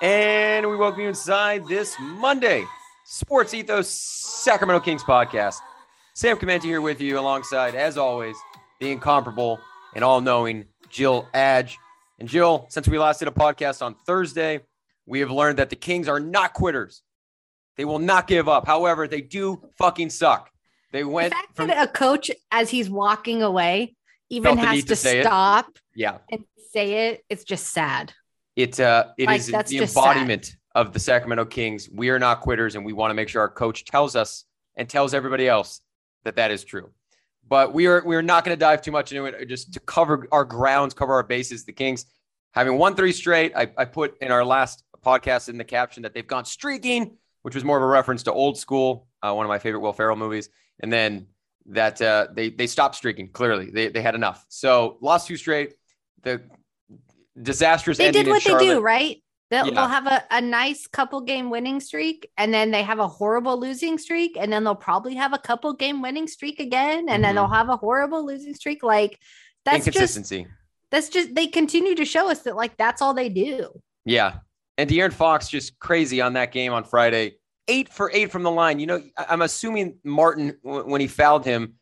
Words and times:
And 0.00 0.68
we 0.68 0.76
welcome 0.76 1.00
you 1.00 1.08
inside 1.08 1.66
this 1.66 1.96
Monday 1.98 2.64
Sports 3.04 3.52
Ethos 3.54 3.88
Sacramento 3.88 4.84
Kings 4.84 5.02
podcast. 5.02 5.56
Sam 6.14 6.36
Chimenti 6.36 6.64
here 6.64 6.80
with 6.80 7.00
you 7.00 7.18
alongside, 7.18 7.74
as 7.74 7.96
always, 7.96 8.36
the 8.80 8.92
incomparable 8.92 9.58
and 9.94 10.04
all 10.04 10.20
knowing 10.20 10.66
Jill 10.88 11.28
Adge. 11.34 11.78
And 12.18 12.28
Jill, 12.28 12.66
since 12.68 12.86
we 12.88 12.98
last 12.98 13.18
did 13.18 13.28
a 13.28 13.32
podcast 13.32 13.82
on 13.82 13.94
Thursday, 14.06 14.60
we 15.06 15.20
have 15.20 15.30
learned 15.30 15.58
that 15.58 15.70
the 15.70 15.76
Kings 15.76 16.06
are 16.06 16.20
not 16.20 16.52
quitters. 16.52 17.02
They 17.76 17.84
will 17.84 17.98
not 17.98 18.26
give 18.26 18.48
up. 18.48 18.66
However, 18.66 19.08
they 19.08 19.20
do 19.20 19.62
fucking 19.78 20.10
suck. 20.10 20.50
They 20.92 21.04
went 21.04 21.30
the 21.30 21.36
fact 21.36 21.56
from 21.56 21.68
that 21.68 21.88
a 21.88 21.90
coach, 21.90 22.30
as 22.50 22.70
he's 22.70 22.90
walking 22.90 23.42
away, 23.42 23.96
even 24.30 24.58
has 24.58 24.82
to, 24.82 24.88
to 24.88 24.96
say 24.96 25.20
it. 25.20 25.24
stop 25.24 25.66
yeah. 25.94 26.18
and 26.30 26.44
say 26.72 27.08
it. 27.08 27.24
It's 27.28 27.44
just 27.44 27.68
sad. 27.68 28.12
It 28.58 28.80
uh, 28.80 29.12
it 29.16 29.26
Like, 29.26 29.38
is 29.38 29.46
the 29.46 29.78
embodiment 29.78 30.56
of 30.74 30.92
the 30.92 30.98
Sacramento 30.98 31.44
Kings. 31.44 31.88
We 31.88 32.10
are 32.10 32.18
not 32.18 32.40
quitters, 32.40 32.74
and 32.74 32.84
we 32.84 32.92
want 32.92 33.10
to 33.10 33.14
make 33.14 33.28
sure 33.28 33.40
our 33.40 33.48
coach 33.48 33.84
tells 33.84 34.16
us 34.16 34.46
and 34.74 34.88
tells 34.88 35.14
everybody 35.14 35.46
else 35.46 35.80
that 36.24 36.34
that 36.34 36.50
is 36.50 36.64
true. 36.64 36.90
But 37.46 37.72
we 37.72 37.86
are 37.86 38.02
we 38.04 38.16
are 38.16 38.22
not 38.22 38.44
going 38.44 38.56
to 38.56 38.58
dive 38.58 38.82
too 38.82 38.90
much 38.90 39.12
into 39.12 39.26
it. 39.26 39.48
Just 39.48 39.74
to 39.74 39.80
cover 39.80 40.26
our 40.32 40.44
grounds, 40.44 40.92
cover 40.92 41.12
our 41.12 41.22
bases. 41.22 41.66
The 41.66 41.72
Kings 41.72 42.06
having 42.50 42.76
won 42.78 42.96
three 42.96 43.12
straight. 43.12 43.52
I, 43.54 43.70
I 43.76 43.84
put 43.84 44.18
in 44.20 44.32
our 44.32 44.44
last 44.44 44.82
podcast 45.06 45.48
in 45.48 45.56
the 45.56 45.62
caption 45.62 46.02
that 46.02 46.12
they've 46.12 46.26
gone 46.26 46.44
streaking, 46.44 47.16
which 47.42 47.54
was 47.54 47.62
more 47.62 47.76
of 47.76 47.84
a 47.84 47.86
reference 47.86 48.24
to 48.24 48.32
old 48.32 48.58
school, 48.58 49.06
uh, 49.22 49.32
one 49.32 49.46
of 49.46 49.50
my 49.50 49.60
favorite 49.60 49.82
Will 49.82 49.92
Ferrell 49.92 50.16
movies. 50.16 50.50
And 50.80 50.92
then 50.92 51.28
that 51.66 52.02
uh, 52.02 52.26
they 52.34 52.50
they 52.50 52.66
stopped 52.66 52.96
streaking. 52.96 53.28
Clearly, 53.28 53.70
they 53.70 53.86
they 53.86 54.02
had 54.02 54.16
enough. 54.16 54.44
So 54.48 54.98
lost 55.00 55.28
two 55.28 55.36
straight. 55.36 55.74
The 56.24 56.42
disastrous. 57.42 57.98
They 57.98 58.10
did 58.10 58.26
what 58.26 58.42
they 58.44 58.58
do, 58.58 58.80
right? 58.80 59.22
They'll, 59.50 59.66
Yeah. 59.68 59.74
they'll 59.74 59.88
have 59.88 60.06
a, 60.06 60.22
a 60.30 60.40
nice 60.42 60.86
couple 60.86 61.22
game 61.22 61.48
winning 61.48 61.80
streak, 61.80 62.28
and 62.36 62.52
then 62.52 62.70
they 62.70 62.82
have 62.82 62.98
a 62.98 63.08
horrible 63.08 63.58
losing 63.58 63.96
streak, 63.96 64.36
and 64.38 64.52
then 64.52 64.62
they'll 64.64 64.74
probably 64.74 65.14
have 65.14 65.32
a 65.32 65.38
couple 65.38 65.72
game 65.72 66.02
winning 66.02 66.26
streak 66.28 66.60
again, 66.60 67.08
and 67.08 67.24
then 67.24 67.32
Mhm. 67.32 67.36
they'll 67.36 67.48
have 67.48 67.70
a 67.70 67.76
horrible 67.76 68.26
losing 68.26 68.54
streak. 68.54 68.82
Like 68.82 69.18
that's 69.64 69.86
just 69.86 70.32
that's 70.90 71.08
just 71.08 71.34
they 71.34 71.46
continue 71.46 71.94
to 71.94 72.04
show 72.04 72.30
us 72.30 72.40
that 72.40 72.56
like 72.56 72.76
that's 72.76 73.00
all 73.02 73.14
they 73.14 73.28
do. 73.30 73.70
Yeah. 74.04 74.38
And 74.76 74.88
De'Aaron 74.88 75.12
Fox 75.12 75.48
just 75.48 75.78
crazy 75.78 76.20
on 76.20 76.34
that 76.34 76.52
game 76.52 76.72
on 76.72 76.84
Friday. 76.84 77.36
Eight 77.68 77.88
for 77.88 78.10
eight 78.14 78.30
from 78.30 78.42
the 78.42 78.50
line. 78.50 78.78
You 78.78 78.86
know, 78.86 79.02
I'm 79.16 79.42
assuming 79.42 79.98
Martin, 80.04 80.56
when 80.62 81.00
he 81.00 81.06
fouled 81.06 81.44
him, 81.44 81.74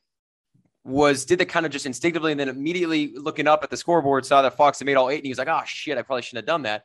was 0.86 1.24
did 1.24 1.38
the 1.40 1.46
kind 1.46 1.66
of 1.66 1.72
just 1.72 1.84
instinctively 1.86 2.30
and 2.30 2.40
then 2.40 2.48
immediately 2.48 3.12
looking 3.16 3.46
up 3.48 3.64
at 3.64 3.70
the 3.70 3.76
scoreboard 3.76 4.24
saw 4.24 4.42
that 4.42 4.56
Fox 4.56 4.78
had 4.78 4.86
made 4.86 4.94
all 4.96 5.10
eight 5.10 5.16
and 5.16 5.24
he 5.24 5.30
was 5.30 5.38
like, 5.38 5.48
oh 5.48 5.60
shit, 5.66 5.98
I 5.98 6.02
probably 6.02 6.22
shouldn't 6.22 6.44
have 6.44 6.46
done 6.46 6.62
that. 6.62 6.84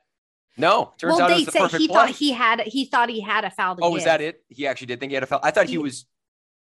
No, 0.58 0.94
turns 0.98 1.14
well, 1.16 1.22
out 1.24 1.32
it 1.32 1.34
they 1.34 1.36
was 1.38 1.46
the 1.46 1.52
perfect 1.54 1.82
he 1.82 1.88
play. 1.88 1.96
thought 1.96 2.10
he 2.10 2.32
had 2.32 2.60
he 2.62 2.86
thought 2.86 3.10
he 3.10 3.22
had 3.22 3.46
a 3.46 3.52
foul. 3.52 3.76
To 3.78 3.84
oh, 3.84 3.92
was 3.92 4.04
that 4.04 4.20
it? 4.22 4.44
He 4.50 4.68
actually 4.68 4.88
did 4.88 5.00
think 5.00 5.12
he 5.12 5.14
had 5.14 5.24
a 5.24 5.28
foul. 5.28 5.40
I 5.44 5.52
thought 5.52 5.68
he 5.68 5.74
He- 5.74 5.78
was 5.78 6.06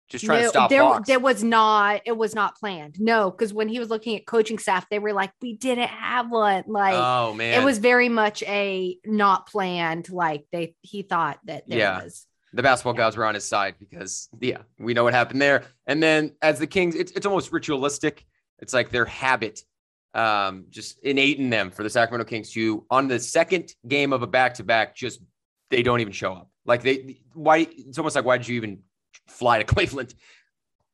just 0.09 0.25
trying 0.25 0.43
to 0.45 0.49
stop 0.51 0.71
there, 0.71 0.83
Fox. 0.83 1.09
there 1.09 1.19
was 1.19 1.43
not. 1.43 2.01
It 2.05 2.17
was 2.17 2.33
not 2.35 2.57
planned. 2.57 3.01
No, 3.01 3.29
because 3.31 3.53
when 3.53 3.69
he 3.69 3.81
was 3.81 3.91
looking 3.91 4.17
at 4.17 4.25
coaching 4.25 4.57
staff, 4.59 4.89
they 4.89 5.01
were 5.01 5.13
like, 5.13 5.33
"We 5.43 5.57
didn't 5.57 5.89
have 5.89 6.31
one." 6.31 6.63
Like 6.69 6.95
oh 6.95 7.35
man, 7.35 7.61
it 7.61 7.65
was 7.65 7.79
very 7.79 8.09
much 8.09 8.43
a 8.45 8.99
not 9.05 9.49
planned. 9.49 10.09
Like 10.11 10.47
they, 10.53 10.75
he 10.81 11.03
thought 11.03 11.39
that 11.45 11.69
there 11.69 11.79
Yeah. 11.79 12.03
was. 12.05 12.25
The 12.53 12.63
basketball 12.63 12.95
guys 12.95 13.17
were 13.17 13.25
on 13.25 13.35
his 13.35 13.47
side 13.47 13.75
because 13.79 14.29
yeah, 14.41 14.59
we 14.79 14.95
know 14.95 15.05
what 15.05 15.15
happened 15.15 15.43
there. 15.43 15.65
And 15.87 16.03
then 16.03 16.33
as 16.43 16.59
the 16.59 16.67
Kings, 16.67 16.95
it's 16.95 17.13
it's 17.13 17.27
almost 17.27 17.53
ritualistic. 17.53 18.25
It's 18.61 18.73
like 18.73 18.91
their 18.91 19.05
habit, 19.05 19.63
um, 20.15 20.65
just 20.71 20.99
innate 21.01 21.39
in 21.39 21.51
them 21.51 21.71
for 21.71 21.83
the 21.83 21.91
Sacramento 21.91 22.29
Kings 22.29 22.51
to 22.53 22.87
on 22.91 23.09
the 23.09 23.19
second 23.19 23.75
game 23.87 24.13
of 24.13 24.23
a 24.23 24.27
back 24.27 24.55
to 24.55 24.65
back, 24.65 24.95
just 24.95 25.21
they 25.71 25.83
don't 25.83 26.01
even 26.01 26.13
show 26.13 26.33
up. 26.33 26.51
Like 26.65 26.83
they 26.83 27.21
why 27.35 27.69
it's 27.71 27.99
almost 27.99 28.17
like 28.17 28.25
why 28.25 28.39
did 28.39 28.49
you 28.49 28.57
even 28.57 28.81
fly 29.29 29.59
to 29.59 29.65
Cleveland? 29.75 30.15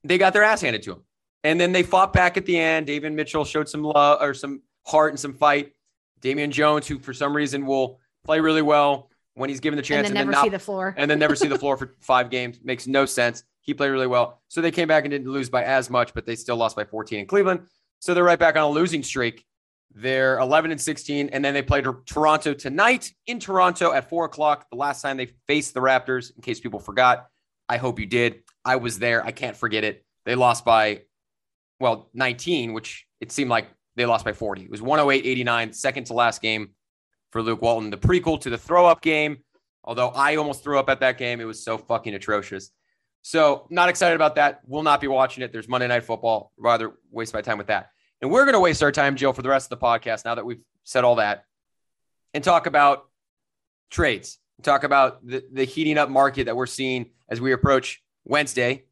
They 0.04 0.18
got 0.18 0.32
their 0.32 0.42
ass 0.42 0.62
handed 0.62 0.82
to 0.82 0.94
them. 0.94 1.04
And 1.44 1.60
then 1.60 1.72
they 1.72 1.82
fought 1.82 2.12
back 2.12 2.36
at 2.36 2.46
the 2.46 2.58
end. 2.58 2.86
Davion 2.86 3.14
Mitchell 3.14 3.44
showed 3.44 3.68
some 3.68 3.82
love 3.82 4.22
or 4.22 4.32
some 4.32 4.62
heart 4.86 5.10
and 5.10 5.18
some 5.18 5.34
fight. 5.34 5.72
Damian 6.20 6.50
Jones, 6.50 6.86
who 6.86 6.98
for 6.98 7.12
some 7.12 7.34
reason 7.34 7.66
will 7.66 7.98
play 8.24 8.40
really 8.40 8.62
well 8.62 9.10
when 9.34 9.48
he's 9.50 9.60
given 9.60 9.76
the 9.76 9.82
chance, 9.82 10.08
and 10.08 10.08
and 10.08 10.16
then 10.16 10.26
then 10.26 10.26
never 10.26 10.32
not 10.32 10.44
see 10.44 10.50
the 10.50 10.58
floor. 10.58 10.94
and 10.96 11.10
then 11.10 11.18
never 11.18 11.34
see 11.34 11.48
the 11.48 11.58
floor 11.58 11.76
for 11.76 11.94
five 12.00 12.30
games. 12.30 12.58
Makes 12.62 12.86
no 12.86 13.06
sense. 13.06 13.44
He 13.60 13.74
played 13.74 13.90
really 13.90 14.06
well. 14.06 14.42
So 14.48 14.60
they 14.60 14.70
came 14.70 14.88
back 14.88 15.04
and 15.04 15.10
didn't 15.10 15.30
lose 15.30 15.48
by 15.48 15.64
as 15.64 15.88
much, 15.88 16.12
but 16.14 16.26
they 16.26 16.34
still 16.34 16.56
lost 16.56 16.76
by 16.76 16.84
14 16.84 17.20
in 17.20 17.26
Cleveland. 17.26 17.60
So 18.00 18.12
they're 18.14 18.24
right 18.24 18.38
back 18.38 18.56
on 18.56 18.62
a 18.62 18.68
losing 18.68 19.02
streak. 19.02 19.44
They're 19.94 20.38
11 20.38 20.70
and 20.70 20.80
16, 20.80 21.28
and 21.28 21.44
then 21.44 21.54
they 21.54 21.62
played 21.62 21.86
Toronto 22.06 22.54
tonight 22.54 23.12
in 23.26 23.38
Toronto 23.38 23.92
at 23.92 24.08
four 24.08 24.24
o'clock. 24.24 24.66
The 24.70 24.76
last 24.76 25.02
time 25.02 25.16
they 25.16 25.30
faced 25.46 25.74
the 25.74 25.80
Raptors, 25.80 26.34
in 26.34 26.42
case 26.42 26.60
people 26.60 26.80
forgot. 26.80 27.26
I 27.68 27.76
hope 27.76 28.00
you 28.00 28.06
did. 28.06 28.42
I 28.64 28.76
was 28.76 28.98
there. 28.98 29.24
I 29.24 29.32
can't 29.32 29.56
forget 29.56 29.84
it. 29.84 30.04
They 30.24 30.34
lost 30.34 30.64
by, 30.64 31.02
well, 31.78 32.10
19, 32.14 32.72
which 32.72 33.06
it 33.20 33.30
seemed 33.32 33.50
like 33.50 33.68
they 33.96 34.06
lost 34.06 34.24
by 34.24 34.32
40. 34.32 34.62
It 34.64 34.70
was 34.70 34.82
108 34.82 35.26
89, 35.26 35.72
second 35.72 36.04
to 36.04 36.14
last 36.14 36.42
game 36.42 36.70
for 37.32 37.42
Luke 37.42 37.60
Walton, 37.60 37.90
the 37.90 37.96
prequel 37.96 38.40
to 38.42 38.50
the 38.50 38.58
throw 38.58 38.86
up 38.86 39.02
game. 39.02 39.38
Although 39.84 40.10
I 40.10 40.36
almost 40.36 40.62
threw 40.62 40.78
up 40.78 40.88
at 40.88 41.00
that 41.00 41.18
game, 41.18 41.40
it 41.40 41.44
was 41.44 41.64
so 41.64 41.76
fucking 41.76 42.14
atrocious. 42.14 42.70
So, 43.22 43.66
not 43.70 43.88
excited 43.88 44.14
about 44.14 44.36
that. 44.36 44.60
Will 44.66 44.82
not 44.82 45.00
be 45.00 45.08
watching 45.08 45.42
it. 45.42 45.52
There's 45.52 45.68
Monday 45.68 45.88
Night 45.88 46.04
Football. 46.04 46.52
Rather 46.56 46.92
waste 47.10 47.34
my 47.34 47.40
time 47.40 47.58
with 47.58 47.68
that. 47.68 47.90
And 48.20 48.30
we're 48.30 48.44
going 48.44 48.54
to 48.54 48.60
waste 48.60 48.82
our 48.82 48.92
time, 48.92 49.16
Jill, 49.16 49.32
for 49.32 49.42
the 49.42 49.48
rest 49.48 49.72
of 49.72 49.80
the 49.80 49.84
podcast 49.84 50.24
now 50.24 50.36
that 50.36 50.44
we've 50.44 50.62
said 50.84 51.04
all 51.04 51.16
that 51.16 51.44
and 52.34 52.42
talk 52.42 52.66
about 52.66 53.08
trades, 53.90 54.38
talk 54.62 54.84
about 54.84 55.26
the, 55.26 55.44
the 55.52 55.64
heating 55.64 55.98
up 55.98 56.08
market 56.08 56.44
that 56.44 56.56
we're 56.56 56.66
seeing 56.66 57.10
as 57.28 57.40
we 57.40 57.52
approach 57.52 58.02
Wednesday, 58.24 58.84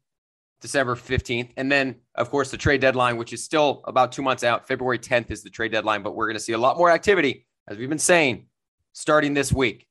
December 0.61 0.95
15th. 0.95 1.51
And 1.57 1.71
then, 1.71 1.95
of 2.15 2.29
course, 2.29 2.51
the 2.51 2.57
trade 2.57 2.81
deadline, 2.81 3.17
which 3.17 3.33
is 3.33 3.43
still 3.43 3.81
about 3.85 4.11
two 4.11 4.21
months 4.21 4.43
out. 4.43 4.67
February 4.67 4.99
10th 4.99 5.31
is 5.31 5.43
the 5.43 5.49
trade 5.49 5.71
deadline, 5.71 6.03
but 6.03 6.15
we're 6.15 6.27
going 6.27 6.37
to 6.37 6.43
see 6.43 6.53
a 6.53 6.57
lot 6.57 6.77
more 6.77 6.91
activity, 6.91 7.45
as 7.67 7.77
we've 7.77 7.89
been 7.89 7.99
saying, 7.99 8.47
starting 8.93 9.33
this 9.33 9.51
week. 9.53 9.87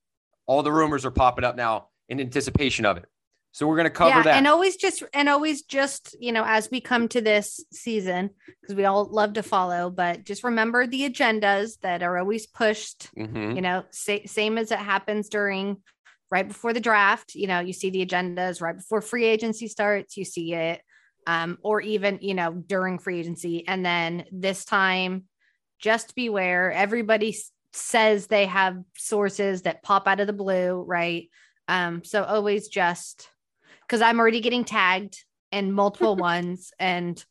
All 0.46 0.62
the 0.62 0.72
rumors 0.72 1.04
are 1.04 1.10
popping 1.10 1.44
up 1.44 1.56
now 1.56 1.88
in 2.08 2.20
anticipation 2.20 2.84
of 2.84 2.96
it. 2.96 3.04
So 3.52 3.66
we're 3.66 3.76
going 3.76 3.86
to 3.86 3.90
cover 3.90 4.10
yeah, 4.16 4.22
that. 4.22 4.34
and 4.36 4.46
always 4.46 4.76
just 4.76 5.02
and 5.12 5.28
always 5.28 5.62
just 5.62 6.14
you 6.20 6.30
know 6.30 6.44
as 6.46 6.70
we 6.70 6.80
come 6.80 7.08
to 7.08 7.20
this 7.20 7.64
season 7.72 8.30
because 8.60 8.76
we 8.76 8.84
all 8.84 9.06
love 9.06 9.32
to 9.34 9.42
follow, 9.42 9.90
but 9.90 10.24
just 10.24 10.44
remember 10.44 10.86
the 10.86 11.08
agendas 11.08 11.78
that 11.80 12.02
are 12.02 12.16
always 12.18 12.46
pushed 12.46 13.12
Mhm. 13.16 13.56
you 13.56 13.60
know 13.60 13.84
sa- 13.90 14.24
same 14.26 14.56
as 14.56 14.70
it 14.70 14.78
happens 14.78 15.28
during 15.28 15.78
right 16.30 16.46
before 16.46 16.72
the 16.72 16.78
draft 16.80 17.34
you 17.34 17.48
know 17.48 17.58
you 17.58 17.72
see 17.72 17.90
the 17.90 18.06
agendas 18.06 18.60
right 18.62 18.76
before 18.76 19.00
free 19.00 19.24
agency 19.24 19.66
starts 19.66 20.16
you 20.16 20.24
see 20.24 20.54
it 20.54 20.80
um, 21.26 21.58
or 21.64 21.80
even 21.80 22.20
you 22.22 22.34
know 22.34 22.52
during 22.52 23.00
free 23.00 23.18
agency 23.18 23.66
and 23.66 23.84
then 23.84 24.24
this 24.30 24.64
time 24.64 25.24
just 25.80 26.14
beware 26.14 26.70
everybody 26.70 27.30
s- 27.30 27.50
says 27.72 28.26
they 28.26 28.46
have 28.46 28.82
sources 28.96 29.62
that 29.62 29.82
pop 29.82 30.08
out 30.08 30.20
of 30.20 30.26
the 30.26 30.32
blue 30.32 30.82
right 30.82 31.28
um, 31.68 32.02
so 32.04 32.24
always 32.24 32.68
just 32.68 33.28
because 33.82 34.00
i'm 34.00 34.18
already 34.18 34.40
getting 34.40 34.64
tagged 34.64 35.24
and 35.52 35.74
multiple 35.74 36.16
ones 36.16 36.72
and 36.78 37.24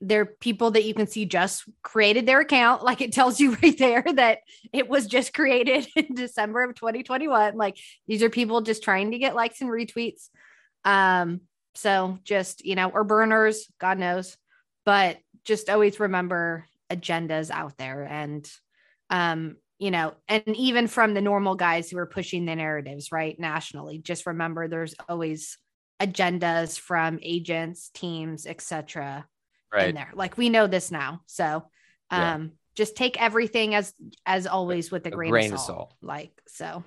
they're 0.00 0.26
people 0.26 0.72
that 0.72 0.84
you 0.84 0.94
can 0.94 1.06
see 1.06 1.24
just 1.24 1.64
created 1.82 2.24
their 2.24 2.40
account. 2.40 2.84
Like 2.84 3.00
it 3.00 3.12
tells 3.12 3.40
you 3.40 3.56
right 3.62 3.76
there 3.76 4.04
that 4.14 4.40
it 4.72 4.88
was 4.88 5.06
just 5.06 5.34
created 5.34 5.86
in 5.96 6.14
December 6.14 6.62
of 6.62 6.74
2021. 6.74 7.56
Like 7.56 7.78
these 8.06 8.22
are 8.22 8.30
people 8.30 8.60
just 8.60 8.82
trying 8.82 9.10
to 9.10 9.18
get 9.18 9.34
likes 9.34 9.60
and 9.60 9.70
retweets. 9.70 10.28
Um, 10.84 11.42
so 11.74 12.18
just, 12.24 12.64
you 12.64 12.74
know, 12.74 12.88
or 12.88 13.04
burners, 13.04 13.66
God 13.78 13.98
knows, 13.98 14.36
but 14.84 15.18
just 15.44 15.68
always 15.68 16.00
remember 16.00 16.64
agendas 16.90 17.50
out 17.50 17.76
there 17.76 18.02
and, 18.02 18.48
um, 19.10 19.56
you 19.78 19.90
know, 19.90 20.14
and 20.28 20.42
even 20.56 20.88
from 20.88 21.14
the 21.14 21.20
normal 21.20 21.54
guys 21.54 21.88
who 21.90 21.98
are 21.98 22.06
pushing 22.06 22.44
the 22.46 22.56
narratives, 22.56 23.12
right? 23.12 23.38
Nationally, 23.38 23.98
just 23.98 24.26
remember 24.26 24.66
there's 24.68 24.94
always 25.08 25.56
agendas 26.00 26.78
from 26.78 27.18
agents, 27.22 27.90
teams, 27.94 28.46
etc 28.46 29.26
right. 29.72 29.88
in 29.90 29.94
there. 29.94 30.10
Like 30.14 30.36
we 30.36 30.48
know 30.48 30.66
this 30.66 30.90
now. 30.90 31.20
So 31.26 31.64
Yeah. 32.10 32.34
um 32.34 32.52
just 32.74 32.96
take 32.96 33.20
everything 33.20 33.74
as 33.74 33.92
as 34.24 34.46
always 34.46 34.90
with 34.90 35.04
a 35.06 35.08
A 35.08 35.12
grain, 35.12 35.30
grain 35.30 35.52
of, 35.52 35.58
salt. 35.58 35.66
salt. 35.66 35.94
Like 36.02 36.40
so 36.46 36.84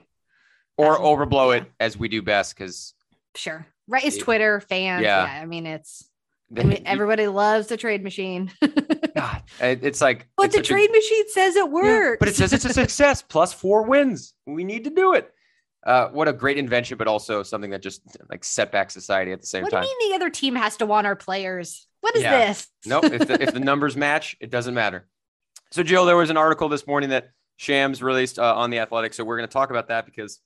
Or 0.78 0.98
Um, 0.98 1.04
overblow 1.04 1.56
yeah. 1.56 1.64
it 1.64 1.72
as 1.80 1.98
we 1.98 2.08
do 2.08 2.22
best 2.22 2.56
because 2.58 2.94
sure. 3.36 3.66
Right. 3.88 4.04
It's 4.06 4.18
Yeah. 4.18 4.24
Twitter, 4.24 4.62
fans. 4.62 5.04
Yeah. 5.04 5.26
Yeah. 5.26 5.42
I 5.42 5.46
mean 5.46 5.66
it's 5.66 6.10
I 6.58 6.64
mean 6.64 6.84
everybody 6.86 7.28
loves 7.28 7.68
the 7.68 7.78
trade 7.78 8.04
machine. 8.04 8.52
God, 9.16 9.44
it's 9.60 10.02
like 10.02 10.28
but 10.38 10.48
it's 10.48 10.56
the 10.56 10.60
such 10.60 10.70
a- 10.70 10.74
trade 10.74 10.92
machine 10.92 11.30
says 11.30 11.56
it 11.56 11.60
Yeah, 11.66 11.72
works. 11.72 12.18
but 12.20 12.28
it 12.30 12.36
says 12.36 12.54
it's 12.54 12.66
a 12.66 12.74
success 12.74 13.22
plus 13.22 13.54
four 13.54 13.84
wins. 13.84 14.34
We 14.46 14.64
need 14.64 14.84
to 14.86 14.90
do 14.90 15.14
it. 15.14 15.32
Uh, 15.86 16.10
what 16.10 16.28
a 16.28 16.34
great 16.34 16.58
invention, 16.58 16.98
but 16.98 17.08
also 17.08 17.42
something 17.42 17.72
that 17.72 17.82
just 17.82 18.02
like 18.30 18.44
set 18.44 18.72
back 18.72 18.92
society 18.92 19.32
at 19.32 19.42
the 19.42 19.48
same 19.48 19.64
time. 19.66 19.80
what 19.80 19.82
do 19.84 19.88
you 19.88 19.98
mean 20.00 20.12
the 20.12 20.16
other 20.16 20.30
team 20.30 20.56
has 20.56 20.78
to 20.78 20.86
want 20.86 21.08
our 21.08 21.16
players? 21.16 21.88
What 22.02 22.16
is 22.16 22.22
Yeah. 22.24 22.48
this? 22.48 22.68
No, 22.86 23.00
if 23.02 23.28
the, 23.28 23.42
if 23.42 23.54
the 23.54 23.60
numbers 23.72 23.96
match, 23.98 24.36
it 24.40 24.52
doesn't 24.52 24.74
matter. 24.76 25.08
So, 25.72 25.82
Jill, 25.84 26.06
there 26.06 26.18
was 26.18 26.30
an 26.30 26.38
article 26.38 26.68
this 26.70 26.86
morning 26.86 27.10
that 27.12 27.32
Shams 27.58 28.04
released 28.04 28.38
uh, 28.38 28.56
on 28.56 28.70
the 28.70 28.80
Athletic, 28.80 29.14
so 29.14 29.24
we're 29.24 29.38
going 29.38 29.48
to 29.48 29.54
talk 29.54 29.70
about 29.70 29.88
that 29.88 30.06
because 30.06 30.40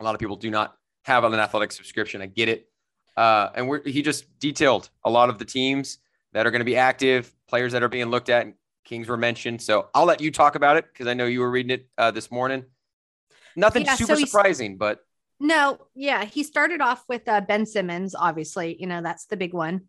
a 0.00 0.04
lot 0.04 0.14
of 0.14 0.18
people 0.20 0.36
do 0.36 0.50
not 0.50 0.74
have 1.04 1.22
an 1.24 1.34
Athletic 1.34 1.70
subscription. 1.72 2.22
I 2.22 2.26
get 2.26 2.48
it, 2.48 2.68
uh, 3.16 3.50
and 3.54 3.68
we're, 3.68 3.82
he 3.82 4.02
just 4.02 4.38
detailed 4.38 4.90
a 5.04 5.10
lot 5.10 5.28
of 5.28 5.38
the 5.38 5.44
teams 5.44 5.98
that 6.32 6.46
are 6.46 6.50
going 6.50 6.60
to 6.60 6.64
be 6.64 6.76
active, 6.76 7.32
players 7.48 7.72
that 7.72 7.82
are 7.82 7.88
being 7.88 8.06
looked 8.06 8.28
at. 8.28 8.46
And 8.46 8.54
Kings 8.84 9.08
were 9.08 9.16
mentioned, 9.16 9.60
so 9.62 9.88
I'll 9.94 10.06
let 10.06 10.20
you 10.20 10.30
talk 10.30 10.54
about 10.54 10.76
it 10.76 10.86
because 10.92 11.06
I 11.06 11.14
know 11.14 11.26
you 11.26 11.40
were 11.40 11.50
reading 11.50 11.70
it 11.70 11.88
uh, 11.98 12.10
this 12.10 12.30
morning. 12.30 12.64
Nothing 13.54 13.84
Yeah, 13.84 13.96
super 13.96 14.16
so 14.16 14.24
surprising, 14.24 14.76
but 14.78 15.00
No, 15.38 15.78
yeah, 15.94 16.24
he 16.24 16.42
started 16.42 16.80
off 16.80 17.04
with 17.08 17.28
uh, 17.28 17.40
Ben 17.40 17.66
Simmons, 17.66 18.14
obviously, 18.14 18.76
you 18.80 18.86
know, 18.86 19.02
that's 19.02 19.26
the 19.26 19.36
big 19.36 19.52
one. 19.52 19.82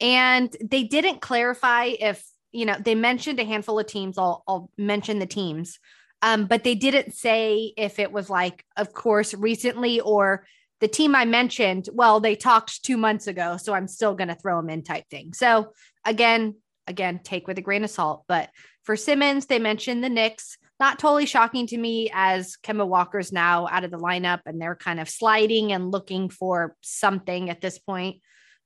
And 0.00 0.54
they 0.62 0.82
didn't 0.84 1.20
clarify 1.20 1.84
if, 1.98 2.24
you 2.52 2.66
know, 2.66 2.76
they 2.78 2.94
mentioned 2.94 3.40
a 3.40 3.44
handful 3.44 3.78
of 3.78 3.86
teams. 3.86 4.18
I'll, 4.18 4.44
I'll 4.46 4.70
mention 4.76 5.18
the 5.18 5.26
teams, 5.26 5.78
um, 6.20 6.46
but 6.46 6.62
they 6.62 6.74
didn't 6.74 7.14
say 7.14 7.72
if 7.76 7.98
it 7.98 8.12
was 8.12 8.28
like, 8.28 8.64
of 8.76 8.92
course, 8.92 9.32
recently 9.32 10.00
or 10.00 10.44
the 10.82 10.88
team 10.88 11.14
I 11.14 11.24
mentioned, 11.24 11.88
well, 11.92 12.18
they 12.18 12.34
talked 12.34 12.82
two 12.82 12.96
months 12.96 13.28
ago, 13.28 13.56
so 13.56 13.72
I'm 13.72 13.86
still 13.86 14.16
going 14.16 14.26
to 14.28 14.34
throw 14.34 14.60
them 14.60 14.68
in 14.68 14.82
type 14.82 15.08
thing. 15.08 15.32
So 15.32 15.74
again, 16.04 16.56
again, 16.88 17.20
take 17.22 17.46
with 17.46 17.56
a 17.56 17.62
grain 17.62 17.84
of 17.84 17.90
salt. 17.90 18.24
But 18.26 18.50
for 18.82 18.96
Simmons, 18.96 19.46
they 19.46 19.60
mentioned 19.60 20.02
the 20.02 20.08
Knicks 20.08 20.58
not 20.80 20.98
totally 20.98 21.26
shocking 21.26 21.68
to 21.68 21.78
me 21.78 22.10
as 22.12 22.56
Kemba 22.64 22.84
Walker's 22.84 23.30
now 23.30 23.68
out 23.68 23.84
of 23.84 23.92
the 23.92 23.96
lineup 23.96 24.40
and 24.44 24.60
they're 24.60 24.74
kind 24.74 24.98
of 24.98 25.08
sliding 25.08 25.70
and 25.70 25.92
looking 25.92 26.28
for 26.28 26.74
something 26.80 27.48
at 27.48 27.60
this 27.60 27.78
point. 27.78 28.20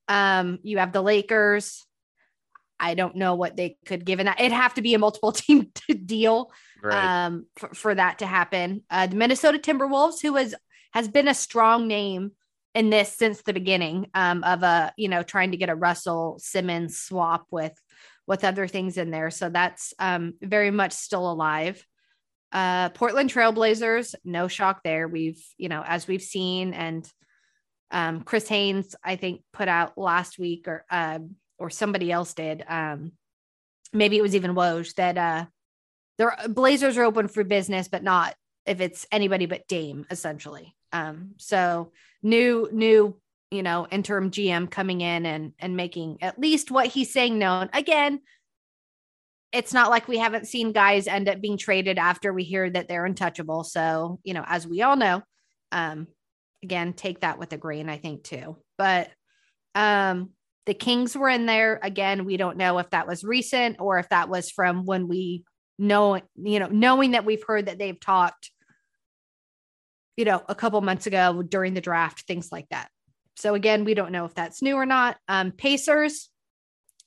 Um, 0.09 0.59
you 0.63 0.79
have 0.79 0.93
the 0.93 1.03
Lakers. 1.03 1.85
I 2.81 2.95
don't 2.95 3.17
know 3.17 3.35
what 3.35 3.57
they 3.57 3.77
could 3.85 4.07
give 4.07 4.21
in 4.21 4.27
that. 4.27 4.41
It'd 4.41 4.53
have 4.53 4.73
to 4.75 4.83
be 4.83 4.95
a 4.95 4.99
multiple 4.99 5.33
team 5.33 5.71
deal 6.07 6.51
right. 6.83 7.27
um, 7.27 7.45
for, 7.57 7.75
for 7.75 7.95
that 7.95 8.21
to 8.21 8.27
happen. 8.27 8.85
Uh, 8.89 9.07
the 9.07 9.17
Minnesota 9.17 9.59
Timberwolves, 9.59 10.23
who 10.23 10.37
has 10.37 10.55
has 10.93 11.09
been 11.09 11.29
a 11.29 11.35
strong 11.35 11.87
name 11.87 12.33
in 12.75 12.91
this 12.91 13.13
since 13.13 13.43
the 13.43 13.55
beginning 13.55 14.07
um, 14.15 14.45
of 14.45 14.63
a 14.63 14.93
you 14.97 15.09
know 15.09 15.23
trying 15.23 15.53
to 15.53 15.57
get 15.57 15.71
a 15.71 15.75
Russell 15.75 16.39
Simmons 16.39 16.99
swap 16.99 17.47
with 17.51 17.73
with 18.27 18.45
other 18.45 18.67
things 18.67 18.99
in 18.99 19.11
there. 19.11 19.31
So 19.31 19.49
that's 19.49 19.95
um, 19.99 20.35
very 20.41 20.71
much 20.71 20.93
still 20.93 21.31
alive. 21.31 21.85
Uh, 22.53 22.89
Portland 22.91 23.31
Trailblazers, 23.31 24.15
no 24.25 24.49
shock 24.49 24.83
there. 24.83 25.09
We've 25.09 25.43
you 25.57 25.69
know 25.69 25.83
as 25.87 26.07
we've 26.07 26.23
seen 26.23 26.75
and 26.75 27.11
um, 27.91 28.23
Chris 28.23 28.49
Haynes, 28.49 28.97
I 29.03 29.17
think, 29.17 29.43
put 29.53 29.69
out 29.69 29.97
last 29.97 30.39
week 30.39 30.67
or 30.67 30.85
uh, 30.91 31.21
or 31.59 31.71
somebody 31.71 32.11
else 32.11 32.35
did. 32.35 32.65
Um, 32.69 33.13
maybe 33.93 34.19
it 34.19 34.23
was 34.23 34.35
even 34.35 34.55
Woj 34.55 34.95
that 34.95 35.17
uh, 35.17 35.47
the 36.19 36.49
Blazers 36.49 36.99
are 36.99 37.05
open 37.05 37.29
for 37.29 37.45
business, 37.45 37.89
but 37.89 38.03
not 38.03 38.35
if 38.67 38.81
it's 38.81 39.07
anybody 39.13 39.47
but 39.47 39.67
Dame, 39.69 40.07
essentially. 40.11 40.75
Um, 40.93 41.33
so 41.37 41.93
new, 42.23 42.69
new, 42.73 43.21
you 43.51 43.63
know, 43.63 43.87
interim 43.91 44.31
GM 44.31 44.71
coming 44.71 45.01
in 45.01 45.27
and 45.27 45.53
and 45.59 45.77
making 45.77 46.19
at 46.23 46.39
least 46.39 46.71
what 46.71 46.87
he's 46.87 47.13
saying 47.13 47.39
known. 47.39 47.69
Again, 47.73 48.21
it's 49.53 49.73
not 49.73 49.91
like 49.91 50.09
we 50.09 50.19
haven't 50.19 50.49
seen 50.49 50.73
guys 50.73 51.07
end 51.07 51.29
up 51.29 51.41
being 51.41 51.57
traded 51.57 51.99
after 51.99 52.33
we 52.33 52.43
hear 52.45 52.69
that 52.69 52.89
they're 52.89 53.07
untouchable. 53.07 53.65
So, 53.65 54.21
you 54.25 54.35
know, 54.35 54.45
as 54.47 54.67
we 54.67 54.83
all 54.83 54.97
know, 54.97 55.23
um, 55.73 56.09
again, 56.63 56.93
take 56.93 57.21
that 57.21 57.39
with 57.39 57.53
a 57.53 57.57
grain, 57.57 57.89
I 57.89 57.99
think 57.99 58.25
too. 58.25 58.57
But 58.77 59.11
um 59.75 60.31
the 60.67 60.75
Kings 60.75 61.17
were 61.17 61.29
in 61.29 61.47
there 61.47 61.79
again. 61.83 62.25
We 62.25 62.37
don't 62.37 62.57
know 62.57 62.79
if 62.79 62.91
that 62.91 63.07
was 63.07 63.25
recent 63.25 63.77
or 63.79 63.99
if 63.99 64.09
that 64.09 64.29
was 64.29 64.51
from 64.51 64.85
when 64.85 65.07
we 65.07 65.45
know, 65.79 66.21
you 66.37 66.59
know, 66.59 66.67
knowing 66.67 67.13
that 67.13 67.25
we've 67.25 67.45
heard 67.47 67.67
that 67.67 67.79
they've 67.79 67.99
talked, 67.99 68.51
you 70.17 70.25
know, 70.25 70.43
a 70.49 70.55
couple 70.55 70.81
months 70.81 71.07
ago 71.07 71.43
during 71.43 71.75
the 71.75 71.81
draft, 71.81 72.23
things 72.23 72.51
like 72.51 72.69
that. 72.71 72.89
So 73.37 73.55
again, 73.55 73.85
we 73.85 73.95
don't 73.95 74.13
know 74.13 74.25
if 74.25 74.35
that's 74.35 74.63
new 74.63 74.77
or 74.77 74.87
not. 74.87 75.19
Um, 75.29 75.53
Pacers, 75.53 76.31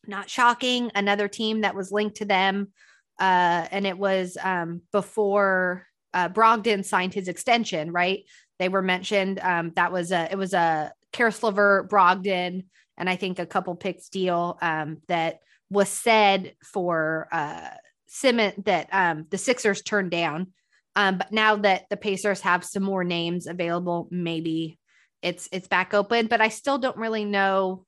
not 0.07 0.29
shocking, 0.29 0.91
another 0.95 1.27
team 1.27 1.61
that 1.61 1.75
was 1.75 1.91
linked 1.91 2.17
to 2.17 2.25
them. 2.25 2.71
Uh, 3.19 3.67
and 3.71 3.85
it 3.85 3.97
was 3.97 4.37
um, 4.41 4.81
before 4.91 5.85
uh, 6.13 6.29
Brogdon 6.29 6.85
signed 6.85 7.13
his 7.13 7.27
extension, 7.27 7.91
right? 7.91 8.23
They 8.59 8.69
were 8.69 8.81
mentioned. 8.81 9.39
Um, 9.39 9.71
that 9.75 9.91
was 9.91 10.11
a, 10.11 10.27
it 10.31 10.37
was 10.37 10.53
a 10.53 10.93
Caris 11.11 11.41
LeVert, 11.41 11.89
Brogdon, 11.89 12.65
and 12.97 13.09
I 13.09 13.15
think 13.15 13.39
a 13.39 13.45
couple 13.45 13.75
picks 13.75 14.09
deal 14.09 14.57
um, 14.61 14.97
that 15.07 15.39
was 15.69 15.89
said 15.89 16.55
for 16.63 17.27
uh, 17.31 17.69
Simmons 18.07 18.55
that 18.65 18.89
um, 18.91 19.25
the 19.29 19.37
Sixers 19.37 19.81
turned 19.81 20.11
down. 20.11 20.53
Um, 20.95 21.17
but 21.17 21.31
now 21.31 21.55
that 21.57 21.83
the 21.89 21.97
Pacers 21.97 22.41
have 22.41 22.65
some 22.65 22.83
more 22.83 23.03
names 23.03 23.47
available, 23.47 24.07
maybe 24.11 24.79
it's 25.21 25.47
it's 25.51 25.67
back 25.67 25.93
open. 25.93 26.27
But 26.27 26.41
I 26.41 26.49
still 26.49 26.77
don't 26.77 26.97
really 26.97 27.25
know. 27.25 27.85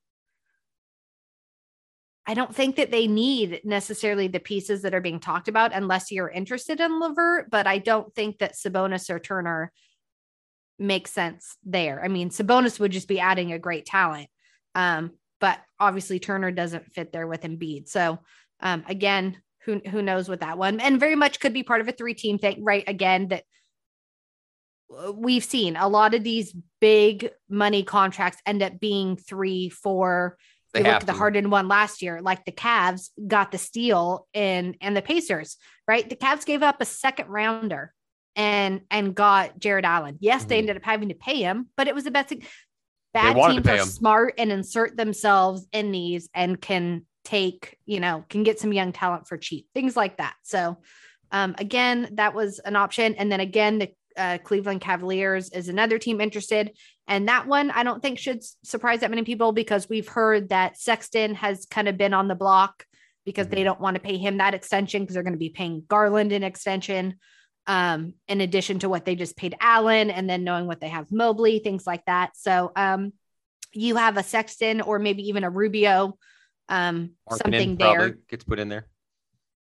I 2.28 2.36
don't 2.36 2.56
think 2.56 2.76
that 2.76 2.92
they 2.92 3.08
need 3.08 3.62
necessarily 3.64 4.28
the 4.28 4.40
pieces 4.40 4.84
that 4.84 4.94
are 4.94 5.02
being 5.02 5.20
talked 5.20 5.48
about 5.48 5.74
unless 5.74 6.12
you're 6.12 6.30
interested 6.30 6.80
in 6.80 7.00
Levert. 7.00 7.50
But 7.50 7.68
I 7.68 7.80
don't 7.80 8.14
think 8.14 8.40
that 8.40 8.54
Sabonis 8.54 9.10
or 9.10 9.20
Turner 9.20 9.72
makes 10.78 11.12
sense 11.12 11.58
there. 11.64 12.04
I 12.04 12.08
mean, 12.08 12.30
Sabonis 12.30 12.80
would 12.80 12.92
just 12.92 13.08
be 13.08 13.20
adding 13.20 13.52
a 13.52 13.60
great 13.60 13.86
talent. 13.86 14.30
Um, 14.76 15.12
but 15.40 15.60
obviously 15.80 16.20
Turner 16.20 16.52
doesn't 16.52 16.94
fit 16.94 17.12
there 17.12 17.28
with 17.28 17.42
Embiid. 17.42 17.90
So 17.90 18.20
um, 18.60 18.84
again, 18.88 19.38
who 19.66 19.80
who 19.90 20.02
knows 20.02 20.28
with 20.28 20.40
that 20.42 20.58
one, 20.58 20.80
and 20.80 21.00
very 21.00 21.16
much 21.16 21.40
could 21.40 21.54
be 21.54 21.64
part 21.64 21.82
of 21.82 21.88
a 21.88 21.92
three 21.92 22.14
team 22.14 22.38
thing, 22.38 22.64
right? 22.64 22.84
Again, 22.88 23.28
that 23.30 23.44
we've 25.14 25.44
seen 25.44 25.76
a 25.76 25.88
lot 25.88 26.14
of 26.14 26.24
these 26.24 26.54
big 26.80 27.30
money 27.50 27.84
contracts 27.84 28.42
end 28.46 28.62
up 28.62 28.80
being 28.80 29.16
three, 29.16 29.70
four. 29.70 30.38
They 30.74 30.84
look 30.84 30.88
at 30.94 31.06
the. 31.06 31.14
Harden 31.14 31.50
one 31.50 31.68
last 31.68 32.02
year, 32.02 32.22
like 32.22 32.46
the 32.46 32.52
Cavs 32.52 33.10
got 33.28 33.52
the 33.52 33.58
steal 33.58 34.28
and 34.34 34.76
and 34.82 34.96
the 34.96 35.02
Pacers, 35.02 35.58
right? 35.88 36.10
The 36.10 36.16
Cavs 36.16 36.46
gave 36.46 36.64
up 36.64 36.82
a 36.82 36.86
second 36.86 37.28
rounder 37.28 37.94
and 38.36 38.82
and 38.90 39.14
got 39.14 39.60
Jarrett 39.60 39.86
Allen. 39.86 40.18
Yes, 40.22 40.46
they 40.46 40.56
Mhm. 40.56 40.60
ended 40.60 40.78
up 40.78 40.84
having 40.84 41.10
to 41.10 41.16
pay 41.16 41.42
him, 41.42 41.68
but 41.76 41.88
it 41.88 41.96
was 41.96 42.06
the 42.06 42.12
best 42.12 42.30
thing. 42.30 42.46
Bad 43.14 43.36
teams 43.36 43.68
are 43.68 43.76
him. 43.76 43.86
smart 43.86 44.36
and 44.38 44.50
insert 44.54 44.96
themselves 44.96 45.68
in 45.74 45.92
these 45.92 46.30
and 46.34 46.60
can 46.62 47.06
take, 47.24 47.78
you 47.86 48.00
know, 48.00 48.26
can 48.30 48.44
get 48.44 48.60
some 48.60 48.74
young 48.74 48.92
talent 48.92 49.28
for 49.28 49.38
cheap, 49.38 49.68
things 49.74 49.96
like 49.96 50.18
that. 50.18 50.36
So, 50.44 50.78
um, 51.32 51.56
again, 51.58 52.10
that 52.14 52.34
was 52.34 52.60
an 52.60 52.76
option. 52.76 53.16
And 53.16 53.32
then 53.32 53.40
again, 53.40 53.80
the 53.80 53.92
uh, 54.18 54.38
Cleveland 54.44 54.82
Cavaliers 54.82 55.50
is 55.50 55.70
another 55.70 55.98
team 55.98 56.20
interested. 56.20 56.72
And 57.08 57.28
that 57.28 57.48
one 57.48 57.72
I 57.72 57.84
don't 57.84 58.02
think 58.02 58.20
should 58.20 58.44
surprise 58.64 59.02
that 59.02 59.10
many 59.10 59.24
people 59.24 59.52
because 59.52 59.90
we've 59.90 60.08
heard 60.08 60.50
that 60.50 60.78
Sexton 60.78 61.36
has 61.36 61.66
kind 61.66 61.88
of 61.88 61.98
been 61.98 62.14
on 62.14 62.28
the 62.28 62.36
block 62.36 62.86
because 63.26 63.48
they 63.48 63.64
don't 63.64 63.80
want 63.80 63.96
to 63.96 64.02
pay 64.02 64.18
him 64.18 64.38
that 64.38 64.54
extension 64.54 65.04
because 65.04 65.14
they're 65.14 65.24
going 65.24 65.34
to 65.34 65.40
be 65.40 65.50
paying 65.50 65.84
Garland 65.88 66.32
an 66.32 66.44
extension 66.44 67.16
um, 67.68 68.14
in 68.28 68.42
addition 68.42 68.80
to 68.80 68.90
what 68.90 69.06
they 69.06 69.16
just 69.16 69.38
paid 69.38 69.56
Allen 69.62 70.10
and 70.10 70.30
then 70.30 70.44
knowing 70.44 70.66
what 70.66 70.80
they 70.80 70.90
have 70.90 71.12
Mobley, 71.12 71.60
things 71.60 71.86
like 71.86 72.04
that. 72.06 72.32
So 72.36 72.72
um, 72.76 73.14
you 73.74 73.96
have 73.96 74.18
a 74.18 74.24
Sexton 74.24 74.82
or 74.82 75.00
maybe 75.00 75.30
even 75.30 75.44
a 75.44 75.50
Rubio, 75.50 76.18
um, 76.72 77.12
something 77.30 77.76
there. 77.76 78.18
gets 78.30 78.44
put 78.44 78.60
in 78.60 78.70
there. 78.70 78.88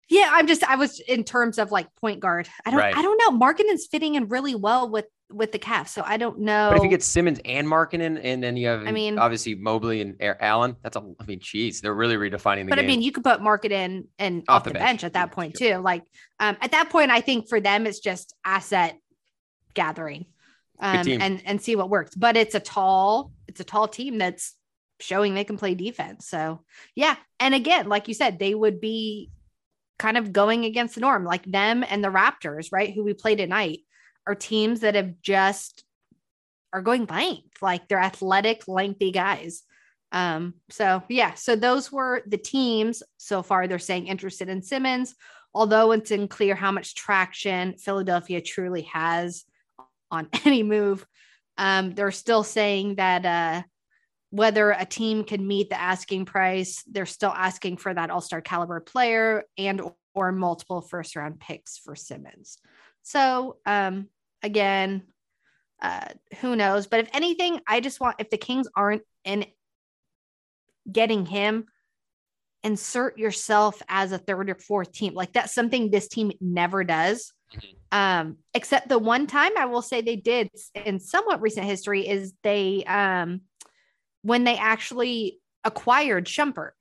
Yeah, 0.10 0.30
I'm 0.32 0.48
just 0.48 0.64
I 0.64 0.76
was 0.76 1.00
in 1.00 1.24
terms 1.24 1.60
of 1.60 1.72
like 1.72 1.88
point 1.96 2.20
guard. 2.20 2.50
I 2.66 2.72
don't 2.72 2.80
Right. 2.80 2.96
I 2.96 3.02
don't 3.02 3.18
know. 3.18 3.40
Markkanen's 3.40 3.86
fitting 3.88 4.16
in 4.16 4.28
really 4.28 4.56
well 4.56 4.90
with 4.90 5.06
with 5.32 5.52
the 5.52 5.60
calf, 5.60 5.88
so 5.88 6.02
I 6.04 6.18
don't 6.18 6.40
know. 6.40 6.70
But 6.72 6.78
if 6.80 6.84
you 6.84 6.90
get 6.90 7.04
Simmons 7.04 7.40
and 7.46 7.68
Markkanen, 7.68 8.20
and 8.24 8.42
then 8.42 8.58
you 8.58 8.68
have, 8.68 8.88
I 8.88 8.92
mean- 8.92 9.20
obviously 9.20 9.54
Mobley 9.54 10.02
and 10.02 10.16
Allen, 10.20 10.76
that's 10.82 10.96
a. 10.98 11.02
I 11.20 11.26
mean, 11.26 11.40
geez, 11.40 11.82
they're 11.82 11.94
really 11.94 12.16
redefining 12.16 12.64
the 12.66 12.70
but 12.70 12.78
game. 12.78 12.86
I 12.86 12.88
mean, 12.88 13.04
you 13.04 13.12
could 13.12 13.24
put 13.24 13.40
Market 13.40 13.72
in 13.72 14.08
and 14.18 14.44
off, 14.48 14.64
the, 14.64 14.72
bench. 14.72 15.04
at 15.04 15.14
that 15.14 15.30
Yeah, 15.30 15.34
point 15.36 15.58
sure. 15.60 15.76
too. 15.76 15.82
Like 15.84 16.04
um, 16.40 16.58
at 16.60 16.72
that 16.72 16.90
point, 16.90 17.12
I 17.12 17.22
think 17.22 17.48
for 17.48 17.62
them 17.62 17.86
it's 17.86 18.00
just 18.00 18.34
asset 18.44 18.98
gathering 19.76 20.26
um, 20.80 21.08
and 21.08 21.42
and 21.46 21.62
see 21.62 21.76
what 21.76 21.92
works. 21.92 22.16
But 22.16 22.36
it's 22.36 22.56
a 22.56 22.60
tall, 22.60 23.32
it's 23.48 23.60
a 23.60 23.64
tall 23.64 23.88
team 23.88 24.18
that's 24.18 24.56
showing 25.00 25.34
they 25.34 25.44
can 25.44 25.58
play 25.58 25.76
defense. 25.76 26.28
So 26.28 26.64
yeah, 26.96 27.16
and 27.40 27.54
again, 27.54 27.88
like 27.88 28.08
you 28.08 28.14
said, 28.14 28.40
they 28.40 28.54
would 28.54 28.80
be 28.80 29.32
kind 29.98 30.18
of 30.18 30.34
going 30.34 30.66
against 30.66 30.96
the 30.96 31.02
norm, 31.02 31.26
like 31.26 31.44
them 31.46 31.84
and 31.88 32.04
the 32.04 32.10
Raptors, 32.10 32.70
right? 32.72 32.94
Who 32.94 33.04
we 33.04 33.14
play 33.14 33.36
tonight 33.36 33.80
are 34.26 34.36
teams 34.36 34.82
that 34.82 34.96
have 34.96 35.22
just 35.22 35.84
are 36.72 36.82
going 36.82 37.06
length, 37.06 37.62
like 37.62 37.88
they're 37.88 38.00
athletic, 38.00 38.68
lengthy 38.68 39.12
guys. 39.12 39.64
Um, 40.12 40.56
so 40.70 41.04
yeah, 41.10 41.36
so 41.36 41.56
those 41.56 41.92
were 41.92 42.24
the 42.26 42.38
teams 42.38 43.04
so 43.18 43.44
far. 43.44 43.68
They're 43.68 43.80
saying 43.80 44.08
interested 44.08 44.50
in 44.50 44.62
Simmons, 44.62 45.16
although 45.54 45.92
it's 45.92 46.12
unclear 46.12 46.56
how 46.56 46.72
much 46.72 46.96
traction 46.96 47.78
Philadelphia 47.78 48.42
truly 48.42 48.84
has 48.84 49.44
on 50.10 50.30
any 50.46 50.64
move. 50.64 51.06
Um, 51.58 51.94
they're 51.94 52.12
still 52.12 52.44
saying 52.44 52.96
that 52.96 53.26
uh 53.26 53.64
whether 54.32 54.72
a 54.72 54.86
team 54.86 55.24
can 55.24 55.48
meet 55.48 55.70
the 55.70 55.80
asking 55.80 56.26
price, 56.26 56.84
they're 56.88 57.06
still 57.06 57.34
asking 57.36 57.78
for 57.78 57.94
that 57.94 58.12
all-star 58.12 58.42
caliber 58.42 58.80
player 58.80 59.44
and 59.58 59.82
or 60.14 60.32
multiple 60.32 60.82
first 60.82 61.16
round 61.16 61.40
picks 61.40 61.78
for 61.78 61.96
Simmons. 61.96 62.58
So 63.02 63.58
um 63.66 64.08
again, 64.44 65.04
uh 65.82 66.08
who 66.42 66.56
knows? 66.56 66.88
But 66.88 67.00
if 67.00 67.10
anything, 67.14 67.62
I 67.68 67.80
just 67.80 68.00
want 68.00 68.18
if 68.20 68.30
the 68.30 68.38
Kings 68.38 68.68
aren't 68.76 69.02
in 69.24 69.46
getting 70.92 71.26
him, 71.26 71.66
insert 72.64 73.18
yourself 73.18 73.82
as 73.88 74.12
a 74.12 74.18
third 74.18 74.50
or 74.50 74.56
fourth 74.56 74.92
team. 74.92 75.14
Like 75.14 75.34
that's 75.34 75.54
something 75.54 75.90
this 75.90 76.08
team 76.08 76.32
never 76.42 76.84
does. 76.84 77.32
Mm-hmm. 77.56 77.98
Um, 77.98 78.38
except 78.54 78.90
the 78.90 79.00
one 79.00 79.26
time 79.26 79.52
I 79.58 79.66
will 79.66 79.82
say 79.82 80.02
they 80.02 80.18
did 80.18 80.50
in 80.76 81.00
somewhat 81.00 81.42
recent 81.42 81.66
history 81.66 82.08
is 82.08 82.34
they 82.44 82.84
um 82.84 83.42
when 84.22 84.44
they 84.44 84.58
actually 84.58 85.40
acquired 85.64 86.26
Shumpert. 86.26 86.72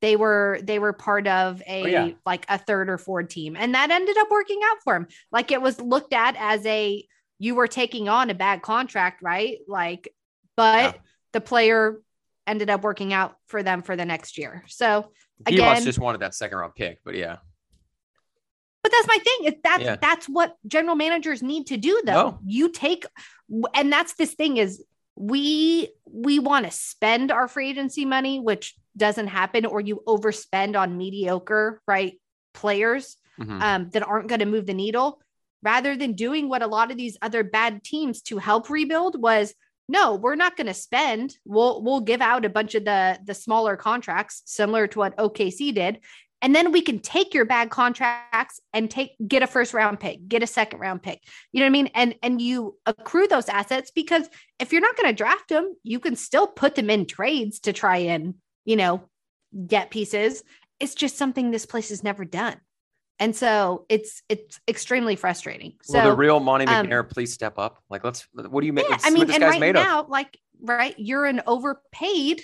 They 0.00 0.16
were 0.16 0.58
they 0.62 0.78
were 0.78 0.92
part 0.92 1.26
of 1.26 1.62
a 1.66 1.82
oh, 1.82 1.86
yeah. 1.86 2.10
like 2.26 2.44
a 2.48 2.58
third 2.58 2.90
or 2.90 2.98
fourth 2.98 3.28
team, 3.28 3.56
and 3.56 3.74
that 3.74 3.90
ended 3.90 4.18
up 4.18 4.30
working 4.30 4.60
out 4.62 4.76
for 4.84 4.96
him. 4.96 5.06
Like 5.32 5.50
it 5.50 5.62
was 5.62 5.80
looked 5.80 6.12
at 6.12 6.36
as 6.38 6.64
a 6.66 7.06
you 7.38 7.54
were 7.54 7.68
taking 7.68 8.08
on 8.08 8.28
a 8.28 8.34
bad 8.34 8.60
contract, 8.60 9.22
right? 9.22 9.58
Like, 9.66 10.12
but 10.56 10.94
yeah. 10.94 11.00
the 11.32 11.40
player 11.40 12.00
ended 12.46 12.68
up 12.68 12.82
working 12.82 13.14
out 13.14 13.36
for 13.46 13.62
them 13.62 13.82
for 13.82 13.96
the 13.96 14.04
next 14.04 14.36
year. 14.36 14.64
So 14.66 15.10
again, 15.46 15.82
just 15.82 15.98
wanted 15.98 16.20
that 16.20 16.34
second 16.34 16.58
round 16.58 16.74
pick, 16.74 17.00
but 17.04 17.14
yeah. 17.14 17.38
But 18.82 18.92
that's 18.92 19.08
my 19.08 19.18
thing. 19.18 19.46
Is 19.46 19.54
that's 19.64 19.82
yeah. 19.82 19.96
that's 19.96 20.28
what 20.28 20.56
general 20.66 20.96
managers 20.96 21.42
need 21.42 21.68
to 21.68 21.78
do, 21.78 22.02
though. 22.04 22.12
No. 22.12 22.38
You 22.44 22.70
take, 22.70 23.06
and 23.72 23.90
that's 23.90 24.12
this 24.14 24.34
thing 24.34 24.58
is 24.58 24.84
we 25.16 25.90
we 26.06 26.38
want 26.38 26.66
to 26.66 26.70
spend 26.70 27.30
our 27.30 27.48
free 27.48 27.70
agency 27.70 28.04
money, 28.04 28.40
which 28.40 28.74
doesn't 28.96 29.28
happen, 29.28 29.66
or 29.66 29.80
you 29.80 30.02
overspend 30.06 30.78
on 30.78 30.96
mediocre 30.96 31.80
right 31.86 32.20
players 32.52 33.16
mm-hmm. 33.40 33.62
um, 33.62 33.90
that 33.90 34.06
aren't 34.06 34.28
going 34.28 34.40
to 34.40 34.46
move 34.46 34.66
the 34.66 34.74
needle, 34.74 35.20
rather 35.62 35.96
than 35.96 36.12
doing 36.12 36.48
what 36.48 36.62
a 36.62 36.66
lot 36.66 36.90
of 36.90 36.96
these 36.96 37.16
other 37.22 37.42
bad 37.44 37.82
teams 37.82 38.22
to 38.22 38.38
help 38.38 38.70
rebuild 38.70 39.20
was 39.20 39.54
no 39.88 40.14
we're 40.14 40.34
not 40.34 40.56
going 40.56 40.66
to 40.66 40.74
spend 40.74 41.36
we'll 41.44 41.82
we'll 41.82 42.00
give 42.00 42.20
out 42.20 42.44
a 42.44 42.48
bunch 42.48 42.74
of 42.74 42.84
the 42.84 43.18
the 43.24 43.34
smaller 43.34 43.76
contracts 43.76 44.42
similar 44.46 44.86
to 44.86 44.98
what 44.98 45.16
okc 45.16 45.74
did 45.74 45.98
and 46.44 46.54
then 46.54 46.72
we 46.72 46.82
can 46.82 46.98
take 46.98 47.32
your 47.32 47.46
bad 47.46 47.70
contracts 47.70 48.60
and 48.74 48.90
take 48.90 49.16
get 49.26 49.42
a 49.42 49.46
first 49.46 49.72
round 49.72 49.98
pick 49.98 50.28
get 50.28 50.42
a 50.42 50.46
second 50.46 50.78
round 50.78 51.02
pick 51.02 51.20
you 51.50 51.60
know 51.60 51.64
what 51.64 51.70
i 51.70 51.70
mean 51.70 51.90
and 51.94 52.14
and 52.22 52.40
you 52.40 52.76
accrue 52.86 53.26
those 53.26 53.48
assets 53.48 53.90
because 53.90 54.28
if 54.60 54.70
you're 54.70 54.82
not 54.82 54.96
going 54.96 55.08
to 55.08 55.16
draft 55.16 55.48
them 55.48 55.74
you 55.82 55.98
can 55.98 56.14
still 56.14 56.46
put 56.46 56.74
them 56.74 56.90
in 56.90 57.06
trades 57.06 57.60
to 57.60 57.72
try 57.72 57.96
and 57.96 58.34
you 58.64 58.76
know 58.76 59.02
get 59.66 59.90
pieces 59.90 60.44
it's 60.78 60.94
just 60.94 61.16
something 61.16 61.50
this 61.50 61.66
place 61.66 61.88
has 61.88 62.04
never 62.04 62.24
done 62.24 62.60
and 63.18 63.34
so 63.34 63.86
it's 63.88 64.22
it's 64.28 64.58
extremely 64.66 65.14
frustrating. 65.14 65.74
So 65.82 65.98
Will 65.98 66.10
the 66.10 66.16
real 66.16 66.40
Monte 66.40 66.66
um, 66.66 66.86
McNair, 66.86 67.00
um, 67.00 67.08
please 67.08 67.32
step 67.32 67.60
up. 67.60 67.80
Like, 67.88 68.02
let's 68.02 68.26
what 68.32 68.60
do 68.60 68.66
you 68.66 68.72
make? 68.72 68.88
Yeah, 68.88 68.98
I 69.04 69.10
mean, 69.10 69.30
and 69.30 69.40
right 69.40 69.72
now, 69.72 70.00
of? 70.00 70.08
like, 70.08 70.36
right, 70.60 70.96
you're 70.98 71.24
an 71.24 71.40
overpaid, 71.46 72.42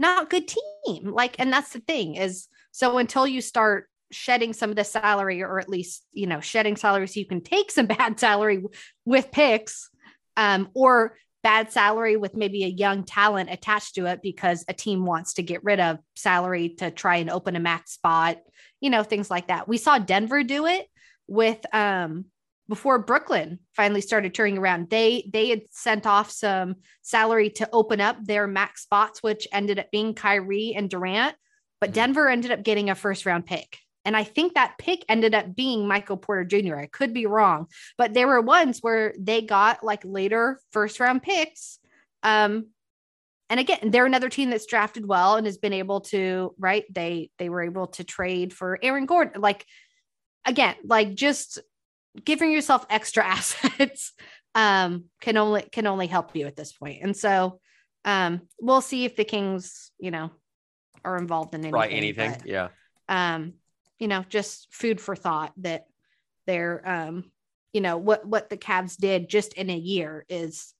not 0.00 0.28
good 0.28 0.48
team. 0.48 1.12
Like, 1.12 1.36
and 1.38 1.52
that's 1.52 1.72
the 1.72 1.78
thing 1.78 2.16
is, 2.16 2.48
so 2.72 2.98
until 2.98 3.26
you 3.26 3.40
start 3.40 3.88
shedding 4.10 4.52
some 4.52 4.70
of 4.70 4.76
the 4.76 4.84
salary, 4.84 5.42
or 5.42 5.58
at 5.58 5.68
least 5.68 6.04
you 6.12 6.26
know 6.26 6.40
shedding 6.40 6.76
salary, 6.76 7.06
so 7.06 7.20
you 7.20 7.26
can 7.26 7.40
take 7.40 7.70
some 7.70 7.86
bad 7.98 8.18
salary 8.18 8.64
with 9.04 9.30
picks, 9.30 9.88
um, 10.36 10.68
or 10.74 11.16
bad 11.42 11.72
salary 11.72 12.16
with 12.16 12.36
maybe 12.36 12.64
a 12.64 12.68
young 12.68 13.04
talent 13.04 13.50
attached 13.50 13.96
to 13.96 14.06
it 14.06 14.20
because 14.22 14.64
a 14.68 14.72
team 14.72 15.04
wants 15.04 15.34
to 15.34 15.42
get 15.42 15.64
rid 15.64 15.80
of 15.80 15.98
salary 16.14 16.68
to 16.68 16.90
try 16.90 17.16
and 17.16 17.30
open 17.30 17.56
a 17.56 17.60
max 17.60 17.92
spot 17.92 18.38
you 18.82 18.90
know, 18.90 19.04
things 19.04 19.30
like 19.30 19.46
that. 19.46 19.68
We 19.68 19.78
saw 19.78 19.98
Denver 19.98 20.42
do 20.42 20.66
it 20.66 20.86
with 21.28 21.64
um 21.72 22.26
before 22.68 22.98
Brooklyn 22.98 23.60
finally 23.74 24.00
started 24.00 24.34
turning 24.34 24.58
around. 24.58 24.90
They 24.90 25.30
they 25.32 25.48
had 25.48 25.62
sent 25.70 26.04
off 26.04 26.30
some 26.30 26.76
salary 27.00 27.48
to 27.50 27.68
open 27.72 28.00
up 28.00 28.16
their 28.22 28.46
max 28.46 28.82
spots, 28.82 29.22
which 29.22 29.48
ended 29.52 29.78
up 29.78 29.90
being 29.90 30.14
Kyrie 30.14 30.74
and 30.76 30.90
Durant, 30.90 31.36
but 31.82 31.90
mm-hmm. 31.90 31.96
Denver 31.96 32.28
ended 32.28 32.52
up 32.52 32.62
getting 32.62 32.88
a 32.88 32.94
first 32.94 33.26
round 33.26 33.44
pick. 33.44 33.78
And 34.04 34.16
I 34.16 34.24
think 34.24 34.54
that 34.54 34.78
pick 34.78 35.04
ended 35.08 35.34
up 35.34 35.54
being 35.54 35.86
Michael 35.86 36.16
Porter 36.16 36.44
Jr. 36.44 36.76
I 36.76 36.86
could 36.86 37.12
be 37.12 37.26
wrong, 37.26 37.66
but 37.98 38.14
there 38.14 38.26
were 38.26 38.40
ones 38.40 38.78
where 38.80 39.14
they 39.18 39.42
got 39.42 39.84
like 39.84 40.02
later 40.04 40.60
first 40.70 40.98
round 40.98 41.22
picks 41.22 41.78
um, 42.22 42.68
and 43.50 43.60
again 43.60 43.90
they're 43.90 44.06
another 44.06 44.28
team 44.28 44.50
that's 44.50 44.66
drafted 44.66 45.06
well 45.06 45.36
and 45.36 45.46
has 45.46 45.58
been 45.58 45.72
able 45.72 46.00
to 46.00 46.54
right 46.58 46.84
they 46.92 47.30
they 47.38 47.48
were 47.48 47.62
able 47.62 47.88
to 47.88 48.04
trade 48.04 48.52
for 48.52 48.78
aaron 48.82 49.06
gordon 49.06 49.40
like 49.40 49.66
again 50.44 50.74
like 50.84 51.14
just 51.14 51.58
giving 52.24 52.50
yourself 52.50 52.86
extra 52.88 53.24
assets 53.26 54.12
um 54.54 55.04
can 55.20 55.36
only 55.36 55.62
can 55.70 55.86
only 55.86 56.06
help 56.06 56.34
you 56.34 56.46
at 56.46 56.56
this 56.56 56.72
point. 56.72 56.94
point 56.94 57.04
and 57.04 57.16
so 57.16 57.60
um 58.04 58.40
we'll 58.60 58.80
see 58.80 59.04
if 59.04 59.16
the 59.16 59.24
kings 59.24 59.90
you 59.98 60.10
know 60.10 60.30
are 61.04 61.16
involved 61.16 61.54
in 61.54 61.60
anything 61.60 61.74
right 61.74 61.92
anything 61.92 62.30
but, 62.32 62.46
yeah 62.46 62.68
um 63.08 63.54
you 63.98 64.08
know 64.08 64.24
just 64.28 64.68
food 64.72 65.00
for 65.00 65.14
thought 65.14 65.52
that 65.56 65.86
they're 66.46 66.82
um 66.88 67.24
you 67.72 67.80
know 67.80 67.96
what 67.96 68.26
what 68.26 68.50
the 68.50 68.56
Cavs 68.56 68.96
did 68.96 69.28
just 69.28 69.54
in 69.54 69.70
a 69.70 69.76
year 69.76 70.24
is 70.28 70.74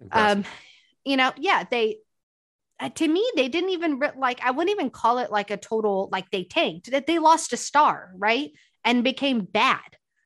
Impressive. 0.00 0.38
um 0.38 0.44
you 1.04 1.16
know, 1.16 1.32
yeah, 1.36 1.64
they 1.70 1.98
uh, 2.78 2.88
to 2.88 3.06
me 3.06 3.28
they 3.36 3.48
didn't 3.48 3.70
even 3.70 4.00
like 4.16 4.40
I 4.42 4.50
wouldn't 4.50 4.74
even 4.74 4.90
call 4.90 5.18
it 5.18 5.30
like 5.30 5.50
a 5.50 5.56
total 5.56 6.08
like 6.12 6.30
they 6.30 6.44
tanked 6.44 6.90
that 6.90 7.06
they 7.06 7.18
lost 7.18 7.52
a 7.52 7.56
star, 7.56 8.12
right? 8.16 8.50
And 8.84 9.04
became 9.04 9.40
bad. 9.40 9.80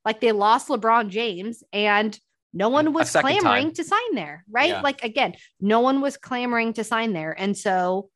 Like 0.05 0.21
they 0.21 0.33
lost 0.33 0.69
LeBron 0.69 1.09
James 1.09 1.63
and 1.73 2.19
no 2.53 2.69
one 2.69 2.93
was 2.93 3.11
clamoring 3.11 3.67
time. 3.67 3.73
to 3.75 3.85
sign 3.85 4.15
there, 4.15 4.45
right? 4.49 4.71
Yeah. 4.71 4.81
Like 4.81 5.03
again, 5.03 5.35
no 5.61 5.81
one 5.81 6.01
was 6.01 6.17
clamoring 6.17 6.75
to 6.75 6.85
sign 6.85 7.13
there. 7.13 7.35
And 7.37 7.57
so 7.57 8.11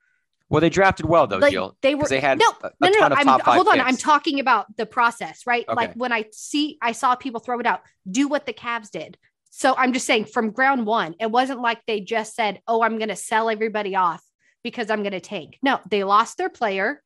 well, 0.49 0.61
they 0.61 0.71
drafted 0.71 1.07
well 1.07 1.26
though, 1.26 1.38
like, 1.38 1.52
Jill. 1.52 1.76
They 1.83 1.95
were 1.95 2.09
they 2.09 2.21
had 2.21 2.38
no, 2.38 2.52
a, 2.62 2.71
no, 2.81 2.88
no, 2.88 3.09
no. 3.09 3.14
I'm, 3.14 3.40
hold 3.40 3.69
on. 3.69 3.75
Picks. 3.75 3.87
I'm 3.87 3.97
talking 3.97 4.40
about 4.40 4.75
the 4.76 4.87
process, 4.87 5.47
right? 5.47 5.64
Okay. 5.69 5.75
Like 5.75 5.95
when 5.95 6.12
I 6.12 6.26
see, 6.33 6.78
I 6.81 6.93
saw 6.93 7.14
people 7.14 7.40
throw 7.40 7.61
it 7.61 7.67
out. 7.67 7.83
Do 8.11 8.28
what 8.28 8.47
the 8.47 8.55
Cavs 8.55 8.90
did. 8.90 9.19
So 9.50 9.75
I'm 9.76 9.93
just 9.93 10.07
saying 10.07 10.26
from 10.26 10.50
ground 10.50 10.87
one, 10.87 11.14
it 11.21 11.31
wasn't 11.31 11.61
like 11.61 11.85
they 11.87 12.00
just 12.00 12.35
said, 12.35 12.61
oh, 12.67 12.83
I'm 12.83 12.97
going 12.99 13.09
to 13.09 13.17
sell 13.17 13.50
everybody 13.50 13.97
off 13.97 14.25
because 14.62 14.90
I'm 14.90 15.02
going 15.02 15.12
to 15.12 15.21
tank. 15.21 15.59
No, 15.62 15.81
they 15.90 16.05
lost 16.05 16.38
their 16.38 16.50
player 16.50 17.02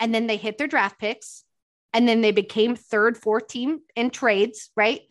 and 0.00 0.14
then 0.14 0.26
they 0.26 0.36
hit 0.36 0.56
their 0.56 0.66
draft 0.66 0.98
picks 0.98 1.44
and 1.92 2.08
then 2.08 2.20
they 2.20 2.32
became 2.32 2.76
third, 2.76 3.16
fourth 3.16 3.48
team 3.48 3.80
in 3.96 4.10
trades, 4.10 4.70
right? 4.76 5.02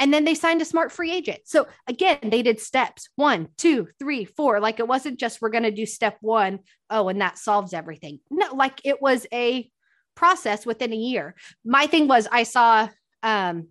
And 0.00 0.14
then 0.14 0.24
they 0.24 0.34
signed 0.34 0.62
a 0.62 0.64
smart 0.64 0.90
free 0.90 1.12
agent. 1.12 1.40
So 1.44 1.68
again, 1.86 2.18
they 2.22 2.42
did 2.42 2.58
steps 2.58 3.10
one, 3.16 3.48
two, 3.58 3.88
three, 3.98 4.24
four. 4.24 4.58
Like 4.58 4.80
it 4.80 4.88
wasn't 4.88 5.20
just 5.20 5.42
we're 5.42 5.50
going 5.50 5.64
to 5.64 5.70
do 5.70 5.84
step 5.84 6.16
one, 6.22 6.60
oh, 6.88 7.08
and 7.08 7.20
that 7.20 7.38
solves 7.38 7.74
everything. 7.74 8.18
No, 8.30 8.54
like 8.54 8.80
it 8.82 9.02
was 9.02 9.26
a 9.32 9.70
process 10.16 10.64
within 10.64 10.94
a 10.94 10.96
year. 10.96 11.34
My 11.66 11.86
thing 11.86 12.08
was 12.08 12.26
I 12.32 12.44
saw 12.44 12.88
um, 13.22 13.68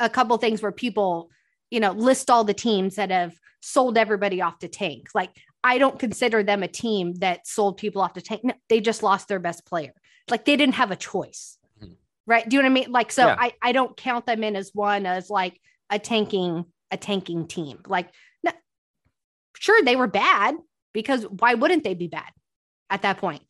a 0.00 0.08
couple 0.08 0.36
things 0.38 0.62
where 0.62 0.72
people, 0.72 1.30
you 1.70 1.78
know, 1.78 1.92
list 1.92 2.30
all 2.30 2.44
the 2.44 2.54
teams 2.54 2.96
that 2.96 3.10
have 3.10 3.38
sold 3.60 3.98
everybody 3.98 4.40
off 4.40 4.58
to 4.60 4.68
tank. 4.68 5.08
Like 5.14 5.30
I 5.62 5.76
don't 5.76 5.98
consider 5.98 6.42
them 6.42 6.62
a 6.62 6.68
team 6.68 7.14
that 7.16 7.46
sold 7.46 7.76
people 7.76 8.00
off 8.00 8.14
to 8.14 8.22
tank. 8.22 8.44
No, 8.44 8.54
they 8.70 8.80
just 8.80 9.02
lost 9.02 9.28
their 9.28 9.40
best 9.40 9.66
player. 9.66 9.92
Like 10.30 10.46
they 10.46 10.56
didn't 10.56 10.76
have 10.76 10.90
a 10.90 10.96
choice. 10.96 11.58
Right. 12.26 12.48
Do 12.48 12.56
you 12.56 12.62
know 12.62 12.68
what 12.68 12.78
I 12.78 12.82
mean? 12.82 12.92
Like, 12.92 13.12
so 13.12 13.26
yeah. 13.26 13.36
I, 13.38 13.52
I 13.60 13.72
don't 13.72 13.96
count 13.96 14.26
them 14.26 14.42
in 14.42 14.56
as 14.56 14.70
one 14.72 15.04
as 15.04 15.28
like 15.28 15.60
a 15.90 15.98
tanking, 15.98 16.64
a 16.90 16.96
tanking 16.96 17.46
team. 17.46 17.80
Like, 17.86 18.08
no, 18.42 18.52
sure, 19.56 19.82
they 19.82 19.96
were 19.96 20.06
bad 20.06 20.54
because 20.92 21.24
why 21.24 21.54
wouldn't 21.54 21.84
they 21.84 21.94
be 21.94 22.08
bad 22.08 22.30
at 22.88 23.02
that 23.02 23.18
point? 23.18 23.42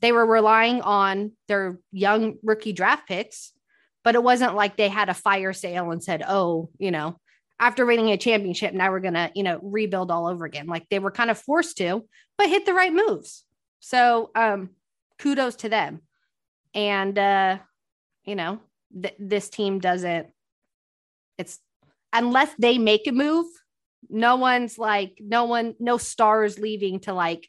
They 0.00 0.12
were 0.12 0.26
relying 0.26 0.80
on 0.80 1.32
their 1.48 1.78
young 1.92 2.36
rookie 2.42 2.72
draft 2.72 3.06
picks 3.06 3.52
but 4.04 4.14
it 4.14 4.22
wasn't 4.22 4.54
like 4.54 4.76
they 4.76 4.88
had 4.88 5.08
a 5.08 5.14
fire 5.14 5.52
sale 5.52 5.90
and 5.90 6.02
said, 6.02 6.22
oh, 6.26 6.70
you 6.78 6.90
know, 6.90 7.18
after 7.60 7.86
winning 7.86 8.10
a 8.10 8.16
championship, 8.16 8.74
now 8.74 8.90
we're 8.90 9.00
going 9.00 9.14
to, 9.14 9.30
you 9.34 9.42
know, 9.42 9.60
rebuild 9.62 10.10
all 10.10 10.26
over 10.26 10.44
again. 10.44 10.66
Like 10.66 10.88
they 10.88 10.98
were 10.98 11.12
kind 11.12 11.30
of 11.30 11.38
forced 11.38 11.78
to, 11.78 12.04
but 12.36 12.48
hit 12.48 12.66
the 12.66 12.74
right 12.74 12.92
moves. 12.92 13.44
So 13.80 14.30
um, 14.34 14.70
kudos 15.18 15.56
to 15.56 15.68
them. 15.68 16.00
And, 16.74 17.18
uh, 17.18 17.58
you 18.24 18.34
know, 18.34 18.60
th- 19.00 19.16
this 19.18 19.48
team 19.48 19.78
doesn't, 19.78 20.28
it's 21.38 21.58
unless 22.12 22.50
they 22.58 22.78
make 22.78 23.06
a 23.06 23.12
move, 23.12 23.46
no 24.08 24.36
one's 24.36 24.78
like, 24.78 25.18
no 25.20 25.44
one, 25.44 25.74
no 25.78 25.96
stars 25.96 26.58
leaving 26.58 27.00
to 27.00 27.12
like 27.12 27.48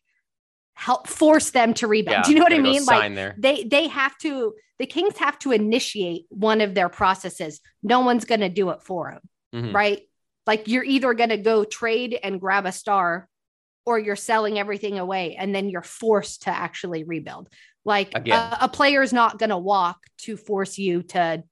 help 0.74 1.08
force 1.08 1.52
them 1.52 1.74
to 1.76 1.88
rebound. 1.88 2.18
Yeah, 2.18 2.24
Do 2.24 2.32
you 2.34 2.38
know 2.38 2.44
what 2.44 2.54
I 2.54 2.60
mean? 2.60 2.86
Like 2.86 3.16
there. 3.16 3.36
they 3.38 3.64
they 3.64 3.88
have 3.88 4.18
to 4.20 4.54
the 4.80 4.86
Kings 4.86 5.18
have 5.18 5.38
to 5.40 5.52
initiate 5.52 6.26
one 6.30 6.62
of 6.62 6.74
their 6.74 6.90
processes. 6.90 7.62
No 7.84 8.02
one's 8.02 8.26
going 8.26 8.42
to 8.42 8.50
do 8.50 8.70
it 8.72 8.82
for 8.82 9.12
them, 9.12 9.64
mm-hmm. 9.64 9.76
right? 9.76 10.02
Like 10.46 10.68
you're 10.68 10.84
either 10.84 11.14
going 11.14 11.30
to 11.30 11.38
go 11.38 11.64
trade 11.64 12.20
and 12.22 12.42
grab 12.42 12.66
a 12.66 12.72
star 12.72 13.30
or 13.86 14.00
you're 14.00 14.16
selling 14.16 14.58
everything 14.60 15.00
away 15.00 15.36
and 15.36 15.54
then 15.54 15.70
you're 15.70 15.82
forced 15.84 16.44
to 16.44 16.50
actually 16.50 17.04
rebuild. 17.04 17.50
Like 17.86 18.14
a, 18.16 18.58
a 18.62 18.70
player 18.70 19.02
is 19.02 19.12
not 19.14 19.40
going 19.40 19.50
to 19.50 19.58
walk 19.58 19.98
to 20.20 20.38
force 20.38 20.78
you 20.78 21.04
to 21.04 21.44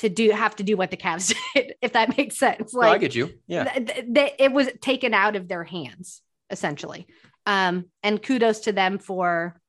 to 0.00 0.08
do 0.08 0.30
have 0.30 0.54
to 0.56 0.62
do 0.62 0.76
what 0.76 0.90
the 0.90 0.96
Cavs 0.96 1.34
did, 1.54 1.74
if 1.82 1.92
that 1.94 2.16
makes 2.16 2.36
sense. 2.36 2.72
No, 2.74 2.82
I 2.82 2.88
Like 2.90 3.00
get 3.00 3.14
you. 3.14 3.30
Yeah. 3.46 3.64
th- 3.64 4.06
th- 4.14 4.34
it 4.38 4.52
was 4.52 4.68
taken 4.80 5.12
out 5.14 5.34
of 5.36 5.48
their 5.48 5.64
hands 5.64 6.22
essentially. 6.50 7.06
Um, 7.46 7.86
and 8.02 8.22
kudos 8.22 8.60
to 8.60 8.72
them 8.72 8.98
for 8.98 9.60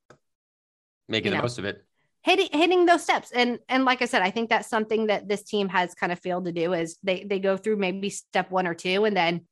Making 1.08 1.32
the 1.32 1.38
know. 1.38 1.42
most 1.44 1.58
of 1.58 1.66
it. 1.66 1.84
hitting 2.22 2.50
hitting 2.52 2.86
those 2.86 3.04
steps. 3.04 3.32
And 3.32 3.60
and 3.68 3.86
like 3.86 4.02
I 4.02 4.06
said, 4.06 4.22
I 4.22 4.30
think 4.32 4.50
that's 4.50 4.70
something 4.70 5.08
that 5.08 5.28
this 5.28 5.44
team 5.44 5.70
has 5.70 5.94
kind 5.96 6.12
of 6.12 6.20
failed 6.20 6.46
to 6.46 6.52
do 6.52 6.74
is 6.74 6.98
they 7.04 7.24
they 7.24 7.40
go 7.40 7.58
through 7.58 7.78
maybe 7.78 8.10
step 8.10 8.52
one 8.52 8.68
or 8.68 8.76
two 8.76 9.06
and 9.06 9.16
then 9.18 9.46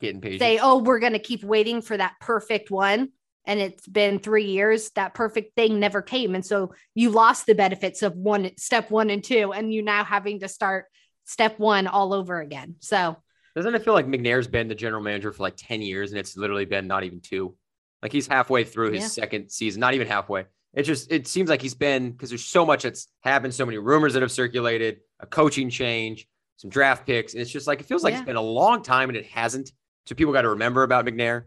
Getting 0.00 0.20
patient. 0.20 0.40
say, 0.40 0.58
oh, 0.62 0.78
we're 0.78 0.98
going 0.98 1.12
to 1.12 1.18
keep 1.18 1.44
waiting 1.44 1.80
for 1.82 1.96
that 1.96 2.14
perfect 2.20 2.70
one. 2.70 3.10
And 3.46 3.60
it's 3.60 3.86
been 3.86 4.18
three 4.18 4.46
years. 4.46 4.90
That 4.90 5.14
perfect 5.14 5.54
thing 5.54 5.78
never 5.78 6.00
came. 6.02 6.34
And 6.34 6.44
so 6.44 6.72
you 6.94 7.10
lost 7.10 7.46
the 7.46 7.54
benefits 7.54 8.02
of 8.02 8.14
one 8.16 8.50
step 8.56 8.90
one 8.90 9.10
and 9.10 9.22
two, 9.22 9.52
and 9.52 9.72
you 9.72 9.82
now 9.82 10.04
having 10.04 10.40
to 10.40 10.48
start 10.48 10.86
step 11.24 11.58
one 11.58 11.86
all 11.86 12.12
over 12.14 12.40
again. 12.40 12.76
So 12.80 13.16
Doesn't 13.54 13.74
it 13.74 13.84
feel 13.84 13.94
like 13.94 14.06
McNair's 14.06 14.46
been 14.48 14.68
the 14.68 14.74
general 14.74 15.02
manager 15.02 15.32
for 15.32 15.42
like 15.42 15.54
10 15.56 15.82
years 15.82 16.10
and 16.10 16.18
it's 16.18 16.36
literally 16.36 16.64
been 16.64 16.86
not 16.86 17.04
even 17.04 17.20
two? 17.20 17.54
Like 18.02 18.12
he's 18.12 18.26
halfway 18.26 18.64
through 18.64 18.92
his 18.92 19.02
Yeah. 19.02 19.08
second 19.08 19.50
season, 19.50 19.80
not 19.80 19.94
even 19.94 20.06
halfway. 20.06 20.44
It 20.74 20.82
just 20.82 21.12
it 21.12 21.26
seems 21.28 21.48
like 21.48 21.62
he's 21.62 21.74
been 21.74 22.10
because 22.10 22.30
there's 22.30 22.44
so 22.44 22.66
much 22.66 22.82
that's 22.82 23.08
happened, 23.22 23.54
so 23.54 23.64
many 23.64 23.78
rumors 23.78 24.14
that 24.14 24.22
have 24.22 24.32
circulated, 24.32 24.98
a 25.20 25.26
coaching 25.26 25.70
change, 25.70 26.26
some 26.56 26.68
draft 26.68 27.06
picks. 27.06 27.32
And 27.32 27.40
it's 27.40 27.50
just 27.50 27.66
like 27.66 27.80
it 27.80 27.86
feels 27.86 28.02
like 28.02 28.12
Yeah. 28.12 28.18
it's 28.20 28.26
been 28.26 28.36
a 28.36 28.42
long 28.42 28.82
time 28.82 29.08
and 29.08 29.16
it 29.16 29.26
hasn't. 29.26 29.70
So 30.06 30.14
people 30.14 30.32
got 30.34 30.42
to 30.42 30.50
remember 30.50 30.82
about 30.82 31.06
McNair. 31.06 31.44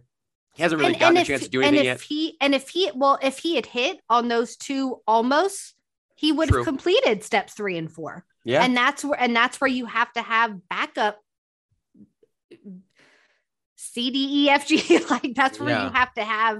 He 0.58 0.64
hasn't 0.64 0.80
really 0.80 0.94
and, 0.94 1.00
gotten 1.00 1.18
and 1.18 1.20
a 1.20 1.22
if, 1.22 1.28
chance 1.28 1.44
to 1.44 1.50
do 1.50 1.62
anything 1.62 1.88
and 1.88 1.98
if 1.98 2.02
yet. 2.12 2.18
he 2.18 2.38
and 2.42 2.54
if 2.56 2.70
he 2.70 2.92
well, 2.94 3.18
if 3.22 3.38
he 3.40 3.56
had 3.56 3.66
hit 3.66 4.00
on 4.10 4.28
those 4.28 4.58
two 4.58 5.02
almost, 5.08 5.76
he 6.16 6.32
would 6.32 6.50
True. 6.50 6.60
have 6.60 6.66
completed 6.66 7.24
steps 7.24 7.54
three 7.54 7.78
and 7.78 7.92
four. 7.92 8.26
Yeah. 8.44 8.64
and 8.64 8.76
that's 8.76 9.04
where 9.06 9.20
and 9.20 9.36
that's 9.36 9.60
where 9.62 9.68
you 9.70 9.86
have 9.86 10.12
to 10.14 10.22
have 10.22 10.68
backup 10.70 11.20
C 13.76 14.12
D 14.12 14.46
E 14.46 14.50
F 14.50 14.68
G 14.68 15.00
like 15.10 15.34
that's 15.36 15.60
where 15.60 15.70
Yeah. 15.70 15.86
you 15.86 15.90
have 15.94 16.14
to 16.16 16.24
have 16.24 16.58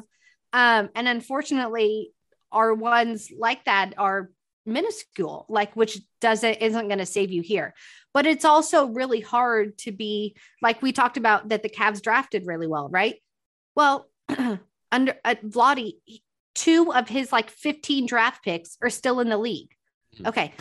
um 0.54 0.90
and 0.96 1.08
unfortunately 1.08 2.12
our 2.52 2.74
ones 2.74 3.32
like 3.38 3.66
that 3.66 3.94
are 3.98 4.30
minuscule 4.66 5.46
like 5.50 5.74
which 5.76 6.00
doesn't 6.20 6.56
isn't 6.56 6.88
going 6.88 7.00
to 7.00 7.06
save 7.06 7.32
you 7.32 7.42
here 7.42 7.74
but 8.14 8.26
it's 8.26 8.44
also 8.46 8.88
really 8.88 9.22
hard 9.22 9.78
to 9.78 9.92
be 9.94 10.36
like 10.62 10.82
we 10.82 10.92
talked 10.92 11.16
about 11.18 11.50
that 11.50 11.64
the 11.64 11.70
Cavs 11.70 12.02
drafted 12.02 12.46
really 12.46 12.68
well 12.68 12.90
right 12.90 13.16
well 13.78 14.10
under 14.92 15.16
uh, 15.24 15.36
Vlade 15.46 15.94
two 16.56 16.92
of 16.92 17.08
his 17.08 17.32
like 17.32 17.50
15 17.50 18.06
draft 18.08 18.44
picks 18.44 18.78
are 18.82 18.90
still 18.90 19.22
in 19.22 19.30
the 19.30 19.38
league 19.38 19.72
Mhm. 20.20 20.28
okay 20.28 20.54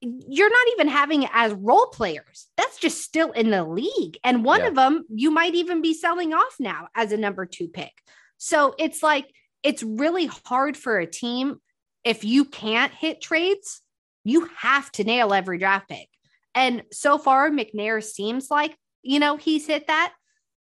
you're 0.00 0.50
not 0.50 0.66
even 0.74 0.86
having 0.88 1.24
it 1.24 1.30
as 1.32 1.52
role 1.54 1.86
players. 1.86 2.46
That's 2.56 2.78
just 2.78 3.02
still 3.02 3.32
in 3.32 3.50
the 3.50 3.64
league. 3.64 4.16
And 4.22 4.44
one 4.44 4.60
Yeah. 4.60 4.68
of 4.68 4.74
them 4.76 5.04
you 5.12 5.32
might 5.32 5.56
even 5.56 5.82
be 5.82 5.92
selling 5.92 6.32
off 6.32 6.54
now 6.60 6.86
as 6.94 7.10
a 7.10 7.16
number 7.16 7.46
two 7.46 7.66
pick. 7.66 7.92
So 8.36 8.74
it's 8.78 9.02
like, 9.02 9.26
it's 9.64 9.82
really 9.82 10.26
hard 10.26 10.76
for 10.76 10.98
a 11.00 11.06
team. 11.10 11.60
If 12.04 12.22
you 12.22 12.44
can't 12.44 12.94
hit 12.94 13.20
trades, 13.20 13.82
you 14.22 14.48
have 14.58 14.92
to 14.92 15.02
nail 15.04 15.34
every 15.34 15.58
draft 15.58 15.88
pick. 15.88 16.08
And 16.54 16.84
so 16.92 17.18
far, 17.18 17.50
McNair 17.50 18.00
seems 18.02 18.52
like, 18.52 18.76
you 19.02 19.18
know, 19.18 19.36
he's 19.36 19.66
hit 19.66 19.88
that. 19.88 20.14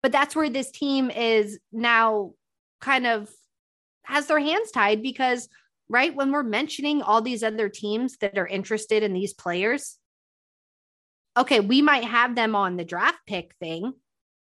But 0.05 0.13
that's 0.13 0.37
where 0.37 0.51
this 0.51 0.71
team 0.71 1.11
is 1.11 1.59
now 1.73 2.33
kind 2.83 3.07
of 3.07 3.31
has 4.03 4.27
their 4.27 4.39
hands 4.39 4.71
tied 4.71 5.03
because 5.03 5.49
right? 5.89 6.15
When 6.15 6.31
we're 6.31 6.43
mentioning 6.43 7.01
all 7.01 7.23
these 7.23 7.43
other 7.43 7.71
teams 7.71 8.19
that 8.19 8.37
are 8.37 8.47
interested 8.47 9.03
in 9.03 9.15
these 9.15 9.33
players, 9.33 9.97
okay, 11.39 11.61
we 11.61 11.81
might 11.81 12.05
have 12.05 12.35
them 12.35 12.55
on 12.55 12.77
the 12.77 12.85
draft 12.85 13.21
pick 13.27 13.55
thing, 13.61 13.95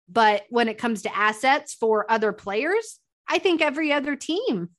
but 0.09 0.45
when 0.49 0.67
it 0.67 0.79
comes 0.79 1.03
to 1.03 1.15
assets 1.15 1.75
for 1.75 2.11
other 2.11 2.33
players, 2.33 2.97
I 3.27 3.37
think 3.37 3.61
every 3.61 3.93
other 3.93 4.15
team 4.15 4.69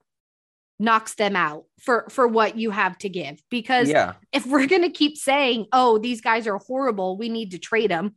knocks 0.81 1.15
them 1.15 1.37
out 1.37 1.63
for 1.81 2.09
for 2.11 2.27
what 2.27 2.59
you 2.59 2.73
have 2.73 2.99
to 2.99 3.09
give 3.09 3.41
because 3.53 3.89
yeah. 3.89 4.15
if 4.33 4.45
we're 4.47 4.67
going 4.67 4.83
to 4.83 4.91
keep 4.91 5.17
saying, 5.17 5.67
"Oh, 5.73 5.99
these 5.99 6.21
guys 6.21 6.49
are 6.49 6.59
horrible, 6.59 7.17
we 7.17 7.29
need 7.29 7.53
to 7.53 7.59
trade 7.59 7.93
them." 7.93 8.17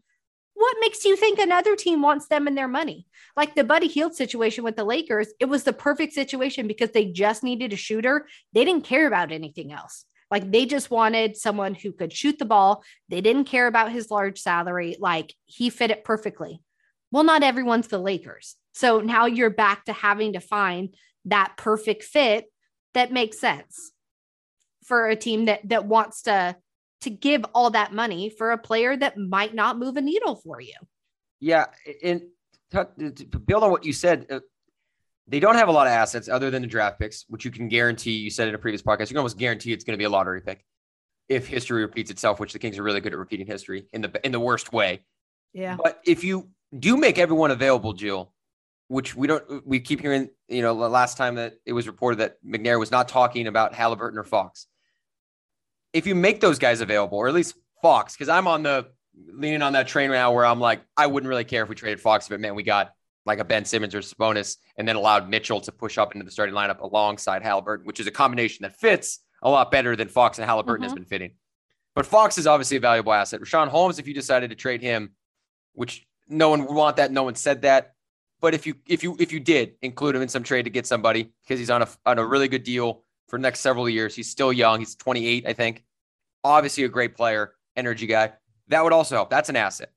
What 0.56 0.78
makes 0.80 1.04
you 1.04 1.18
think 1.18 1.38
another 1.38 1.76
team 1.76 2.02
wants 2.02 2.28
them 2.28 2.48
and 2.48 2.58
their 2.58 2.68
money? 2.68 3.08
Like 3.36 3.56
the 3.56 3.64
Buddy 3.64 3.88
Hield 3.88 4.16
situation 4.16 4.64
with 4.64 4.78
the 4.78 4.86
Lakers, 4.86 5.28
it 5.40 5.46
was 5.46 5.64
the 5.64 5.74
perfect 5.74 6.14
situation 6.14 6.66
because 6.66 6.92
they 6.92 7.06
just 7.06 7.44
needed 7.44 7.74
a 7.74 7.78
shooter. 7.78 8.26
They 8.54 8.64
didn't 8.64 8.86
care 8.86 9.06
about 9.06 9.34
anything 9.34 9.74
else. 9.74 10.06
Like 10.32 10.50
they 10.52 10.66
just 10.66 10.90
wanted 10.90 11.38
someone 11.38 11.76
who 11.76 11.92
could 11.92 12.14
shoot 12.14 12.40
the 12.40 12.46
ball. 12.46 12.84
They 13.10 13.22
didn't 13.22 13.46
care 13.46 13.68
about 13.68 13.92
his 13.92 14.10
large 14.10 14.40
salary. 14.40 14.96
Like 15.00 15.34
he 15.46 15.70
fit 15.70 15.92
it 15.92 16.06
perfectly. 16.06 16.62
Well, 17.12 17.24
not 17.24 17.44
everyone's 17.44 17.90
the 17.90 18.00
Lakers. 18.00 18.56
So 18.74 19.02
now 19.02 19.26
you're 19.26 19.50
back 19.50 19.86
to 19.86 19.94
having 19.94 20.34
to 20.34 20.40
find 20.40 20.96
that 21.26 21.54
perfect 21.58 22.04
fit 22.04 22.46
that 22.94 23.12
makes 23.12 23.40
sense 23.40 23.92
for 24.86 25.08
a 25.08 25.16
team 25.16 25.46
that 25.46 25.68
that 25.70 25.86
wants 25.86 26.24
to 26.24 26.56
to 27.02 27.10
give 27.10 27.46
all 27.54 27.70
that 27.72 27.94
money 27.94 28.30
for 28.30 28.52
a 28.52 28.58
player 28.58 28.96
that 28.98 29.18
might 29.18 29.54
not 29.54 29.78
move 29.78 29.98
a 29.98 30.02
needle 30.02 30.36
for 30.36 30.60
you. 30.60 30.74
Yeah, 31.40 31.66
and 32.04 32.24
to, 32.72 33.12
to 33.12 33.40
build 33.40 33.64
on 33.64 33.72
what 33.72 33.86
you 33.86 33.94
said, 33.94 34.26
uh, 34.30 34.40
they 35.28 35.40
don't 35.40 35.56
have 35.56 35.68
a 35.68 35.72
lot 35.72 35.88
of 35.88 35.94
assets 35.94 36.30
other 36.30 36.52
than 36.52 36.62
the 36.62 36.68
draft 36.68 37.00
picks, 37.00 37.26
which 37.28 37.46
you 37.46 37.52
can 37.52 37.68
guarantee. 37.68 38.12
You 38.12 38.30
said 38.30 38.48
in 38.48 38.56
a 38.56 38.58
previous 38.58 38.82
podcast, 38.82 39.02
you 39.02 39.08
can 39.08 39.18
almost 39.18 39.38
guarantee 39.38 39.74
it's 39.74 39.84
going 39.84 39.94
to 39.94 39.98
be 39.98 40.06
a 40.06 40.10
lottery 40.10 40.42
pick 40.42 40.64
if 41.28 41.48
history 41.48 41.82
repeats 41.82 42.12
itself, 42.12 42.40
which 42.40 42.54
the 42.54 42.60
Kings 42.60 42.78
are 42.78 42.84
really 42.84 43.02
good 43.02 43.14
at 43.14 43.20
repeating 43.20 43.48
history 43.48 43.88
in 43.94 44.02
the 44.02 44.26
in 44.26 44.32
the 44.32 44.40
worst 44.40 44.72
way. 44.72 45.04
Yeah. 45.54 45.78
But 45.82 46.00
if 46.06 46.24
you 46.24 46.50
do 46.78 46.98
make 46.98 47.18
everyone 47.18 47.52
available, 47.52 47.94
Jill, 47.94 48.34
which 48.88 49.16
we 49.16 49.28
don't, 49.28 49.66
we 49.66 49.80
keep 49.80 50.02
hearing, 50.02 50.30
you 50.48 50.62
know, 50.62 50.78
the 50.78 50.90
last 50.90 51.18
time 51.18 51.36
that 51.36 51.56
it 51.66 51.74
was 51.74 51.88
reported 51.88 52.20
that 52.20 52.38
McNair 52.46 52.80
was 52.80 52.92
not 52.92 53.08
talking 53.08 53.48
about 53.48 53.74
Halliburton 53.74 54.20
or 54.20 54.24
Fox. 54.24 54.68
If 55.96 56.06
you 56.06 56.14
make 56.14 56.42
those 56.42 56.60
guys 56.60 56.82
available, 56.82 57.18
or 57.18 57.30
at 57.30 57.34
least 57.34 57.56
Fox, 57.82 58.14
because 58.14 58.28
I'm 58.28 58.48
on 58.48 58.64
the 58.64 58.88
leaning 59.32 59.62
on 59.62 59.72
that 59.74 59.88
train 59.88 60.10
right 60.10 60.18
now 60.18 60.34
where 60.34 60.46
I'm 60.46 60.60
like, 60.60 60.82
I 60.98 61.08
wouldn't 61.08 61.30
really 61.30 61.46
care 61.46 61.64
if 61.64 61.70
we 61.70 61.76
traded 61.76 62.02
Fox, 62.02 62.28
but 62.28 62.42
man, 62.42 62.54
we 62.54 62.64
got 62.64 62.92
like 63.26 63.40
a 63.40 63.46
Ben 63.46 63.64
Simmons 63.64 63.96
or 63.96 64.00
Sabonis 64.00 64.58
and 64.78 64.86
then 64.86 64.98
allowed 64.98 65.30
Mitchell 65.30 65.62
to 65.62 65.72
push 65.72 65.98
up 65.98 66.14
into 66.14 66.26
the 66.26 66.32
starting 66.32 66.54
lineup 66.54 66.82
alongside 66.82 67.44
Halliburton, 67.44 67.86
which 67.86 68.02
is 68.02 68.08
a 68.08 68.12
combination 68.12 68.64
that 68.64 68.76
fits 68.76 69.20
a 69.42 69.50
lot 69.50 69.72
better 69.72 69.96
than 69.96 70.10
Fox 70.10 70.38
and 70.38 70.46
Halliburton 70.46 70.84
has 70.84 70.92
Mhm. 70.92 70.96
been 70.96 71.06
fitting. 71.06 71.32
But 71.96 72.06
Fox 72.06 72.38
is 72.38 72.46
obviously 72.46 72.76
a 72.76 72.82
valuable 72.82 73.14
asset. 73.14 73.40
Richaun 73.40 73.70
Holmes, 73.70 73.98
if 73.98 74.06
you 74.06 74.14
decided 74.14 74.50
to 74.50 74.56
trade 74.58 74.82
him, 74.82 75.16
which 75.72 76.06
no 76.28 76.50
one 76.50 76.66
would 76.66 76.76
want 76.76 76.98
that, 76.98 77.10
no 77.10 77.24
one 77.24 77.36
said 77.36 77.62
that. 77.62 77.94
But 78.42 78.54
if 78.54 78.68
you 78.68 78.76
if 78.86 79.02
you 79.02 79.16
if 79.18 79.32
you 79.32 79.40
did 79.40 79.76
include 79.82 80.18
him 80.18 80.22
in 80.22 80.28
some 80.28 80.44
trade 80.44 80.64
to 80.64 80.70
get 80.70 80.86
somebody 80.86 81.32
because 81.44 81.58
he's 81.58 81.70
on 81.70 81.82
a 81.84 81.88
on 82.06 82.20
a 82.20 82.26
really 82.26 82.50
good 82.50 82.64
deal 82.64 83.05
for 83.28 83.38
the 83.38 83.42
next 83.44 83.60
several 83.62 83.90
years, 83.90 84.16
he's 84.16 84.30
still 84.30 84.54
young. 84.54 84.80
He's 84.80 84.96
28, 84.96 85.46
I 85.48 85.54
think. 85.54 85.84
Obviously 86.44 86.84
a 86.84 86.90
great 86.90 87.16
player, 87.16 87.54
energy 87.76 88.06
guy. 88.08 88.34
That 88.68 88.84
would 88.84 88.94
also 88.94 89.16
help. 89.16 89.30
That's 89.30 89.50
an 89.50 89.56
asset. 89.56 89.92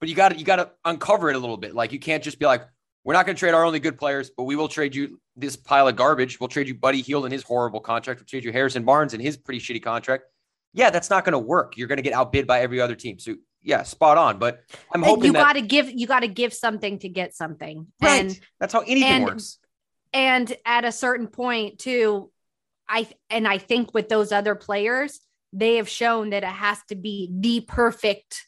But 0.00 0.08
you 0.08 0.14
got 0.14 0.30
to 0.30 0.38
you 0.38 0.44
got 0.44 0.56
to 0.56 0.70
uncover 0.84 1.30
it 1.30 1.36
a 1.36 1.38
little 1.38 1.56
bit. 1.56 1.74
Like 1.74 1.92
you 1.92 1.98
can't 2.00 2.22
just 2.22 2.38
be 2.38 2.46
like, 2.46 2.62
we're 3.04 3.14
not 3.14 3.26
going 3.26 3.36
to 3.36 3.38
trade 3.40 3.54
our 3.54 3.64
only 3.64 3.78
good 3.80 3.98
players, 3.98 4.30
but 4.30 4.44
we 4.44 4.56
will 4.56 4.68
trade 4.68 4.94
you 4.94 5.20
this 5.36 5.56
pile 5.56 5.88
of 5.88 5.96
garbage. 5.96 6.40
We'll 6.40 6.48
trade 6.48 6.66
you 6.68 6.74
Buddy 6.74 7.02
Hield 7.02 7.24
and 7.24 7.32
his 7.32 7.42
horrible 7.42 7.80
contract. 7.80 8.20
We'll 8.20 8.26
trade 8.26 8.44
you 8.44 8.52
Harrison 8.52 8.84
Barnes 8.84 9.12
and 9.14 9.22
his 9.22 9.36
pretty 9.36 9.60
shitty 9.60 9.82
contract. 9.82 10.24
Yeah, 10.74 10.90
that's 10.90 11.10
not 11.10 11.24
going 11.24 11.32
to 11.32 11.38
work. 11.38 11.76
You're 11.76 11.88
going 11.88 11.98
to 11.98 12.02
get 12.02 12.14
outbid 12.14 12.46
by 12.46 12.60
every 12.60 12.80
other 12.80 12.94
team. 12.94 13.18
So 13.18 13.34
yeah, 13.62 13.82
spot 13.82 14.18
on. 14.18 14.38
But 14.38 14.60
I'm 14.92 15.02
hoping 15.02 15.26
you 15.26 15.32
got 15.34 15.52
to 15.54 15.60
give 15.62 15.90
you 15.90 16.06
got 16.06 16.20
to 16.20 16.28
give 16.28 16.52
something 16.54 16.98
to 17.00 17.08
get 17.08 17.34
something. 17.34 17.86
right. 18.00 18.20
And 18.20 18.40
that's 18.58 18.72
how 18.72 18.80
anything 18.80 19.04
and- 19.04 19.24
works. 19.24 19.58
and 20.12 20.52
at 20.64 20.84
a 20.84 20.92
certain 20.92 21.26
point 21.28 21.78
too, 21.78 22.30
I 22.88 23.08
and 23.30 23.46
I 23.48 23.58
think 23.58 23.94
with 23.94 24.08
those 24.08 24.32
other 24.32 24.54
players, 24.54 25.20
they 25.52 25.76
have 25.76 25.88
shown 25.88 26.30
that 26.30 26.42
it 26.42 26.46
has 26.46 26.78
to 26.88 26.94
be 26.94 27.30
the 27.32 27.60
perfect 27.60 28.44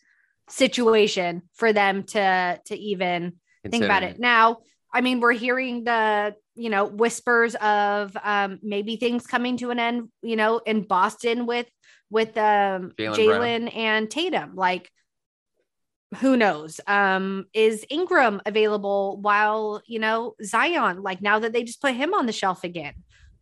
situation 0.49 1.43
for 1.55 1.73
them 1.73 2.05
to 2.05 2.61
to 2.67 2.77
even 2.77 3.35
think 3.71 3.85
about 3.85 4.03
it. 4.03 4.19
Now, 4.19 4.59
I 4.93 5.01
mean, 5.01 5.21
we're 5.21 5.33
hearing 5.33 5.85
the 5.85 6.35
you 6.55 6.71
know 6.71 6.87
whispers 6.87 7.55
of 7.57 8.17
um, 8.23 8.59
maybe 8.63 8.97
things 8.97 9.27
coming 9.27 9.57
to 9.59 9.71
an 9.71 9.79
end. 9.79 10.09
You 10.23 10.37
know, 10.37 10.59
in 10.59 10.83
Boston 10.83 11.47
with 11.47 11.67
with 12.11 12.37
um, 12.37 12.93
Jalen 12.99 13.75
and 13.75 14.11
Tatum, 14.11 14.55
like. 14.55 14.91
Who 16.19 16.37
knows? 16.37 16.81
Um, 16.87 17.47
is 17.53 17.85
Ingram 17.91 18.41
available 18.47 19.19
while 19.21 19.83
you 19.85 19.99
know 19.99 20.37
Zion? 20.45 21.03
Like 21.03 21.21
now 21.21 21.41
that 21.41 21.53
they 21.53 21.65
just 21.65 21.83
put 21.83 21.93
him 21.93 22.15
on 22.15 22.27
the 22.27 22.33
shelf 22.33 22.63
again, 22.63 22.95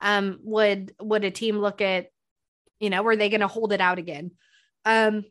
um, 0.03 0.41
would 0.43 0.95
would 1.01 1.25
a 1.25 1.31
team 1.31 1.59
look 1.59 1.81
at, 1.81 2.09
you 2.81 2.91
know, 2.91 3.03
were 3.03 3.17
they 3.17 3.31
going 3.31 3.41
to 3.41 3.49
hold 3.49 3.73
it 3.73 3.81
out 3.81 3.99
again? 3.99 4.33
Um, 4.85 5.25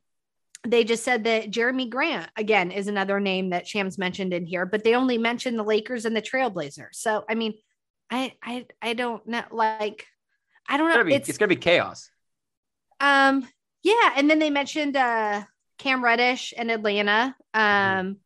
they 0.66 0.84
just 0.84 1.04
said 1.04 1.26
that 1.26 1.52
Jerami 1.52 1.90
Grant 1.90 2.30
again 2.38 2.72
is 2.72 2.88
another 2.88 3.20
name 3.20 3.50
that 3.50 3.68
Shams 3.68 3.98
mentioned 3.98 4.34
in 4.34 4.46
here, 4.46 4.66
but 4.66 4.84
they 4.84 4.96
only 4.96 5.18
mentioned 5.18 5.60
the 5.60 5.64
Lakers 5.64 6.06
and 6.06 6.16
the 6.16 6.22
Trailblazers. 6.22 6.94
So 6.96 7.26
I 7.30 7.36
mean, 7.36 7.54
I 8.10 8.34
I 8.44 8.66
I 8.82 8.94
don't 8.94 9.26
know. 9.28 9.44
Like 9.52 10.06
I 10.68 10.78
don't 10.78 10.88
It's 10.88 10.96
know. 10.96 11.00
gonna 11.00 11.10
be, 11.10 11.16
It's 11.16 11.30
it's 11.30 11.38
gonna 11.38 11.50
be 11.50 11.56
chaos. 11.56 12.10
um 13.00 13.48
yeah, 13.84 14.14
and 14.16 14.30
then 14.30 14.40
they 14.40 14.52
mentioned 14.52 14.96
uh 14.96 15.44
Cam 15.80 16.04
Reddish 16.04 16.54
and 16.56 16.70
Atlanta, 16.70 17.36
um, 17.56 18.18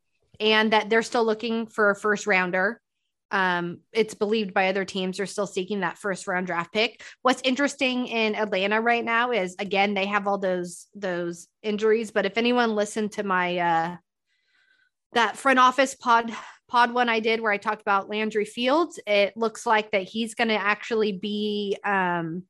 and 0.41 0.73
that 0.73 0.89
they're 0.89 1.01
still 1.01 1.23
looking 1.23 1.67
for 1.67 1.89
a 1.89 1.95
first 1.95 2.27
rounder. 2.27 2.81
Um, 3.31 3.79
it's 3.91 4.13
believed 4.13 4.53
by 4.53 4.69
other 4.69 4.85
teams 4.85 5.19
are 5.19 5.25
still 5.25 5.47
seeking 5.47 5.79
that 5.79 5.97
first 5.97 6.27
round 6.27 6.47
draft 6.47 6.71
pick. 6.71 7.01
What's 7.21 7.41
interesting 7.43 8.07
in 8.07 8.35
Atlanta 8.35 8.79
right 8.81 9.03
now 9.03 9.31
is 9.31 9.55
again 9.59 9.93
they 9.93 10.05
have 10.05 10.27
all 10.27 10.37
those 10.37 10.87
those 10.95 11.47
injuries, 11.63 12.11
but 12.11 12.25
if 12.25 12.37
anyone 12.37 12.75
listened 12.75 13.13
to 13.13 13.23
my 13.23 13.57
uh 13.57 13.95
that 15.13 15.37
front 15.37 15.59
office 15.59 15.95
pod 15.95 16.31
pod 16.67 16.93
one 16.93 17.09
I 17.09 17.19
did 17.19 17.41
where 17.41 17.51
I 17.51 17.57
talked 17.57 17.81
about 17.81 18.09
Landry 18.09 18.45
Fields, 18.45 18.99
it 19.07 19.35
looks 19.35 19.65
like 19.65 19.91
that 19.91 20.03
he's 20.03 20.35
going 20.35 20.49
to 20.49 20.55
actually 20.55 21.13
be 21.13 21.77
um 21.83 22.43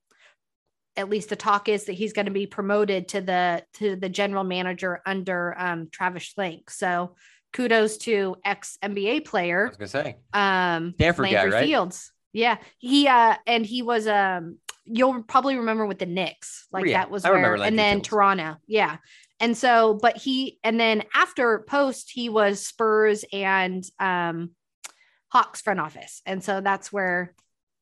at 0.97 1.09
least 1.09 1.29
the 1.29 1.35
talk 1.35 1.67
is 1.67 1.85
that 1.85 1.93
he's 1.93 2.13
going 2.13 2.25
to 2.25 2.31
be 2.31 2.47
promoted 2.47 3.09
to 3.09 3.21
the 3.21 3.63
to 3.75 3.95
the 3.95 4.09
general 4.09 4.43
manager 4.43 5.01
under 5.05 5.55
um 5.57 5.89
Travis 5.91 6.33
Schlenk. 6.33 6.69
So 6.69 7.15
kudos 7.55 7.97
to 7.97 8.35
ex 8.43 8.77
NBA 8.83 9.25
player. 9.25 9.65
I 9.65 9.69
was 9.69 9.77
gonna 9.77 9.87
say 9.87 10.17
um 10.33 10.93
Stanford 10.95 11.31
guy, 11.31 11.45
right? 11.45 11.65
Fields. 11.65 12.11
Yeah. 12.33 12.57
He 12.77 13.07
uh 13.07 13.35
and 13.47 13.65
he 13.65 13.81
was 13.81 14.07
um 14.07 14.57
you'll 14.83 15.23
probably 15.23 15.55
remember 15.55 15.85
with 15.85 15.97
the 15.99 16.05
Knicks. 16.05 16.67
Like 16.71 16.85
Yeah, 16.85 16.99
that 16.99 17.09
was 17.09 17.23
I 17.23 17.31
where 17.31 17.55
and 17.55 17.79
then 17.79 17.97
Fields. 17.97 18.09
Toronto. 18.09 18.57
Yeah. 18.67 18.97
And 19.39 19.57
so 19.57 19.97
but 19.99 20.17
he 20.17 20.59
and 20.63 20.77
then 20.77 21.03
after 21.15 21.59
post 21.59 22.11
he 22.13 22.27
was 22.27 22.65
Spurs 22.65 23.23
and 23.31 23.83
um 23.99 24.51
Hawks 25.29 25.61
front 25.61 25.79
office. 25.79 26.21
And 26.25 26.43
so 26.43 26.59
that's 26.59 26.91
where 26.91 27.33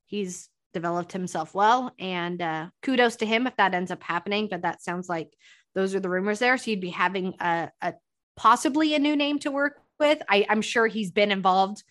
he's 0.05 0.49
developed 0.71 1.13
himself 1.13 1.55
well 1.55 1.93
and 1.99 2.41
uh 2.41 2.67
kudos 2.83 3.15
to 3.17 3.25
him 3.25 3.47
if 3.47 3.55
that 3.57 3.73
ends 3.73 3.89
up 3.89 4.03
happening, 4.03 4.49
but 4.51 4.61
that 4.61 4.83
sounds 4.83 5.09
like 5.09 5.33
those 5.73 5.95
are 5.95 5.99
the 5.99 6.09
rumors 6.09 6.37
there. 6.37 6.55
So 6.59 6.69
you'd 6.69 6.79
be 6.79 6.89
having 6.89 7.33
a, 7.39 7.71
a 7.81 7.93
possibly 8.35 8.95
a 8.95 8.99
new 8.99 9.15
name 9.15 9.39
to 9.39 9.51
work 9.51 9.79
with. 9.99 10.21
I, 10.29 10.45
I'm 10.49 10.61
sure 10.61 10.87
he's 10.87 11.11
been 11.11 11.31
involved 11.31 11.83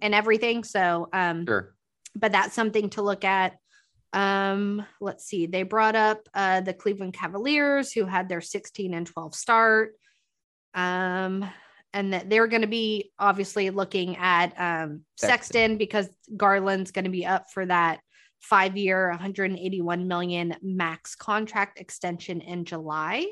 in 0.00 0.14
everything. 0.14 0.64
So, 0.64 1.08
um, 1.12 1.46
Sure. 1.46 1.74
but 2.14 2.32
that's 2.32 2.54
something 2.54 2.90
to 2.90 3.02
look 3.02 3.24
at. 3.24 3.56
Um, 4.12 4.84
let's 5.00 5.24
see. 5.24 5.46
They 5.46 5.62
brought 5.62 5.96
up 5.96 6.28
uh, 6.34 6.60
the 6.60 6.74
Cleveland 6.74 7.14
Cavaliers 7.14 7.92
who 7.92 8.04
had 8.04 8.28
their 8.28 8.40
16 8.40 8.92
and 8.94 9.06
12 9.06 9.34
start. 9.34 9.94
Um, 10.74 11.48
and 11.94 12.12
that 12.14 12.30
they're 12.30 12.46
going 12.46 12.62
to 12.62 12.68
be 12.68 13.12
obviously 13.18 13.68
looking 13.70 14.16
at 14.16 14.54
um, 14.58 15.02
Sexton. 15.16 15.28
Sexton 15.28 15.76
because 15.76 16.08
Garland's 16.36 16.90
going 16.90 17.04
to 17.04 17.10
be 17.10 17.26
up 17.26 17.50
for 17.50 17.66
that 17.66 18.00
five 18.40 18.76
year, 18.76 19.10
181 19.10 20.08
million 20.08 20.56
max 20.62 21.14
contract 21.14 21.78
extension 21.78 22.40
in 22.40 22.64
July. 22.64 23.26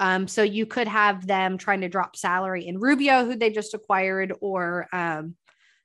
Um, 0.00 0.26
so 0.26 0.42
you 0.42 0.66
could 0.66 0.88
have 0.88 1.26
them 1.26 1.56
trying 1.56 1.82
to 1.82 1.88
drop 1.88 2.16
salary 2.16 2.66
in 2.66 2.78
Rubio, 2.78 3.24
who 3.24 3.36
they 3.36 3.50
just 3.50 3.74
acquired, 3.74 4.32
or 4.40 4.88
um, 4.92 5.36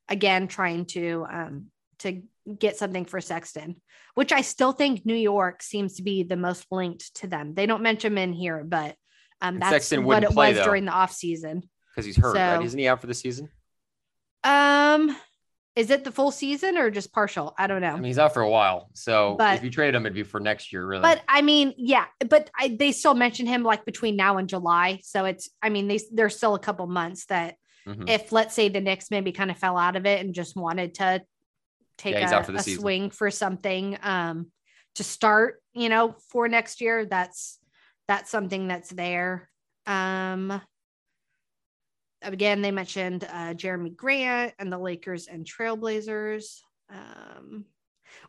again 0.07 0.47
trying 0.47 0.85
to 0.87 1.25
um, 1.31 1.65
to 1.99 2.23
get 2.57 2.77
something 2.77 3.05
for 3.05 3.21
Sexton, 3.21 3.75
which 4.15 4.31
I 4.31 4.41
still 4.41 4.71
think 4.71 5.05
New 5.05 5.15
York 5.15 5.61
seems 5.61 5.95
to 5.95 6.03
be 6.03 6.23
the 6.23 6.37
most 6.37 6.65
linked 6.71 7.13
to 7.15 7.27
them. 7.27 7.53
They 7.53 7.65
don't 7.65 7.83
mention 7.83 8.13
him 8.13 8.17
in 8.17 8.33
here, 8.33 8.63
but 8.63 8.95
um, 9.41 9.59
that's 9.59 9.71
Sexton 9.71 10.03
what 10.03 10.23
it 10.23 10.31
play, 10.31 10.49
was 10.49 10.57
though. 10.57 10.63
during 10.65 10.85
the 10.85 10.91
off 10.91 11.11
season. 11.11 11.69
Because 11.93 12.05
he's 12.05 12.17
hurt, 12.17 12.35
right? 12.35 12.63
Isn't 12.63 12.79
he 12.79 12.87
out 12.87 13.01
for 13.01 13.07
the 13.07 13.13
season? 13.13 13.49
Um, 14.43 15.15
is 15.79 15.89
it 15.89 16.03
the 16.03 16.11
full 16.11 16.29
season 16.29 16.77
or 16.77 16.91
just 16.91 17.13
partial? 17.13 17.55
I 17.57 17.65
don't 17.67 17.81
know. 17.81 17.91
I 17.91 17.95
mean, 17.95 18.03
he's 18.03 18.19
out 18.19 18.33
for 18.33 18.41
a 18.41 18.49
while. 18.49 18.89
So 18.93 19.35
But- 19.37 19.55
if 19.57 19.63
you 19.63 19.69
trade 19.69 19.95
him, 19.95 20.05
it'd 20.05 20.13
be 20.13 20.23
for 20.23 20.41
next 20.41 20.73
year, 20.73 20.85
really. 20.85 21.01
But 21.01 21.21
I 21.27 21.41
mean, 21.41 21.73
yeah, 21.77 22.05
but 22.27 22.49
I, 22.59 22.75
they 22.77 22.91
still 22.91 23.13
mention 23.15 23.47
him 23.47 23.63
like 23.63 23.85
between 23.85 24.17
now 24.17 24.37
and 24.37 24.49
July. 24.49 24.99
So 25.03 25.23
it's, 25.23 25.49
I 25.61 25.69
mean, 25.69 25.87
they, 25.87 25.99
there's 26.11 26.35
still 26.35 26.55
a 26.55 26.59
couple 26.59 26.85
months 26.87 27.25
that 27.27 27.55
Mhm. 27.87 28.09
if 28.09 28.33
let's 28.33 28.53
say 28.53 28.67
the 28.67 28.81
Knicks 28.81 29.09
maybe 29.09 29.31
kind 29.31 29.49
of 29.49 29.57
fell 29.57 29.77
out 29.77 29.95
of 29.95 30.05
it 30.05 30.19
and 30.23 30.35
just 30.35 30.55
wanted 30.55 30.95
to 30.95 31.21
take 31.97 32.13
Yeah, 32.13 32.29
a, 32.29 32.33
out 32.35 32.45
for 32.45 32.51
the 32.51 32.59
a 32.59 32.61
swing 32.61 33.09
for 33.09 33.31
something 33.31 33.97
um, 34.03 34.51
to 34.95 35.03
start, 35.03 35.63
you 35.73 35.87
know, 35.87 36.13
for 36.29 36.49
next 36.49 36.81
year, 36.81 37.05
that's 37.05 37.57
that's 38.09 38.29
something 38.29 38.67
that's 38.67 38.89
there. 38.89 39.49
Um, 39.87 40.61
again, 42.21 42.61
they 42.61 42.71
mentioned 42.71 43.23
uh, 43.23 43.53
Jerami 43.53 43.95
Grant 43.95 44.53
and 44.59 44.71
the 44.71 44.77
Lakers 44.77 45.27
and 45.27 45.45
Trailblazers. 45.45 46.59
Um, 46.89 47.65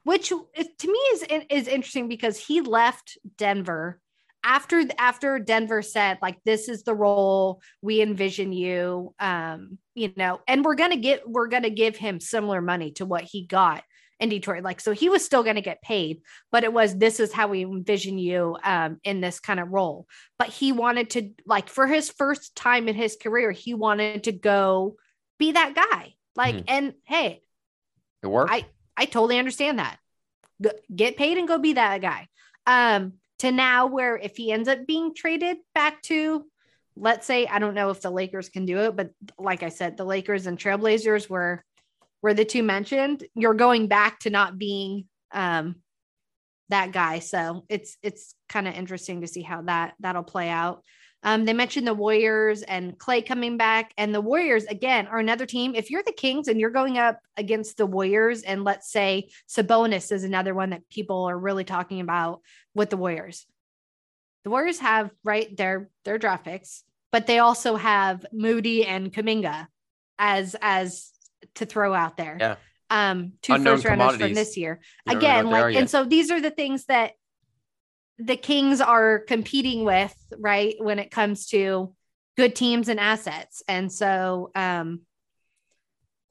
which 0.05 0.33
is, 0.55 0.68
to 0.79 0.87
me 0.87 0.98
is 1.12 1.24
is 1.48 1.68
interesting 1.68 2.09
because 2.09 2.38
he 2.38 2.61
left 2.61 3.18
Denver 3.37 4.00
after 4.44 4.83
after 4.98 5.38
Denver 5.38 5.83
said 5.83 6.18
like 6.22 6.38
this 6.44 6.68
is 6.68 6.83
the 6.83 6.94
role 6.94 7.61
we 7.83 8.00
envision 8.00 8.53
you 8.53 9.14
um 9.20 9.79
you 9.94 10.12
know 10.16 10.40
and 10.48 10.64
we're 10.64 10.74
to 10.92 10.96
get 10.96 11.29
we're 11.29 11.48
to 11.64 11.70
give 11.70 11.96
him 11.96 12.20
similar 12.20 12.62
money 12.62 12.92
to 12.92 13.05
what 13.05 13.22
he 13.22 13.44
got 13.44 13.83
in 14.20 14.28
Detroit 14.28 14.62
like 14.62 14.80
so 14.80 14.92
he 14.92 15.09
was 15.09 15.24
still 15.24 15.42
going 15.42 15.56
to 15.56 15.62
get 15.62 15.83
paid 15.83 16.20
but 16.52 16.62
it 16.62 16.72
was 16.72 16.96
this 16.96 17.18
is 17.18 17.33
how 17.33 17.48
we 17.48 17.62
envision 17.62 18.18
you 18.18 18.56
um 18.62 18.98
in 19.02 19.20
this 19.20 19.40
kind 19.40 19.59
of 19.59 19.68
role 19.70 20.06
but 20.38 20.48
he 20.48 20.72
wanted 20.72 21.11
to 21.11 21.30
like 21.46 21.68
for 21.68 21.87
his 21.87 22.11
first 22.11 22.54
time 22.54 22.88
in 22.88 22.94
his 22.94 23.16
career 23.20 23.50
he 23.50 23.74
wanted 23.74 24.24
to 24.24 24.33
go 24.33 24.96
be 25.38 25.52
that 25.52 25.74
guy 25.74 26.14
like 26.37 26.54
Mhm. 26.56 26.64
and 26.68 26.94
hey 27.04 27.42
it 28.22 28.26
worked. 28.26 28.52
I 28.52 28.66
I 28.96 29.06
totally 29.06 29.38
understand 29.38 29.78
that. 29.78 29.98
Get 30.94 31.16
paid 31.16 31.38
and 31.38 31.48
go 31.48 31.59
be 31.59 31.72
that 31.72 32.02
guy. 32.02 32.28
Um, 32.66 33.14
to 33.38 33.50
now 33.50 33.87
where 33.87 34.18
if 34.18 34.37
he 34.37 34.52
ends 34.52 34.68
up 34.68 34.87
being 34.87 35.14
traded 35.14 35.56
back 35.74 36.02
to, 36.02 36.44
let's 36.96 37.26
say, 37.26 37.46
I 37.46 37.59
don't 37.59 37.72
know 37.72 37.88
if 37.88 38.02
the 38.02 38.11
Lakers 38.11 38.50
can 38.50 38.66
do 38.66 38.80
it, 38.80 38.94
but 38.94 39.11
like 39.38 39.62
I 39.62 39.70
said, 39.70 39.96
the 39.96 40.04
Lakers 40.04 40.46
and 40.46 40.59
Trailblazers 40.59 41.30
were 41.30 41.64
were 42.22 42.35
the 42.35 42.44
two 42.44 42.62
mentioned. 42.62 43.24
You're 43.35 43.54
going 43.54 43.88
back 43.88 44.20
to 44.20 44.30
not 44.30 44.59
being 44.59 45.06
um 45.33 45.76
that 46.70 46.92
guy. 46.92 47.18
So 47.18 47.64
it's 47.68 47.96
it's 48.02 48.35
kind 48.48 48.66
of 48.66 48.74
interesting 48.74 49.20
to 49.20 49.26
see 49.26 49.42
how 49.42 49.62
that 49.62 49.94
that'll 50.00 50.22
play 50.22 50.48
out. 50.48 50.83
Um, 51.22 51.44
they 51.44 51.52
mentioned 51.52 51.87
the 51.87 51.92
Warriors 51.92 52.62
and 52.62 52.98
Clay 52.98 53.20
coming 53.20 53.59
back, 53.59 53.92
and 53.98 54.14
the 54.14 54.22
Warriors 54.22 54.64
again 54.64 55.06
are 55.06 55.18
another 55.18 55.44
team. 55.44 55.74
If 55.74 55.90
you're 55.90 56.02
the 56.02 56.12
Kings 56.12 56.48
and 56.48 56.59
you're 56.59 56.70
going 56.70 56.96
up 56.96 57.20
against 57.37 57.76
the 57.76 57.85
Warriors, 57.85 58.42
and 58.42 58.64
let's 58.64 58.90
say 58.90 59.28
Sabonis 59.46 60.12
is 60.12 60.24
another 60.24 60.54
one 60.54 60.70
that 60.70 60.88
people 60.88 61.24
are 61.24 61.38
really 61.38 61.64
talking 61.64 62.00
about 62.00 62.40
with 62.74 62.88
the 62.88 62.96
Warriors. 62.96 63.46
The 64.44 64.50
Warriors 64.50 64.78
have 64.78 65.11
right 65.22 65.54
their 65.54 65.90
their 66.04 66.16
draft 66.16 66.44
picks, 66.44 66.85
but 67.12 67.26
they 67.26 67.38
also 67.38 67.76
have 67.76 68.24
Moody 68.33 68.87
and 68.87 69.12
Kuminga 69.12 69.66
as 70.18 70.56
as 70.62 71.10
to 71.57 71.66
throw 71.66 71.94
out 71.94 72.16
there. 72.16 72.37
Yeah. 72.38 72.57
Um, 72.90 73.35
two 73.42 73.53
Unknown 73.53 73.76
first 73.76 73.85
rounders 73.85 74.16
from 74.20 74.35
this 74.35 74.57
year 74.57 74.81
You 75.07 75.12
don't 75.12 75.22
really 75.22 75.33
know 75.33 75.38
again 75.40 75.46
are 75.46 75.50
like 75.66 75.74
yet. 75.74 75.81
and 75.81 75.90
so 75.90 76.05
these 76.05 76.33
are 76.33 76.40
the 76.40 76.50
things 76.50 76.87
that 76.87 77.12
the 78.18 78.37
kings 78.37 78.81
are 78.81 79.20
competing 79.20 79.85
with 79.85 80.14
right 80.37 80.74
when 80.79 80.98
it 80.98 81.11
comes 81.11 81.46
to 81.48 81.94
good 82.37 82.55
teams 82.57 82.88
and 82.88 82.98
assets 82.98 83.62
and 83.68 83.92
so 83.92 84.50
um 84.55 85.03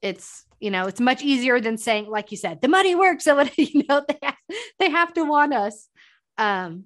it's 0.01 0.45
you 0.59 0.69
know 0.69 0.87
it's 0.87 0.99
much 0.99 1.23
easier 1.23 1.59
than 1.59 1.77
saying 1.77 2.07
like 2.09 2.31
you 2.31 2.37
said 2.37 2.61
the 2.61 2.67
money 2.67 2.93
works 2.93 3.23
so 3.25 3.41
you 3.57 3.83
know 3.87 4.03
they 4.07 4.19
have, 4.21 4.35
they 4.79 4.89
have 4.89 5.13
to 5.13 5.23
want 5.23 5.53
us 5.53 5.87
um 6.37 6.83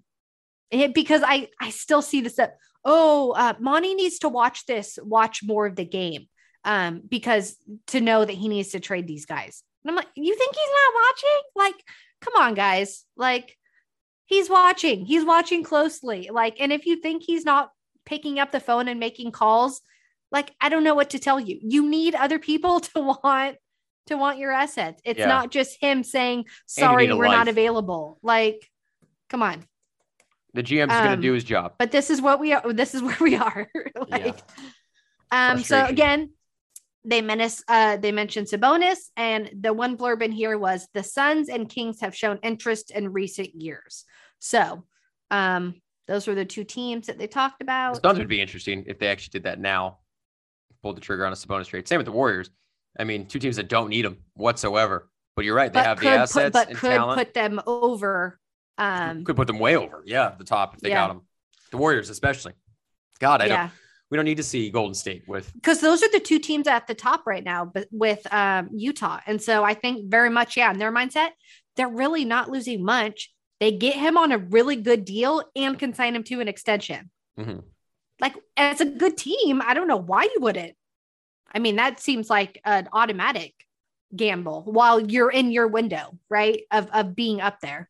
it, 0.71 0.93
because 0.93 1.21
i 1.25 1.49
i 1.59 1.69
still 1.69 2.01
see 2.01 2.21
this 2.21 2.39
up 2.39 2.55
oh 2.86 3.31
uh 3.31 3.53
Monte 3.59 3.93
needs 3.95 4.19
to 4.19 4.29
watch 4.29 4.65
this 4.65 4.97
watch 5.03 5.41
more 5.43 5.65
of 5.65 5.75
the 5.75 5.86
game 5.86 6.27
um 6.65 7.02
because 7.08 7.56
to 7.88 7.99
know 8.02 8.23
that 8.23 8.34
he 8.34 8.47
needs 8.47 8.69
to 8.69 8.80
trade 8.80 9.08
these 9.08 9.26
guys. 9.26 9.63
And 9.84 9.91
i'm 9.91 9.95
like 9.95 10.08
you 10.15 10.36
think 10.36 10.56
he's 10.56 10.69
not 10.69 11.02
watching? 11.04 11.41
Like 11.56 11.84
come 12.21 12.41
on 12.41 12.54
guys. 12.54 13.06
Like 13.17 13.58
he's 14.26 14.49
watching. 14.49 15.06
He's 15.06 15.26
watching 15.26 15.63
closely. 15.63 16.30
Like 16.32 16.60
and 16.60 16.71
if 16.71 16.86
you 16.86 16.97
think 16.97 17.23
he's 17.23 17.45
not 17.45 17.71
picking 18.06 18.39
up 18.39 18.52
the 18.52 18.60
phone 18.60 18.88
and 18.88 18.99
making 18.99 19.32
calls 19.32 19.82
like 20.32 20.52
i 20.60 20.67
don't 20.67 20.84
know 20.84 20.95
what 20.95 21.12
to 21.12 21.19
tell 21.19 21.39
you. 21.39 21.60
You 21.62 21.89
need 21.89 22.15
other 22.15 22.39
people 22.39 22.80
to 22.91 22.99
want 22.99 23.58
to 24.08 24.17
want 24.17 24.38
your 24.38 24.52
assets. 24.52 25.02
It's 25.06 25.19
Yeah. 25.19 25.28
not 25.28 25.52
just 25.52 25.80
him 25.80 26.04
saying 26.04 26.45
sorry 26.65 27.12
we're 27.13 27.28
not 27.28 27.47
available. 27.47 28.19
Like 28.21 28.69
come 29.30 29.41
on. 29.41 29.63
The 30.54 30.62
GM's 30.62 30.93
going 30.93 31.08
um, 31.13 31.15
to 31.15 31.21
do 31.21 31.34
his 31.34 31.43
job. 31.43 31.73
but 31.80 31.91
this 31.91 32.10
is 32.10 32.21
what 32.21 32.39
we 32.39 32.54
are 32.54 32.73
this 32.82 32.93
is 32.95 33.02
where 33.02 33.17
we 33.19 33.36
are. 33.36 33.67
Like 34.08 34.39
um 35.32 35.63
so 35.63 35.86
again 35.86 36.30
they 37.05 37.21
menace 37.21 37.63
uh 37.67 37.97
they 37.97 38.11
mentioned 38.11 38.47
Sabonis 38.47 39.09
and 39.17 39.49
the 39.59 39.73
one 39.73 39.97
blurb 39.97 40.21
in 40.21 40.31
here 40.31 40.57
was 40.57 40.87
the 40.93 41.03
Suns 41.03 41.49
and 41.49 41.69
Kings 41.69 41.99
have 42.01 42.15
shown 42.15 42.39
interest 42.43 42.91
in 42.91 43.11
recent 43.11 43.53
years. 43.55 44.05
So 44.39 44.85
um 45.31 45.75
Those 46.07 46.27
were 46.27 46.35
the 46.35 46.45
two 46.45 46.63
teams 46.63 47.07
that 47.07 47.17
they 47.17 47.27
talked 47.27 47.59
The 47.59 47.65
about. 47.65 48.01
Suns 48.01 48.19
would 48.19 48.27
be 48.27 48.41
interesting 48.41 48.83
if 48.87 48.99
they 48.99 49.07
actually 49.07 49.31
did 49.39 49.43
that 49.43 49.59
now, 49.59 49.99
pulled 50.81 50.97
the 50.97 51.01
trigger 51.01 51.25
on 51.25 51.31
a 51.31 51.35
Sabonis 51.35 51.67
trade. 51.67 51.87
Same 51.87 51.97
with 51.99 52.05
the 52.05 52.11
Warriors. 52.11 52.49
I 52.99 53.05
mean, 53.05 53.25
two 53.25 53.39
teams 53.39 53.55
that 53.55 53.69
don't 53.69 53.89
need 53.89 54.05
them 54.05 54.17
whatsoever. 54.35 55.09
But 55.35 55.45
you're 55.45 55.55
right; 55.55 55.73
they 55.73 55.79
but 55.79 55.85
have 55.85 55.99
the 55.99 56.09
assets 56.09 56.45
put, 56.45 56.53
but 56.53 56.69
and 56.69 56.77
could 56.77 56.89
talent. 56.89 57.17
put 57.17 57.33
them 57.33 57.59
over. 57.65 58.39
Um, 58.77 59.23
could 59.23 59.35
put 59.35 59.47
them 59.47 59.59
way 59.59 59.75
over, 59.75 60.03
yeah, 60.05 60.35
the 60.37 60.43
top 60.43 60.75
if 60.75 60.81
they 60.81 60.89
Yeah. 60.89 61.07
got 61.07 61.07
them. 61.07 61.21
The 61.71 61.77
Warriors, 61.77 62.09
especially. 62.09 62.53
God, 63.19 63.41
I 63.41 63.45
yeah. 63.47 63.57
don't. 63.57 63.71
We 64.13 64.17
don't 64.17 64.26
need 64.26 64.38
to 64.38 64.43
see 64.43 64.69
Golden 64.69 64.93
State 64.93 65.23
with 65.28 65.52
because 65.56 65.82
those 65.82 66.04
are 66.04 66.12
the 66.12 66.19
two 66.19 66.38
teams 66.38 66.67
at 66.67 66.86
the 66.86 66.93
top 66.93 67.26
right 67.26 67.43
now, 67.43 67.65
but 67.65 67.88
with 67.89 68.32
um, 68.32 68.69
Utah. 68.71 69.19
And 69.26 69.41
so 69.41 69.63
I 69.63 69.73
think 69.73 70.08
very 70.12 70.30
much, 70.30 70.56
yeah, 70.56 70.71
in 70.71 70.78
their 70.78 70.91
mindset, 70.91 71.30
they're 71.76 71.89
really 71.89 72.23
not 72.23 72.47
losing 72.52 72.86
much. 72.86 73.32
They 73.60 73.71
get 73.71 73.95
him 73.95 74.15
on 74.15 74.32
a 74.32 74.38
really 74.38 74.76
good 74.76 75.04
deal 75.04 75.43
and 75.56 75.80
can 75.80 75.95
sign 75.95 76.15
him 76.15 76.23
to 76.26 76.41
an 76.41 76.47
extension. 76.47 77.10
Mhm. 77.39 77.63
Like, 78.21 78.36
as 78.56 78.82
a 78.82 78.86
good 78.86 79.17
team, 79.17 79.63
I 79.65 79.73
don't 79.73 79.88
know 79.88 79.97
why 79.97 80.26
you 80.26 80.38
wouldn't. 80.41 80.76
I 81.52 81.58
mean, 81.58 81.78
that 81.78 81.99
seems 81.99 82.30
like 82.30 82.62
an 82.65 82.89
automatic 82.93 83.56
gamble 84.15 84.62
while 84.67 84.99
you're 84.99 85.32
in 85.32 85.52
your 85.52 85.65
window, 85.65 86.19
right? 86.30 86.62
Of 86.69 86.88
of 86.91 87.15
being 87.15 87.41
up 87.41 87.62
there. 87.62 87.89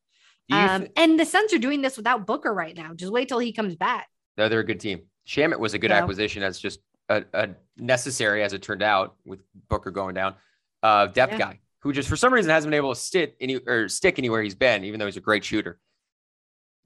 Um, 0.50 0.84
thi- 0.84 0.92
and 0.96 1.20
the 1.20 1.26
Suns 1.26 1.52
are 1.52 1.58
doing 1.60 1.82
this 1.82 1.98
without 1.98 2.26
Booker 2.26 2.54
right 2.54 2.78
now. 2.78 2.94
Just 2.94 3.12
wait 3.12 3.28
till 3.28 3.40
he 3.40 3.52
comes 3.52 3.76
back. 3.76 4.08
No, 4.38 4.48
they're 4.48 4.62
a 4.62 4.66
good 4.66 4.80
team. 4.80 5.02
Shamet 5.28 5.60
was 5.60 5.74
a 5.74 5.80
good 5.80 5.92
So- 5.92 5.96
acquisition. 5.96 6.42
That's 6.42 6.60
just 6.60 6.80
a, 7.10 7.24
a 7.34 7.50
necessary, 7.78 8.44
as 8.44 8.54
it 8.54 8.62
turned 8.62 8.84
out, 8.84 9.16
with 9.26 9.42
Booker 9.70 9.92
going 9.92 10.16
down. 10.16 10.36
Uh, 10.82 11.08
depth 11.08 11.34
Yeah. 11.34 11.38
guy 11.40 11.60
who 11.80 11.94
just 11.94 12.10
for 12.10 12.16
some 12.16 12.34
reason 12.34 12.50
hasn't 12.50 12.70
been 12.72 12.78
able 12.78 12.94
to 12.94 13.00
sit 13.00 13.36
any 13.40 13.58
or 13.58 13.88
stick 13.90 14.18
anywhere 14.20 14.42
he's 14.42 14.56
been, 14.56 14.84
even 14.84 15.00
though 15.00 15.06
he's 15.06 15.18
a 15.18 15.22
great 15.22 15.44
shooter. 15.44 15.80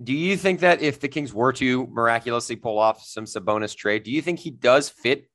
Do 0.03 0.13
you 0.13 0.37
think 0.37 0.59
that 0.59 0.81
if 0.81 0.99
the 0.99 1.07
Kings 1.07 1.33
were 1.33 1.53
to 1.53 1.87
miraculously 1.87 2.55
pull 2.55 2.77
off 2.77 3.03
some 3.03 3.25
Sabonis 3.25 3.75
trade, 3.75 4.03
do 4.03 4.11
you 4.11 4.21
think 4.21 4.37
he 4.39 4.51
does 4.51 4.89
fit 4.89 5.27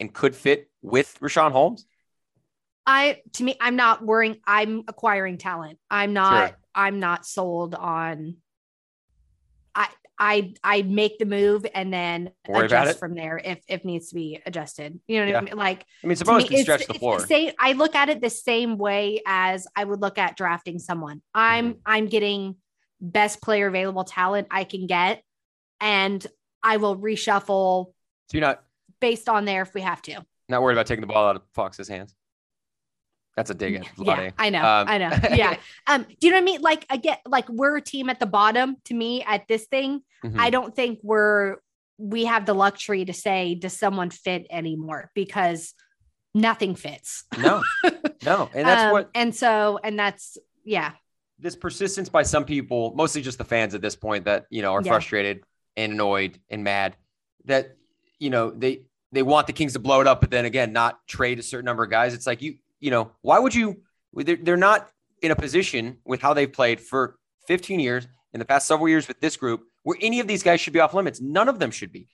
and 0.00 0.12
could 0.12 0.34
fit 0.34 0.68
with 0.82 1.16
Richaun 1.20 1.52
Holmes? 1.52 1.86
I 2.86 3.20
to 3.34 3.44
me, 3.44 3.56
I'm 3.60 3.76
not 3.76 4.04
worrying. 4.04 4.40
I'm 4.44 4.82
acquiring 4.88 5.38
talent. 5.38 5.78
I'm 5.90 6.12
not. 6.12 6.56
I'm 6.74 6.98
not 7.00 7.26
sold 7.26 7.74
on. 7.74 8.36
I 9.74 9.88
I 10.18 10.54
I 10.64 10.82
make 10.82 11.18
the 11.18 11.24
move 11.24 11.64
and 11.74 11.92
then 11.92 12.30
Worry 12.48 12.66
adjust 12.66 12.98
from 12.98 13.14
there 13.14 13.38
if 13.42 13.60
if 13.68 13.84
needs 13.84 14.08
to 14.08 14.14
be 14.16 14.40
adjusted. 14.44 14.98
You 15.06 15.18
know 15.20 15.24
what 15.26 15.30
Yeah. 15.30 15.38
I 15.38 15.42
mean? 15.42 15.56
Like 15.56 15.84
I 16.02 16.06
mean, 16.08 16.16
suppose 16.16 16.42
me, 16.42 16.48
can 16.48 16.62
stretch 16.62 16.86
the 16.86 16.94
floor. 16.94 17.20
same. 17.20 17.52
I 17.58 17.72
look 17.72 17.94
at 17.94 18.08
it 18.08 18.20
the 18.20 18.30
same 18.30 18.78
way 18.78 19.22
as 19.26 19.66
I 19.76 19.84
would 19.84 20.00
look 20.00 20.18
at 20.18 20.36
drafting 20.36 20.78
someone. 20.78 21.22
I'm 21.34 21.70
Mm-hmm. 21.74 21.78
I'm 21.86 22.06
getting 22.06 22.56
best 23.00 23.40
player 23.40 23.68
available 23.68 24.02
talent 24.04 24.48
I 24.50 24.64
can 24.64 24.86
get, 24.88 25.22
and 25.80 26.26
I 26.62 26.78
will 26.78 26.96
reshuffle 26.96 27.86
So 27.86 27.92
you're 28.32 28.40
not 28.40 28.64
based 29.00 29.28
on 29.28 29.44
there 29.44 29.62
if 29.62 29.72
we 29.74 29.82
have 29.82 30.02
to. 30.02 30.24
not 30.48 30.62
worried 30.62 30.74
about 30.74 30.86
taking 30.86 31.02
the 31.02 31.06
ball 31.06 31.28
out 31.28 31.36
of 31.36 31.42
Fox's 31.54 31.86
hands. 31.86 32.14
That's 33.38 33.50
a 33.50 33.54
dig 33.54 33.76
at 33.76 33.86
Yeah, 33.96 34.30
I 34.36 34.50
know. 34.50 34.58
Um, 34.64 34.88
I 34.88 34.98
know. 34.98 35.10
Yeah. 35.36 35.56
Um, 35.86 36.02
do 36.18 36.26
you 36.26 36.30
know 36.32 36.38
what 36.38 36.42
I 36.42 36.44
mean? 36.44 36.60
Like 36.60 36.84
I 36.90 36.96
get 36.96 37.20
like 37.24 37.48
we're 37.48 37.76
a 37.76 37.80
team 37.80 38.10
at 38.10 38.18
the 38.18 38.26
bottom 38.26 38.76
to 38.86 38.94
me 38.94 39.22
at 39.22 39.46
this 39.46 39.66
thing. 39.66 40.02
Mhm. 40.24 40.40
I 40.40 40.50
don't 40.50 40.74
think 40.74 40.98
we're 41.04 41.58
we 41.98 42.24
have 42.24 42.46
the 42.46 42.52
luxury 42.54 43.04
to 43.04 43.12
say, 43.12 43.54
does 43.54 43.78
someone 43.78 44.10
fit 44.10 44.48
anymore? 44.50 45.12
Because 45.14 45.72
nothing 46.34 46.74
fits. 46.74 47.24
no, 47.38 47.62
no, 48.24 48.50
and 48.52 48.66
that's 48.66 48.82
Um, 48.82 48.90
what 48.92 49.10
and 49.14 49.32
so 49.32 49.78
and 49.84 49.96
that's 49.96 50.36
yeah. 50.64 50.92
this 51.38 51.54
persistence 51.54 52.08
by 52.08 52.24
some 52.24 52.44
people, 52.44 52.92
mostly 52.96 53.22
just 53.22 53.38
the 53.38 53.44
fans 53.44 53.72
at 53.76 53.80
this 53.82 53.94
point, 53.94 54.24
that 54.24 54.46
you 54.50 54.62
know 54.62 54.72
are 54.72 54.82
Yeah. 54.82 54.90
frustrated 54.90 55.44
and 55.76 55.92
annoyed 55.92 56.40
and 56.50 56.64
mad 56.64 56.96
that 57.44 57.76
you 58.18 58.30
know 58.30 58.50
they 58.50 58.82
they 59.12 59.22
want 59.22 59.46
the 59.46 59.52
Kings 59.52 59.74
to 59.74 59.78
blow 59.78 60.00
it 60.00 60.08
up, 60.08 60.20
but 60.20 60.30
then 60.32 60.44
again, 60.44 60.72
not 60.72 61.06
trade 61.06 61.38
a 61.38 61.42
certain 61.42 61.64
number 61.66 61.84
of 61.84 61.90
guys. 61.90 62.14
It's 62.14 62.26
like 62.26 62.42
you 62.42 62.56
you 62.80 62.90
know 62.90 63.12
why 63.22 63.38
would 63.38 63.54
you? 63.54 63.82
They're, 64.12 64.36
they're 64.36 64.56
not 64.56 64.88
in 65.22 65.30
a 65.30 65.36
position 65.36 65.98
with 66.04 66.20
how 66.20 66.34
they've 66.34 66.52
played 66.52 66.80
for 66.80 67.18
15 67.46 67.80
years 67.80 68.06
in 68.32 68.38
the 68.38 68.44
past 68.44 68.66
several 68.66 68.88
years 68.88 69.08
with 69.08 69.20
this 69.20 69.36
group 69.36 69.62
where 69.82 69.96
any 70.00 70.20
of 70.20 70.26
these 70.26 70.42
guys 70.42 70.60
should 70.60 70.72
be 70.72 70.80
off 70.80 70.94
limits. 70.94 71.20
None 71.20 71.48
of 71.48 71.58
them 71.58 71.70
should 71.70 71.92
be. 71.92 72.08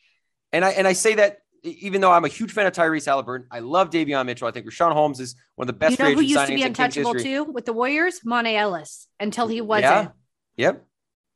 And 0.52 0.64
I 0.64 0.70
and 0.70 0.86
I 0.86 0.92
say 0.92 1.16
that 1.16 1.38
even 1.64 2.00
though 2.00 2.12
I'm 2.12 2.24
a 2.24 2.28
huge 2.28 2.52
fan 2.52 2.66
of 2.66 2.72
Tyrese 2.72 3.06
Halliburton, 3.06 3.48
I 3.50 3.60
love 3.60 3.90
Davion 3.90 4.26
Mitchell. 4.26 4.46
I 4.46 4.50
think 4.50 4.66
Richaun 4.66 4.92
Holmes 4.92 5.18
is 5.18 5.34
one 5.56 5.64
of 5.64 5.74
the 5.74 5.78
best. 5.78 5.98
you 5.98 6.04
know 6.04 6.12
who 6.12 6.20
used 6.20 6.46
to 6.46 6.54
be 6.54 6.62
untouchable 6.62 7.14
too 7.14 7.44
with 7.44 7.64
the 7.64 7.72
Warriors? 7.72 8.20
Monta 8.26 8.54
Ellis 8.54 9.08
until 9.18 9.48
he 9.48 9.60
wasn't. 9.60 10.10
Yeah. 10.56 10.66
Yep. 10.66 10.86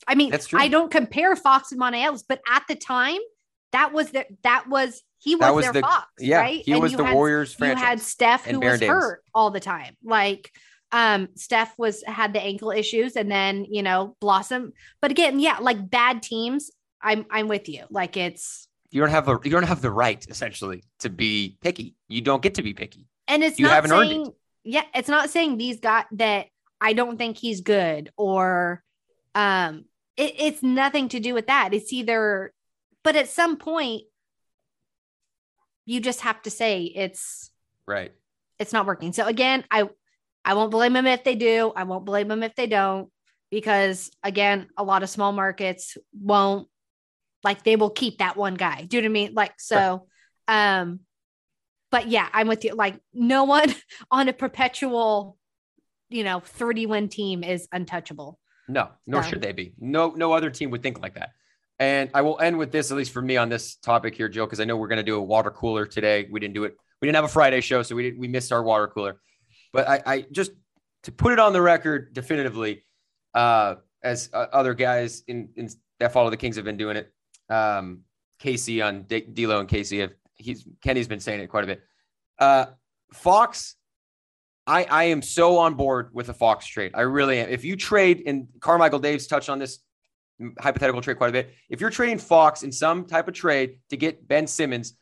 I 0.07 0.15
mean, 0.15 0.31
That's 0.31 0.47
true. 0.47 0.61
I 0.61 0.69
don't 0.69 0.91
compare 0.91 1.35
Fox 1.35 1.73
and 1.73 1.81
Monta 1.81 2.03
Ellis, 2.03 2.23
but 2.23 2.41
at 2.49 2.63
the 2.69 2.77
time, 2.77 3.19
that 3.73 3.93
was 3.93 4.11
the 4.11 4.27
that 4.43 4.69
was 4.69 5.03
he 5.19 5.35
was, 5.37 5.53
was 5.53 5.65
their 5.65 5.73
the- 5.75 5.81
Fox, 5.81 6.07
Yeah, 6.19 6.39
right? 6.39 6.63
he 6.65 6.73
And 6.73 6.81
was 6.83 6.93
the 6.93 7.05
had 7.05 7.15
Warriors 7.15 7.53
you 7.53 7.59
franchise. 7.59 7.85
had 7.85 8.01
Steph 8.01 8.45
who 8.47 8.61
was 8.61 8.81
Davis. 8.81 8.89
hurt 8.95 9.23
all 9.35 9.51
the 9.51 9.61
time. 9.61 9.97
Like 10.05 10.53
um 10.93 11.29
Steph 11.35 11.75
was 11.79 12.03
had 12.07 12.33
the 12.33 12.41
ankle 12.41 12.71
issues 12.71 13.15
and 13.17 13.31
then, 13.31 13.65
you 13.69 13.83
know, 13.83 14.17
Blossom. 14.21 14.73
But 15.03 15.11
again, 15.11 15.39
yeah, 15.41 15.59
like 15.61 15.91
bad 15.91 16.23
teams, 16.23 16.71
I'm 17.03 17.27
I'm 17.31 17.49
with 17.49 17.69
you. 17.69 17.85
Like 17.91 18.17
it's 18.17 18.69
you 18.91 19.01
don't 19.01 19.11
have 19.11 19.29
a 19.29 19.39
you 19.45 19.51
don't 19.51 19.65
have 19.65 19.83
the 19.83 19.91
right 19.91 20.25
essentially 20.31 20.83
to 21.01 21.11
be 21.11 21.59
picky. 21.61 21.95
You 22.09 22.21
don't 22.23 22.41
get 22.43 22.55
to 22.55 22.63
be 22.63 22.73
picky. 22.75 23.07
and 23.27 23.43
it's 23.45 23.59
You 23.59 23.67
not 23.67 23.75
haven't 23.75 23.93
earned 23.93 24.29
it. 24.29 24.35
yeah, 24.65 24.85
it's 24.95 25.09
not 25.11 25.29
saying 25.31 25.59
these 25.59 25.79
got 25.81 26.07
that 26.13 26.47
I 26.81 26.93
don't 26.95 27.19
think 27.19 27.37
he's 27.37 27.61
good 27.61 28.11
or 28.17 28.83
um 29.35 29.85
it, 30.17 30.35
it's 30.39 30.63
nothing 30.63 31.09
to 31.11 31.21
do 31.21 31.35
with 31.35 31.49
that. 31.49 31.75
It's 31.75 31.93
either 31.93 32.55
but 33.05 33.15
at 33.15 33.29
some 33.29 33.57
point 33.59 34.05
you 35.89 36.01
just 36.01 36.21
have 36.21 36.41
to 36.43 36.51
say 36.51 36.83
it's 36.83 37.51
Right. 37.87 38.13
it's 38.59 38.75
not 38.75 38.85
working. 38.85 39.15
So 39.15 39.25
again, 39.27 39.65
I 39.71 39.89
I 40.45 40.53
won't 40.53 40.71
blame 40.71 40.93
them 40.93 41.07
if 41.07 41.25
they 41.25 41.35
do. 41.35 41.73
I 41.75 41.85
won't 41.85 42.05
blame 42.05 42.29
them 42.29 42.43
if 42.43 42.55
they 42.55 42.67
don't 42.67 43.11
because 43.51 44.11
again, 44.23 44.69
a 44.77 44.85
lot 44.85 45.03
of 45.03 45.09
small 45.09 45.33
markets 45.33 45.97
won't 46.13 46.69
like 47.43 47.65
they 47.65 47.77
will 47.77 47.89
keep 47.91 48.19
that 48.19 48.37
one 48.37 48.55
guy. 48.55 48.83
Do 48.85 48.99
you 48.99 49.03
know 49.03 49.07
what 49.07 49.13
I 49.13 49.13
mean? 49.13 49.35
Like 49.35 49.55
so 49.59 50.07
um 50.47 51.01
but 51.91 52.09
yeah, 52.09 52.29
I'm 52.35 52.49
with 52.49 52.65
you. 52.67 52.75
Like 52.75 53.01
no 53.15 53.45
one 53.45 53.75
on 54.11 54.29
a 54.29 54.35
perpetual 54.35 55.39
you 56.11 56.23
know 56.23 56.41
30 56.41 56.85
win 56.85 57.09
team 57.09 57.43
is 57.43 57.67
untouchable. 57.73 58.39
No, 58.69 58.91
nor 59.07 59.23
No. 59.23 59.27
should 59.27 59.41
they 59.41 59.53
be. 59.53 59.73
No, 59.79 60.11
no 60.11 60.33
other 60.35 60.51
team 60.51 60.71
would 60.73 60.83
think 60.83 61.01
like 61.01 61.15
that. 61.15 61.31
And 61.79 62.11
I 62.13 62.23
will 62.23 62.41
end 62.41 62.59
with 62.59 62.73
this, 62.73 62.91
at 62.91 62.97
least 62.97 63.13
for 63.13 63.23
me 63.23 63.37
on 63.37 63.49
this 63.49 63.77
topic 63.77 64.15
here, 64.15 64.29
Joe, 64.29 64.47
because 64.47 64.61
I 64.61 64.65
know 64.65 64.77
we're 64.77 64.89
going 64.89 64.99
to 64.99 65.05
do 65.05 65.17
a 65.17 65.23
water 65.23 65.51
cooler 65.51 65.87
today. 65.87 66.27
We 66.31 66.41
didn't 66.41 66.55
do 66.55 66.65
it. 66.65 66.77
We 67.01 67.07
didn't 67.07 67.17
have 67.17 67.25
a 67.25 67.29
Friday 67.29 67.61
show, 67.61 67.83
so 67.83 67.95
we 67.95 68.03
didn't, 68.03 68.19
we 68.19 68.27
missed 68.27 68.51
our 68.51 68.63
water 68.63 68.89
cooler. 68.89 69.21
But 69.73 69.89
I, 69.89 70.03
I 70.05 70.27
just 70.33 70.51
to 71.05 71.13
put 71.13 71.33
it 71.33 71.39
on 71.39 71.53
the 71.53 71.63
record 71.63 72.13
definitively, 72.13 72.85
uh, 73.35 73.77
as 74.03 74.31
uh, 74.33 74.47
other 74.53 74.75
guys 74.75 75.23
in, 75.29 75.51
in 75.57 75.69
that 76.01 76.13
follow 76.13 76.31
the 76.31 76.37
Kings 76.37 76.57
have 76.57 76.65
been 76.65 76.77
doing 76.77 76.97
it. 76.97 77.13
Um, 77.49 78.01
Casey 78.41 78.83
on 78.83 79.03
D- 79.03 79.21
D'Lo 79.21 79.61
and 79.61 79.69
Casey 79.69 80.01
have 80.01 80.13
he's 80.35 80.67
Kenny's 80.83 81.09
been 81.09 81.21
saying 81.21 81.41
it 81.41 81.49
quite 81.49 81.65
a 81.65 81.67
bit. 81.67 81.83
Uh, 82.39 82.67
Fox 83.13 83.77
I, 84.69 84.85
I 84.85 85.05
am 85.05 85.23
so 85.23 85.57
on 85.57 85.75
board 85.75 86.11
with 86.13 86.27
the 86.27 86.35
Fox 86.35 86.67
trade. 86.67 86.93
I 86.95 87.01
really 87.01 87.39
am. 87.41 87.49
If 87.49 87.65
you 87.65 87.75
trade, 87.75 88.25
and 88.27 88.49
Carmichael 88.61 88.99
Dave's 88.99 89.27
touched 89.27 89.49
on 89.49 89.59
this 89.59 89.79
hypothetical 90.59 91.01
trade 91.01 91.19
quite 91.19 91.31
a 91.31 91.33
bit. 91.33 91.55
If 91.69 91.81
you're 91.81 91.91
trading 91.91 92.19
Fox 92.19 92.63
in 92.63 92.73
some 92.73 93.05
type 93.05 93.29
of 93.29 93.35
trade 93.35 93.79
to 93.91 93.97
get 93.97 94.27
Ben 94.27 94.47
Simmons, 94.47 94.95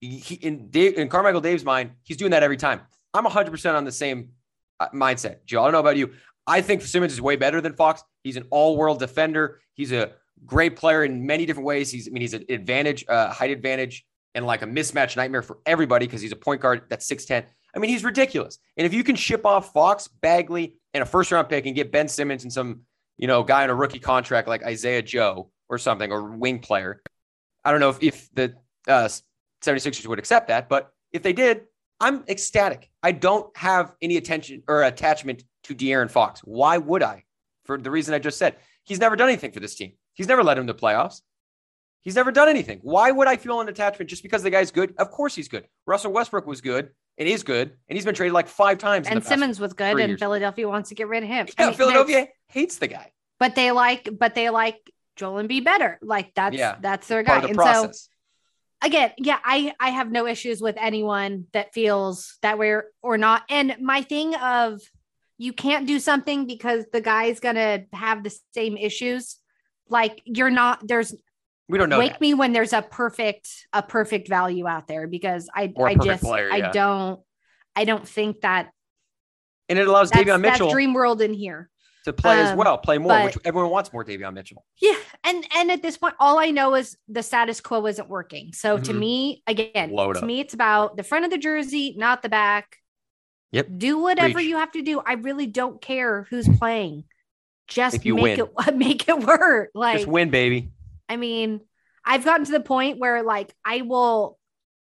he, 0.00 0.34
in, 0.34 0.70
Dave, 0.70 0.98
in 0.98 1.08
Carmichael 1.08 1.40
Dave's 1.40 1.64
mind, 1.64 1.92
he's 2.02 2.16
doing 2.16 2.32
that 2.32 2.42
every 2.42 2.56
time. 2.56 2.82
I'm 3.14 3.24
100% 3.24 3.74
on 3.74 3.84
the 3.84 3.92
same 3.92 4.30
uh, 4.78 4.88
mindset. 4.94 5.44
Joe, 5.46 5.62
I 5.62 5.64
don't 5.64 5.72
know 5.72 5.80
about 5.80 5.96
you. 5.96 6.12
I 6.46 6.60
think 6.60 6.82
Simmons 6.82 7.12
is 7.12 7.20
way 7.20 7.36
better 7.36 7.60
than 7.60 7.74
Fox. 7.74 8.02
He's 8.22 8.36
an 8.36 8.44
all-world 8.50 8.98
defender. 8.98 9.60
He's 9.74 9.92
a 9.92 10.12
great 10.44 10.76
player 10.76 11.04
in 11.04 11.26
many 11.26 11.46
different 11.46 11.66
ways. 11.66 11.90
He's, 11.90 12.08
I 12.08 12.10
mean, 12.10 12.20
he's 12.20 12.34
an 12.34 12.44
advantage, 12.48 13.04
uh, 13.08 13.32
height 13.32 13.50
advantage, 13.50 14.04
and 14.34 14.44
like 14.44 14.62
a 14.62 14.66
mismatch 14.66 15.16
nightmare 15.16 15.42
for 15.42 15.58
everybody 15.64 16.06
because 16.06 16.20
he's 16.20 16.32
a 16.32 16.36
point 16.36 16.60
guard 16.60 16.82
that's 16.88 17.10
6'10. 17.10 17.46
I 17.74 17.78
mean, 17.78 17.90
he's 17.90 18.04
ridiculous. 18.04 18.58
And 18.76 18.86
if 18.86 18.94
you 18.94 19.02
can 19.02 19.16
ship 19.16 19.44
off 19.44 19.72
Fox, 19.72 20.08
Bagley, 20.08 20.76
and 20.94 21.02
a 21.02 21.06
first 21.06 21.32
round 21.32 21.48
pick 21.48 21.66
and 21.66 21.74
get 21.74 21.90
Ben 21.90 22.08
Simmons 22.08 22.42
and 22.42 22.52
some, 22.52 22.82
you 23.16 23.26
know, 23.26 23.42
guy 23.42 23.62
on 23.62 23.70
a 23.70 23.74
rookie 23.74 23.98
contract 23.98 24.48
like 24.48 24.62
Isaiah 24.64 25.02
Joe 25.02 25.50
or 25.68 25.78
something, 25.78 26.12
or 26.12 26.36
wing 26.36 26.60
player, 26.60 27.02
I 27.64 27.70
don't 27.70 27.80
know 27.80 27.90
if, 27.90 28.02
if 28.02 28.28
the 28.34 28.54
uh, 28.86 29.08
76ers 29.62 30.06
would 30.06 30.18
accept 30.18 30.48
that, 30.48 30.68
but 30.68 30.92
if 31.12 31.22
they 31.22 31.32
did, 31.32 31.62
I'm 31.98 32.24
ecstatic. 32.28 32.90
I 33.02 33.12
don't 33.12 33.54
have 33.56 33.94
any 34.02 34.16
attention 34.16 34.62
or 34.68 34.82
attachment 34.82 35.44
to 35.64 35.74
De'Aaron 35.74 36.10
Fox. 36.10 36.40
Why 36.40 36.78
would 36.78 37.02
I? 37.02 37.24
For 37.64 37.78
the 37.78 37.90
reason 37.90 38.14
I 38.14 38.18
just 38.18 38.38
said. 38.38 38.56
He's 38.84 39.00
never 39.00 39.16
done 39.16 39.28
anything 39.28 39.50
for 39.50 39.60
this 39.60 39.74
team. 39.74 39.94
He's 40.14 40.28
never 40.28 40.44
led 40.44 40.58
him 40.58 40.68
to 40.68 40.74
playoffs. 40.74 41.22
He's 42.02 42.14
never 42.14 42.30
done 42.30 42.48
anything. 42.48 42.78
Why 42.82 43.10
would 43.10 43.26
I 43.26 43.36
feel 43.36 43.60
an 43.60 43.68
attachment 43.68 44.08
just 44.08 44.22
because 44.22 44.44
the 44.44 44.50
guy's 44.50 44.70
good? 44.70 44.94
Of 44.98 45.10
course 45.10 45.34
he's 45.34 45.48
good. 45.48 45.66
Russell 45.86 46.12
Westbrook 46.12 46.46
was 46.46 46.60
good 46.60 46.90
and 47.18 47.28
is 47.28 47.42
good, 47.42 47.72
and 47.88 47.96
he's 47.96 48.04
been 48.04 48.14
traded 48.14 48.34
like 48.34 48.48
five 48.48 48.78
times. 48.78 49.06
in 49.06 49.10
the 49.12 49.16
And 49.16 49.24
Simmons 49.24 49.58
was 49.60 49.72
good, 49.72 49.98
and 49.98 50.10
years. 50.10 50.20
Philadelphia 50.20 50.68
wants 50.68 50.90
to 50.90 50.94
get 50.94 51.08
rid 51.08 51.22
of 51.22 51.28
him. 51.28 51.46
I 51.58 51.62
Yeah, 51.62 51.68
mean, 51.68 51.76
Philadelphia 51.76 52.28
hates 52.48 52.78
the 52.78 52.88
guy. 52.88 53.12
but 53.38 53.54
they 53.54 53.70
like, 53.72 54.08
but 54.18 54.34
they 54.34 54.50
like 54.50 54.78
Joel 55.16 55.42
Embiid 55.42 55.64
better. 55.64 55.98
Like 56.02 56.34
that's 56.34 56.56
Yeah. 56.56 56.76
that's 56.80 57.08
their 57.08 57.22
guy. 57.22 57.40
The 57.40 57.48
and 57.48 57.56
so 57.56 57.90
again, 58.82 59.12
yeah, 59.18 59.38
I 59.44 59.74
I 59.80 59.90
have 59.90 60.10
no 60.10 60.26
issues 60.26 60.60
with 60.60 60.76
anyone 60.78 61.46
that 61.52 61.72
feels 61.72 62.36
that 62.42 62.58
way 62.58 62.70
or- 62.70 62.86
or 63.02 63.16
not. 63.18 63.44
And 63.48 63.76
my 63.80 64.02
thing 64.02 64.34
of 64.36 64.80
you 65.38 65.52
can't 65.52 65.86
do 65.86 65.98
something 65.98 66.46
because 66.46 66.84
the 66.92 67.00
guy's 67.00 67.40
gonna 67.40 67.84
have 67.92 68.22
the 68.24 68.34
same 68.54 68.76
issues. 68.76 69.36
Like 69.88 70.20
you're 70.24 70.50
not 70.50 70.86
there's 70.86 71.14
we 71.68 71.78
don't 71.78 71.88
know. 71.88 71.98
wake 71.98 72.12
that. 72.12 72.20
me 72.20 72.34
when 72.34 72.52
there's 72.52 72.72
a 72.72 72.82
perfect 72.82 73.66
a 73.72 73.82
perfect 73.82 74.28
value 74.28 74.66
out 74.66 74.86
there 74.88 75.06
because 75.06 75.48
I 75.54 75.72
I 75.78 75.94
just 75.96 76.22
player, 76.22 76.48
I 76.52 76.70
don't 76.72 77.20
I 77.74 77.84
don't 77.84 78.06
think 78.08 78.40
that 78.42 78.70
And 79.68 79.78
it 79.78 79.86
allows 79.88 80.10
Davion 80.10 80.40
Mitchell 80.40 80.70
dream 80.70 80.94
world 80.94 81.20
in 81.22 81.34
here. 81.34 81.68
to 82.04 82.12
play 82.12 82.40
as 82.40 82.50
um, 82.50 82.56
well, 82.58 82.78
play 82.78 82.98
more, 82.98 83.08
but- 83.08 83.24
which 83.24 83.38
everyone 83.44 83.70
wants 83.70 83.92
more 83.92 84.04
Davion 84.04 84.32
Mitchell. 84.32 84.64
Yeah, 84.80 84.94
and 85.24 85.44
and 85.56 85.70
at 85.72 85.82
this 85.82 85.96
point, 85.98 86.14
all 86.20 86.38
I 86.38 86.50
know 86.52 86.74
is 86.76 86.96
the 87.08 87.22
status 87.22 87.60
quo 87.60 87.84
isn't 87.86 88.08
working. 88.08 88.52
So 88.52 88.78
to 88.78 88.92
Mhm. 88.92 88.98
me, 88.98 89.42
again, 89.48 89.90
Load 89.90 90.14
to 90.14 90.20
up. 90.20 90.24
me, 90.26 90.38
it's 90.40 90.54
about 90.54 90.96
the 90.96 91.02
front 91.02 91.24
of 91.24 91.30
the 91.32 91.38
jersey, 91.38 91.94
not 91.98 92.22
the 92.22 92.28
back. 92.28 92.76
Yep. 93.52 93.68
Do 93.76 93.98
whatever 93.98 94.34
Preach. 94.34 94.46
you 94.48 94.56
have 94.56 94.70
to 94.72 94.82
do. 94.82 95.00
I 95.04 95.14
really 95.14 95.46
don't 95.46 95.80
care 95.80 96.26
who's 96.30 96.48
playing. 96.48 97.04
Just 97.68 98.04
make 98.04 98.14
win. 98.22 98.40
it 98.40 98.74
make 98.76 99.08
it 99.08 99.18
work. 99.18 99.70
Like 99.74 99.96
Just 99.98 100.08
win, 100.08 100.30
baby. 100.30 100.70
I 101.08 101.16
mean, 101.16 101.60
I've 102.04 102.24
gotten 102.24 102.46
to 102.46 102.52
the 102.52 102.60
point 102.60 102.98
where 102.98 103.22
like 103.22 103.54
I 103.64 103.82
will 103.82 104.38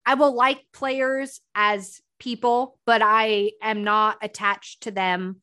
I 0.06 0.16
will 0.16 0.36
like 0.36 0.62
players 0.74 1.40
as 1.56 2.02
people, 2.20 2.78
but 2.86 3.02
I 3.04 3.52
am 3.62 3.84
not 3.84 4.18
attached 4.22 4.84
to 4.84 4.92
them 4.92 5.42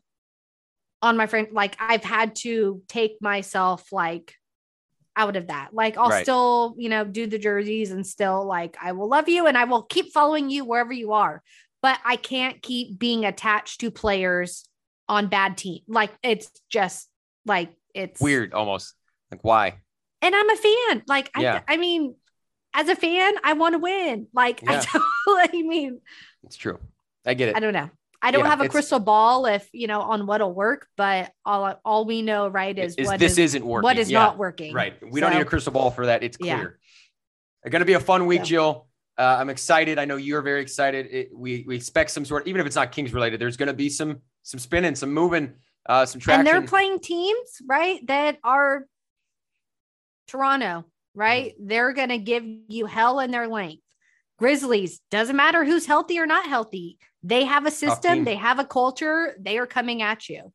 on 1.03 1.17
my 1.17 1.27
friend. 1.27 1.49
Like 1.53 1.77
I've 1.79 2.05
had 2.05 2.37
to 2.37 2.83
take 2.89 3.23
myself 3.23 3.93
like 3.93 4.35
out 5.17 5.37
of 5.37 5.49
that. 5.49 5.71
Like 5.73 5.97
I'll 5.97 6.11
Right. 6.11 6.25
still, 6.25 6.75
you 6.79 6.89
know, 6.89 7.05
do 7.05 7.27
the 7.27 7.39
jerseys 7.39 7.91
and 7.91 8.07
still 8.07 8.45
like 8.45 8.77
I 8.81 8.93
will 8.93 9.09
love 9.09 9.29
you 9.29 9.47
and 9.47 9.57
I 9.57 9.65
will 9.65 9.83
keep 9.83 10.13
following 10.13 10.51
you 10.51 10.65
wherever 10.65 10.93
you 10.93 11.13
are. 11.13 11.43
But 11.83 11.99
I 12.05 12.17
can't 12.17 12.61
keep 12.61 12.99
being 12.99 13.25
attached 13.25 13.81
to 13.81 13.91
players 13.91 14.69
on 15.09 15.29
bad 15.29 15.57
team. 15.57 15.81
Like 15.89 16.11
it's 16.23 16.51
just 16.69 17.09
like 17.47 17.73
it's 17.95 18.21
Weird, 18.21 18.53
almost. 18.53 18.95
Like 19.31 19.43
why? 19.43 19.79
And 20.23 20.35
I'm 20.35 20.51
a 20.51 20.57
fan. 20.57 21.03
Like, 21.07 21.31
Yeah. 21.39 21.61
I, 21.69 21.75
I 21.75 21.77
mean, 21.77 22.15
as 22.75 22.89
a 22.89 22.97
fan, 22.97 23.35
I 23.43 23.55
want 23.55 23.75
to 23.75 23.79
win. 23.79 24.27
Like, 24.33 24.63
Yeah. 24.63 24.73
I 24.73 24.87
don't, 24.93 25.51
I 25.55 25.63
mean, 25.63 26.01
It's 26.45 26.57
true. 26.57 26.79
I 27.27 27.35
get 27.35 27.51
it. 27.51 27.57
I 27.57 27.61
don't 27.61 27.73
know. 27.75 27.91
I 28.23 28.31
don't 28.33 28.45
Yeah, 28.45 28.51
have 28.51 28.61
a 28.61 28.69
crystal 28.69 29.01
ball 29.01 29.47
if 29.47 29.67
you 29.73 29.87
know 29.87 30.03
on 30.03 30.27
what'll 30.27 30.53
work, 30.53 30.87
but 30.97 31.33
all 31.47 31.81
all 31.87 32.05
we 32.05 32.21
know, 32.21 32.49
right, 32.49 32.79
is, 32.79 32.95
Is 32.97 33.07
what 33.07 33.19
this 33.19 33.33
is- 33.33 33.39
isn't 33.39 33.65
working? 33.65 33.83
what 33.85 33.97
is 33.99 34.11
Yeah. 34.11 34.19
not 34.21 34.37
working. 34.39 34.75
Right. 34.75 34.95
We 35.11 35.21
don't 35.21 35.33
need 35.33 35.41
a 35.41 35.45
crystal 35.47 35.73
ball 35.73 35.91
for 35.91 36.05
that. 36.07 36.23
It's 36.23 36.37
clear. 36.37 36.79
It's 37.65 37.73
going 37.73 37.81
to 37.81 37.87
be 37.87 37.95
a 37.95 38.01
fun 38.01 38.27
week. 38.27 38.43
Jill. 38.45 38.87
Uh, 39.19 39.37
I'm 39.39 39.51
excited. 39.51 39.99
I 39.99 40.05
know 40.07 40.17
you're 40.17 40.41
very 40.43 40.63
excited. 40.63 41.07
It, 41.11 41.29
we 41.35 41.65
we 41.67 41.77
expect 41.77 42.11
some 42.11 42.25
sort, 42.25 42.47
even 42.47 42.61
if 42.61 42.67
it's 42.67 42.77
not 42.77 42.91
Kings 42.93 43.13
related. 43.13 43.41
There's 43.41 43.57
going 43.59 43.67
to 43.69 43.75
be 43.75 43.89
some 43.91 44.21
some 44.43 44.59
spinning, 44.61 44.95
some 44.95 45.13
moving, 45.13 45.55
uh, 45.87 46.07
some 46.07 46.21
traction. 46.21 46.41
And 46.41 46.47
they're 46.47 46.67
playing 46.69 47.01
teams, 47.01 47.61
right, 47.69 48.07
that 48.07 48.39
are 48.45 48.87
Toronto, 50.31 50.85
right? 51.15 51.53
Mm-hmm. 51.53 51.67
They're 51.67 51.93
gonna 51.93 52.19
give 52.19 52.45
you 52.69 52.87
hell 52.87 53.21
in 53.21 53.31
their 53.31 53.49
length. 53.49 53.83
Grizzlies, 54.39 55.01
doesn't 55.11 55.37
matter 55.37 55.65
who's 55.65 55.87
healthy 55.87 56.19
or 56.19 56.27
not 56.27 56.47
healthy. 56.47 56.99
They 57.23 57.45
have 57.45 57.67
a 57.67 57.71
system, 57.71 58.25
they 58.25 58.37
have 58.37 58.59
a 58.59 58.65
culture, 58.65 59.35
they 59.39 59.59
are 59.59 59.67
coming 59.67 60.01
at 60.01 60.29
you. 60.29 60.53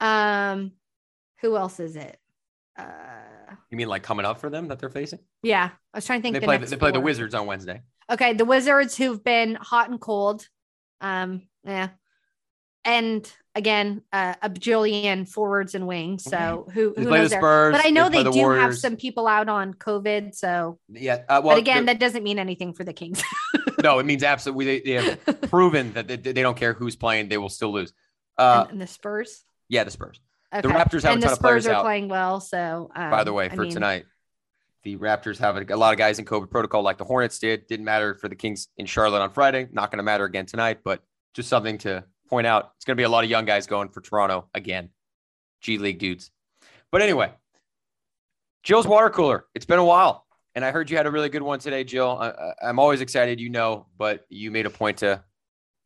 Um, 0.00 0.72
who 1.40 1.56
else 1.56 1.80
is 1.80 1.96
it? 1.96 2.18
Uh 2.78 2.86
you 3.72 3.78
mean 3.78 3.88
like 3.88 4.02
coming 4.02 4.26
up 4.26 4.38
for 4.38 4.50
them 4.50 4.68
that 4.68 4.78
they're 4.78 4.90
facing? 4.90 5.18
yeah, 5.42 5.70
I 5.92 5.96
was 5.96 6.04
trying 6.04 6.20
to 6.20 6.22
think. 6.22 6.34
They 6.34 6.40
the 6.40 6.46
play. 6.46 6.58
next 6.58 6.70
They 6.70 6.76
play 6.76 6.90
the. 6.90 7.00
Wizards 7.00 7.34
on 7.34 7.46
Wednesday. 7.46 7.80
Okay, 8.10 8.34
the 8.34 8.44
Wizards 8.44 8.96
who've 8.96 9.22
been 9.24 9.54
hot 9.54 9.88
and 9.88 10.00
cold. 10.00 10.46
Um, 11.00 11.48
yeah. 11.64 11.88
And 12.84 13.30
again, 13.54 14.02
uh, 14.12 14.34
a 14.42 14.50
bajillion 14.50 15.28
forwards 15.28 15.74
and 15.74 15.86
wings. 15.86 16.24
So 16.24 16.68
who, 16.72 16.88
who 16.88 16.92
play 16.94 17.04
the 17.04 17.10
knows 17.10 17.30
there? 17.30 17.40
Spurs. 17.40 17.72
But 17.76 17.86
I 17.86 17.90
know 17.90 18.04
they, 18.08 18.22
play 18.22 18.24
the 18.24 18.30
do 18.32 18.50
have 18.50 18.76
some 18.76 18.96
people 18.96 19.26
out 19.26 19.48
on 19.48 19.74
COVID. 19.74 20.34
So, 20.34 20.78
Yeah. 20.88 21.22
Uh, 21.28 21.40
well, 21.44 21.56
but 21.56 21.58
again, 21.58 21.86
that 21.86 22.00
doesn't 22.00 22.22
mean 22.22 22.38
anything 22.38 22.72
for 22.72 22.84
the 22.84 22.92
Kings. 22.92 23.22
no, 23.82 23.98
it 23.98 24.06
means 24.06 24.22
absolutely. 24.22 24.64
They, 24.64 24.80
they 24.80 25.04
have 25.04 25.40
proven 25.50 25.92
that 25.92 26.08
they, 26.08 26.16
they 26.16 26.42
don't 26.42 26.56
care 26.56 26.72
who's 26.72 26.96
playing; 26.96 27.28
they 27.28 27.38
will 27.38 27.48
still 27.48 27.72
lose. 27.72 27.92
Uh, 28.38 28.62
and, 28.64 28.72
and 28.72 28.80
the 28.80 28.86
Spurs. 28.86 29.44
yeah, 29.68 29.84
the 29.84 29.90
Spurs. 29.90 30.20
Okay. 30.54 30.68
Raptors 30.68 31.02
have 31.02 31.04
a 31.04 31.12
and 31.12 31.22
ton 31.22 31.28
the 31.30 31.32
of 31.32 31.40
players 31.40 31.64
Spurs 31.64 31.66
are 31.68 31.74
out. 31.76 31.82
playing 31.82 32.08
well. 32.08 32.40
So, 32.40 32.90
um, 32.94 33.10
By 33.10 33.24
the 33.24 33.32
way, 33.32 33.46
I 33.46 33.54
for 33.54 33.62
mean, 33.62 33.70
tonight, 33.72 34.04
the 34.82 34.96
Raptors 34.98 35.38
have 35.38 35.56
a, 35.56 35.64
a 35.74 35.76
lot 35.76 35.92
of 35.92 35.98
guys 35.98 36.18
in 36.18 36.24
COVID 36.24 36.50
protocol, 36.50 36.82
like 36.82 36.98
the 36.98 37.04
Hornets 37.04 37.38
did. 37.38 37.66
Didn't 37.68 37.84
matter 37.86 38.14
for 38.14 38.28
the 38.28 38.34
Kings 38.34 38.68
in 38.76 38.86
Charlotte 38.86 39.22
on 39.22 39.30
Friday. 39.32 39.68
Not 39.72 39.90
going 39.90 39.98
to 39.98 40.02
matter 40.02 40.24
again 40.24 40.44
tonight, 40.46 40.80
but 40.84 41.02
just 41.32 41.48
something 41.48 41.78
to 41.78 42.04
point 42.32 42.46
out. 42.46 42.72
It's 42.76 42.86
going 42.86 42.96
to 42.96 43.00
be 43.00 43.04
a 43.04 43.10
lot 43.10 43.24
of 43.24 43.30
young 43.30 43.44
guys 43.44 43.66
going 43.66 43.90
for 43.90 44.00
Toronto 44.00 44.48
again. 44.54 44.88
G 45.60 45.76
League 45.76 45.98
dudes. 45.98 46.30
But 46.90 47.02
anyway, 47.02 47.30
Jill's 48.62 48.86
water 48.86 49.10
cooler. 49.10 49.44
It's 49.54 49.66
been 49.66 49.78
a 49.78 49.84
while, 49.84 50.26
and 50.54 50.64
I 50.64 50.70
heard 50.70 50.90
you 50.90 50.96
had 50.96 51.04
a 51.04 51.10
really 51.10 51.28
good 51.28 51.42
one 51.42 51.58
today, 51.58 51.84
Jill. 51.84 52.16
I, 52.18 52.54
I'm 52.66 52.78
always 52.78 53.02
excited, 53.02 53.38
you 53.38 53.50
know, 53.50 53.86
but 53.98 54.24
you 54.30 54.50
made 54.50 54.64
a 54.64 54.70
point 54.70 54.96
to 54.98 55.22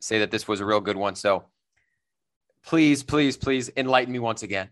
say 0.00 0.20
that 0.20 0.30
this 0.30 0.46
was 0.46 0.60
a 0.60 0.64
real 0.64 0.80
good 0.80 0.96
one. 0.96 1.16
So 1.16 1.46
please, 2.64 3.02
please, 3.02 3.36
please 3.36 3.68
enlighten 3.76 4.12
me 4.12 4.20
once 4.20 4.44
again. 4.44 4.68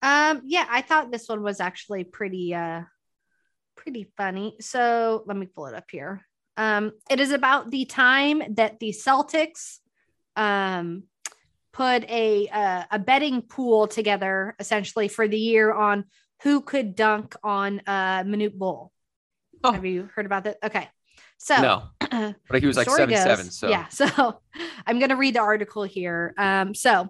Um, 0.00 0.42
yeah, 0.44 0.64
I 0.70 0.82
thought 0.82 1.10
this 1.10 1.28
one 1.28 1.42
was 1.42 1.58
actually 1.58 2.04
pretty 2.04 2.54
uh 2.54 2.82
pretty 3.76 4.06
funny. 4.16 4.58
So 4.60 5.24
let 5.26 5.36
me 5.36 5.46
pull 5.46 5.66
it 5.66 5.74
up 5.74 5.90
here. 5.90 6.24
Um, 6.56 6.92
it 7.10 7.18
is 7.18 7.32
about 7.32 7.72
the 7.72 7.84
time 7.84 8.42
that 8.54 8.78
the 8.78 8.90
Celtics 8.90 9.78
um 10.36 11.04
put 11.72 12.08
a 12.10 12.48
uh, 12.48 12.84
a 12.90 12.98
betting 12.98 13.42
pool 13.42 13.86
together 13.86 14.54
essentially 14.58 15.08
for 15.08 15.28
the 15.28 15.38
year 15.38 15.72
on 15.72 16.04
who 16.42 16.60
could 16.60 16.94
dunk 16.94 17.36
on 17.42 17.80
uh 17.86 18.22
Manute 18.24 18.58
Bol. 18.58 18.92
Oh. 19.62 19.72
Have 19.72 19.84
you 19.84 20.08
heard 20.14 20.26
about 20.26 20.44
that? 20.44 20.58
Okay. 20.62 20.88
So 21.38 21.60
no, 21.60 21.82
but 22.48 22.60
he 22.60 22.66
was 22.66 22.76
like 22.76 22.86
story 22.86 22.98
seven 22.98 23.14
goes- 23.14 23.22
seven. 23.22 23.50
So 23.50 23.68
yeah 23.68 23.88
so 23.88 24.40
i'm 24.86 24.98
going 24.98 25.08
to 25.10 25.16
read 25.16 25.34
the 25.34 25.40
article 25.40 25.84
here 25.84 26.34
um 26.36 26.74
so 26.74 27.08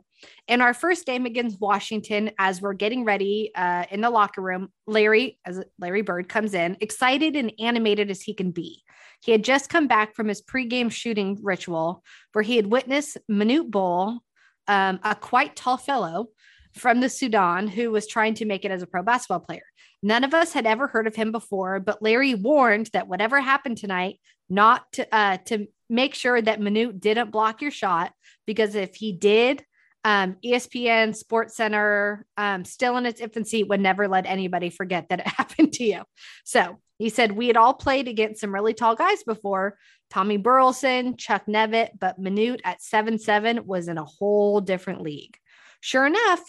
in 0.48 0.60
our 0.60 0.74
first 0.74 1.06
game 1.06 1.26
against 1.26 1.60
washington 1.60 2.30
as 2.38 2.60
we're 2.60 2.72
getting 2.72 3.04
ready 3.04 3.50
uh 3.54 3.84
in 3.90 4.00
the 4.00 4.10
locker 4.10 4.40
room 4.40 4.68
larry 4.86 5.38
as 5.44 5.62
larry 5.78 6.02
bird 6.02 6.28
comes 6.28 6.54
in 6.54 6.76
excited 6.80 7.36
and 7.36 7.52
animated 7.58 8.10
as 8.10 8.20
he 8.22 8.34
can 8.34 8.50
be 8.50 8.82
he 9.20 9.32
had 9.32 9.44
just 9.44 9.68
come 9.68 9.86
back 9.86 10.14
from 10.14 10.28
his 10.28 10.42
pregame 10.42 10.90
shooting 10.90 11.38
ritual 11.42 12.02
where 12.32 12.42
he 12.42 12.56
had 12.56 12.66
witnessed 12.66 13.18
Manute 13.30 13.70
Bol, 13.70 14.20
um, 14.66 14.98
a 15.02 15.14
quite 15.14 15.56
tall 15.56 15.76
fellow 15.76 16.28
from 16.74 17.00
the 17.00 17.08
Sudan 17.08 17.68
who 17.68 17.90
was 17.90 18.06
trying 18.06 18.34
to 18.34 18.44
make 18.44 18.64
it 18.64 18.70
as 18.70 18.82
a 18.82 18.86
pro 18.86 19.02
basketball 19.02 19.40
player. 19.40 19.64
None 20.02 20.24
of 20.24 20.32
us 20.32 20.52
had 20.52 20.66
ever 20.66 20.86
heard 20.86 21.06
of 21.06 21.14
him 21.14 21.32
before, 21.32 21.80
but 21.80 22.02
Larry 22.02 22.34
warned 22.34 22.88
that 22.92 23.08
whatever 23.08 23.40
happened 23.40 23.76
tonight, 23.76 24.18
not 24.48 24.90
to 24.92 25.14
uh, 25.14 25.36
to 25.46 25.66
make 25.90 26.14
sure 26.14 26.40
that 26.40 26.60
Manute 26.60 27.00
didn't 27.00 27.32
block 27.32 27.60
your 27.60 27.70
shot 27.70 28.12
because 28.46 28.74
if 28.74 28.94
he 28.94 29.12
did, 29.12 29.64
um, 30.04 30.36
ESPN 30.44 31.14
Sports 31.14 31.56
Center, 31.56 32.24
um, 32.36 32.64
still 32.64 32.96
in 32.96 33.06
its 33.06 33.20
infancy, 33.20 33.64
would 33.64 33.80
never 33.80 34.08
let 34.08 34.26
anybody 34.26 34.70
forget 34.70 35.08
that 35.08 35.20
it 35.20 35.26
happened 35.38 35.72
to 35.74 35.84
you. 35.84 36.02
So 36.44 36.78
he 36.98 37.08
said 37.08 37.32
we 37.32 37.46
had 37.46 37.56
all 37.56 37.74
played 37.74 38.08
against 38.08 38.40
some 38.40 38.54
really 38.54 38.74
tall 38.74 38.94
guys 38.94 39.22
before, 39.22 39.76
Tommy 40.10 40.36
Burleson, 40.36 41.16
Chuck 41.16 41.46
Nevitt, 41.46 41.90
but 41.98 42.20
Manute 42.20 42.60
at 42.64 42.82
seven 42.82 43.18
seven 43.18 43.66
was 43.66 43.88
in 43.88 43.98
a 43.98 44.04
whole 44.04 44.60
different 44.60 45.02
league. 45.02 45.36
Sure 45.80 46.06
enough, 46.06 46.42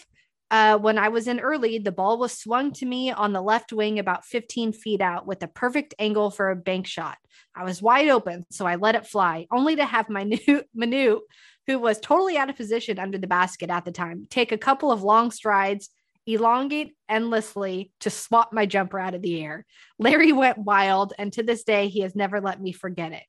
uh, 0.50 0.76
when 0.76 0.98
I 0.98 1.08
was 1.08 1.28
in 1.28 1.40
early, 1.40 1.78
the 1.78 1.92
ball 1.92 2.18
was 2.18 2.36
swung 2.36 2.72
to 2.72 2.84
me 2.84 3.10
on 3.10 3.32
the 3.32 3.40
left 3.40 3.72
wing 3.72 3.98
about 3.98 4.26
15 4.26 4.74
feet 4.74 5.00
out 5.00 5.26
with 5.26 5.42
a 5.42 5.48
perfect 5.48 5.94
angle 5.98 6.30
for 6.30 6.50
a 6.50 6.56
bank 6.56 6.86
shot. 6.86 7.16
I 7.54 7.64
was 7.64 7.80
wide 7.80 8.10
open, 8.10 8.44
so 8.50 8.66
I 8.66 8.76
let 8.76 8.94
it 8.94 9.06
fly, 9.06 9.46
only 9.50 9.76
to 9.76 9.86
have 9.86 10.10
my 10.10 10.24
new 10.74 11.22
who 11.66 11.78
was 11.78 12.00
totally 12.00 12.36
out 12.36 12.50
of 12.50 12.56
position 12.56 12.98
under 12.98 13.18
the 13.18 13.26
basket 13.26 13.70
at 13.70 13.84
the 13.84 13.92
time, 13.92 14.26
take 14.30 14.52
a 14.52 14.58
couple 14.58 14.90
of 14.90 15.02
long 15.02 15.30
strides, 15.30 15.90
elongate 16.26 16.94
endlessly 17.08 17.92
to 18.00 18.10
swap 18.10 18.52
my 18.52 18.66
jumper 18.66 18.98
out 18.98 19.14
of 19.14 19.22
the 19.22 19.42
air. 19.42 19.64
Larry 19.98 20.32
went 20.32 20.58
wild, 20.58 21.12
and 21.18 21.32
to 21.32 21.42
this 21.42 21.64
day, 21.64 21.88
he 21.88 22.00
has 22.00 22.14
never 22.14 22.40
let 22.40 22.60
me 22.60 22.72
forget 22.72 23.12
it. 23.12 23.22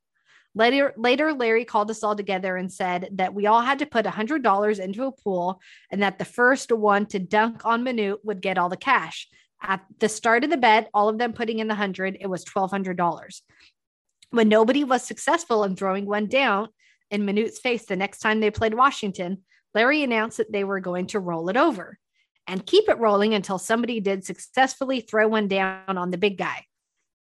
Later, 0.56 0.94
later, 0.98 1.34
Larry 1.34 1.66
called 1.66 1.90
us 1.90 2.04
all 2.04 2.16
together 2.16 2.56
and 2.56 2.72
said 2.72 3.10
that 3.14 3.34
we 3.34 3.48
all 3.48 3.62
had 3.62 3.80
to 3.80 3.88
put 3.88 4.06
$100 4.06 4.80
into 4.80 5.06
a 5.06 5.12
pool 5.12 5.60
and 5.90 6.04
that 6.04 6.20
the 6.20 6.26
first 6.26 6.72
one 6.72 7.08
to 7.08 7.18
dunk 7.18 7.66
on 7.66 7.84
Manute 7.84 8.20
would 8.24 8.42
get 8.42 8.60
all 8.60 8.70
the 8.70 8.78
cash. 8.78 9.28
At 9.64 9.84
the 10.00 10.10
start 10.10 10.44
of 10.44 10.52
the 10.52 10.58
bet, 10.58 10.90
all 10.94 11.10
of 11.10 11.18
them 11.18 11.34
putting 11.34 11.58
in 11.58 11.68
the 11.68 11.74
100, 11.74 12.18
it 12.20 12.28
was 12.28 12.46
$1,200. 12.46 13.42
When 14.30 14.50
nobody 14.50 14.84
was 14.84 15.04
successful 15.04 15.64
in 15.64 15.76
throwing 15.76 16.06
one 16.06 16.28
down 16.28 16.68
in 17.14 17.26
Manute's 17.26 17.60
face 17.60 17.86
the 17.86 17.96
next 17.96 18.20
time 18.20 18.40
they 18.40 18.52
played 18.52 18.74
Washington, 18.74 19.44
Larry 19.74 20.04
announced 20.04 20.38
that 20.38 20.52
they 20.52 20.64
were 20.64 20.80
going 20.80 21.08
to 21.08 21.20
roll 21.20 21.48
it 21.50 21.56
over. 21.58 21.98
and 22.46 22.66
keep 22.66 22.90
it 22.90 23.00
rolling 23.00 23.34
until 23.34 23.58
somebody 23.58 24.02
did 24.02 24.26
successfully 24.26 25.00
throw 25.00 25.30
one 25.30 25.48
down 25.48 25.98
on 25.98 26.12
the 26.12 26.18
big 26.18 26.38
guy. 26.38 26.66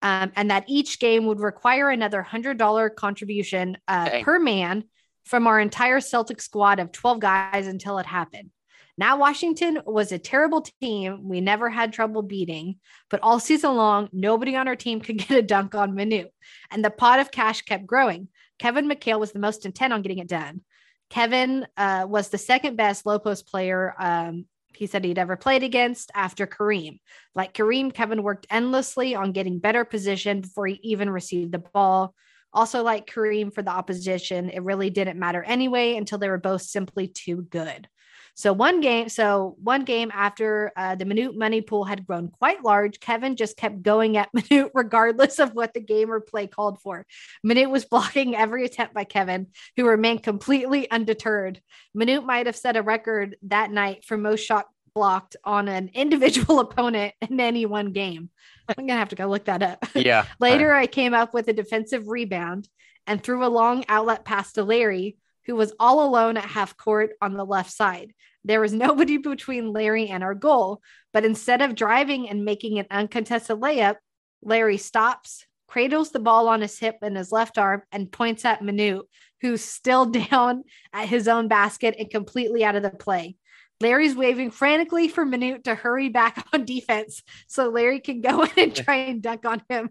Um, 0.00 0.32
and 0.34 0.50
that 0.50 0.64
each 0.66 0.98
game 0.98 1.26
would 1.26 1.40
require 1.40 1.90
another 1.90 2.26
$100 2.26 2.94
contribution 2.96 3.76
uh, 3.86 4.20
per 4.22 4.38
man 4.38 4.84
from 5.26 5.46
our 5.46 5.60
entire 5.60 6.00
Celtic 6.00 6.40
squad 6.40 6.78
of 6.80 6.90
12 6.90 7.20
guys 7.20 7.66
until 7.66 7.98
it 7.98 8.06
happened. 8.06 8.50
Now, 8.96 9.18
Washington 9.18 9.80
was 9.84 10.10
a 10.10 10.18
terrible 10.18 10.62
team 10.80 11.28
we 11.28 11.40
never 11.40 11.68
had 11.68 11.92
trouble 11.92 12.22
beating, 12.22 12.76
but 13.10 13.20
all 13.22 13.40
season 13.40 13.76
long, 13.76 14.08
nobody 14.12 14.56
on 14.56 14.68
our 14.68 14.76
team 14.76 15.00
could 15.04 15.18
get 15.18 15.38
a 15.38 15.42
dunk 15.42 15.74
on 15.74 15.92
Manute. 15.92 16.30
And 16.70 16.82
the 16.82 16.90
pot 16.90 17.20
of 17.20 17.30
cash 17.30 17.60
kept 17.62 17.86
growing. 17.86 18.28
Kevin 18.60 18.88
McHale 18.88 19.18
was 19.18 19.32
the 19.32 19.40
most 19.40 19.66
intent 19.66 19.92
on 19.92 20.02
getting 20.02 20.18
it 20.18 20.28
done. 20.28 20.60
Kevin 21.08 21.66
uh, 21.76 22.06
was 22.08 22.28
the 22.28 22.38
second 22.38 22.76
best 22.76 23.04
low 23.04 23.18
post 23.18 23.48
player 23.48 23.94
um, 23.98 24.44
he 24.74 24.86
said 24.86 25.04
he'd 25.04 25.18
ever 25.18 25.36
played 25.36 25.62
against 25.62 26.12
after 26.14 26.46
Kareem. 26.46 27.00
Like 27.34 27.54
Kareem, 27.54 27.92
Kevin 27.92 28.22
worked 28.22 28.46
endlessly 28.50 29.14
on 29.14 29.32
getting 29.32 29.58
better 29.58 29.84
position 29.84 30.42
before 30.42 30.68
he 30.68 30.78
even 30.82 31.10
received 31.10 31.52
the 31.52 31.58
ball. 31.58 32.14
Also, 32.52 32.82
like 32.82 33.10
Kareem 33.10 33.52
for 33.52 33.62
the 33.62 33.70
opposition, 33.70 34.50
it 34.50 34.62
really 34.62 34.90
didn't 34.90 35.18
matter 35.18 35.42
anyway 35.42 35.96
until 35.96 36.18
they 36.18 36.28
were 36.28 36.38
both 36.38 36.62
simply 36.62 37.08
too 37.08 37.42
good. 37.42 37.88
So 38.34 38.52
one 38.52 38.80
game, 38.80 39.08
so 39.08 39.56
one 39.62 39.84
game 39.84 40.10
after 40.14 40.72
uh, 40.76 40.94
the 40.94 41.04
Manute 41.04 41.36
money 41.36 41.60
pool 41.60 41.84
had 41.84 42.06
grown 42.06 42.28
quite 42.28 42.64
large, 42.64 43.00
Kevin 43.00 43.36
just 43.36 43.56
kept 43.56 43.82
going 43.82 44.16
at 44.16 44.32
Manute 44.36 44.70
regardless 44.74 45.38
of 45.38 45.54
what 45.54 45.74
the 45.74 45.80
game 45.80 46.10
or 46.10 46.20
play 46.20 46.46
called 46.46 46.80
for. 46.80 47.06
Manute 47.46 47.70
was 47.70 47.84
blocking 47.84 48.34
every 48.34 48.64
attempt 48.64 48.94
by 48.94 49.04
Kevin, 49.04 49.48
who 49.76 49.86
remained 49.86 50.22
completely 50.22 50.90
undeterred. 50.90 51.60
Manute 51.96 52.24
might 52.24 52.46
have 52.46 52.56
set 52.56 52.76
a 52.76 52.82
record 52.82 53.36
that 53.42 53.70
night 53.70 54.04
for 54.04 54.16
most 54.16 54.40
shot 54.40 54.66
blocked 54.94 55.36
on 55.44 55.68
an 55.68 55.90
individual 55.94 56.60
opponent 56.60 57.14
in 57.20 57.40
any 57.40 57.66
one 57.66 57.92
game. 57.92 58.30
I'm 58.68 58.86
gonna 58.86 58.98
have 58.98 59.08
to 59.10 59.16
go 59.16 59.26
look 59.26 59.46
that 59.46 59.62
up. 59.62 59.84
Yeah. 59.94 60.24
Later, 60.38 60.72
I 60.72 60.86
came 60.86 61.14
up 61.14 61.34
with 61.34 61.48
a 61.48 61.52
defensive 61.52 62.08
rebound 62.08 62.68
and 63.06 63.22
threw 63.22 63.44
a 63.44 63.48
long 63.48 63.84
outlet 63.88 64.24
pass 64.24 64.52
to 64.52 64.64
Larry, 64.64 65.16
who 65.46 65.56
was 65.56 65.72
all 65.78 66.06
alone 66.06 66.36
at 66.36 66.44
half 66.44 66.76
court 66.76 67.10
on 67.20 67.34
the 67.34 67.44
left 67.44 67.72
side. 67.72 68.12
There 68.44 68.60
was 68.60 68.72
nobody 68.72 69.16
between 69.18 69.72
Larry 69.72 70.08
and 70.08 70.22
our 70.22 70.34
goal, 70.34 70.80
but 71.12 71.24
instead 71.24 71.62
of 71.62 71.74
driving 71.74 72.28
and 72.28 72.44
making 72.44 72.78
an 72.78 72.86
uncontested 72.90 73.58
layup, 73.58 73.96
Larry 74.42 74.78
stops, 74.78 75.46
cradles 75.68 76.10
the 76.10 76.18
ball 76.18 76.48
on 76.48 76.62
his 76.62 76.78
hip 76.78 76.96
and 77.02 77.16
his 77.16 77.32
left 77.32 77.58
arm, 77.58 77.82
and 77.92 78.10
points 78.10 78.44
at 78.44 78.62
Manute, 78.62 79.06
who's 79.40 79.62
still 79.62 80.06
down 80.30 80.64
at 80.92 81.08
his 81.08 81.28
own 81.28 81.48
basket 81.48 81.94
and 81.98 82.10
completely 82.10 82.64
out 82.64 82.76
of 82.76 82.82
the 82.82 82.90
play. 82.90 83.36
Larry's 83.80 84.14
waving 84.14 84.50
frantically 84.50 85.08
for 85.08 85.24
Manute 85.24 85.64
to 85.64 85.74
hurry 85.74 86.10
back 86.10 86.46
on 86.52 86.64
defense 86.64 87.22
so 87.46 87.68
Larry 87.68 88.00
can 88.00 88.20
go 88.20 88.42
in 88.44 88.50
and 88.56 88.76
try 88.76 88.96
and 88.96 89.22
dunk 89.22 89.44
on 89.46 89.62
him. 89.68 89.90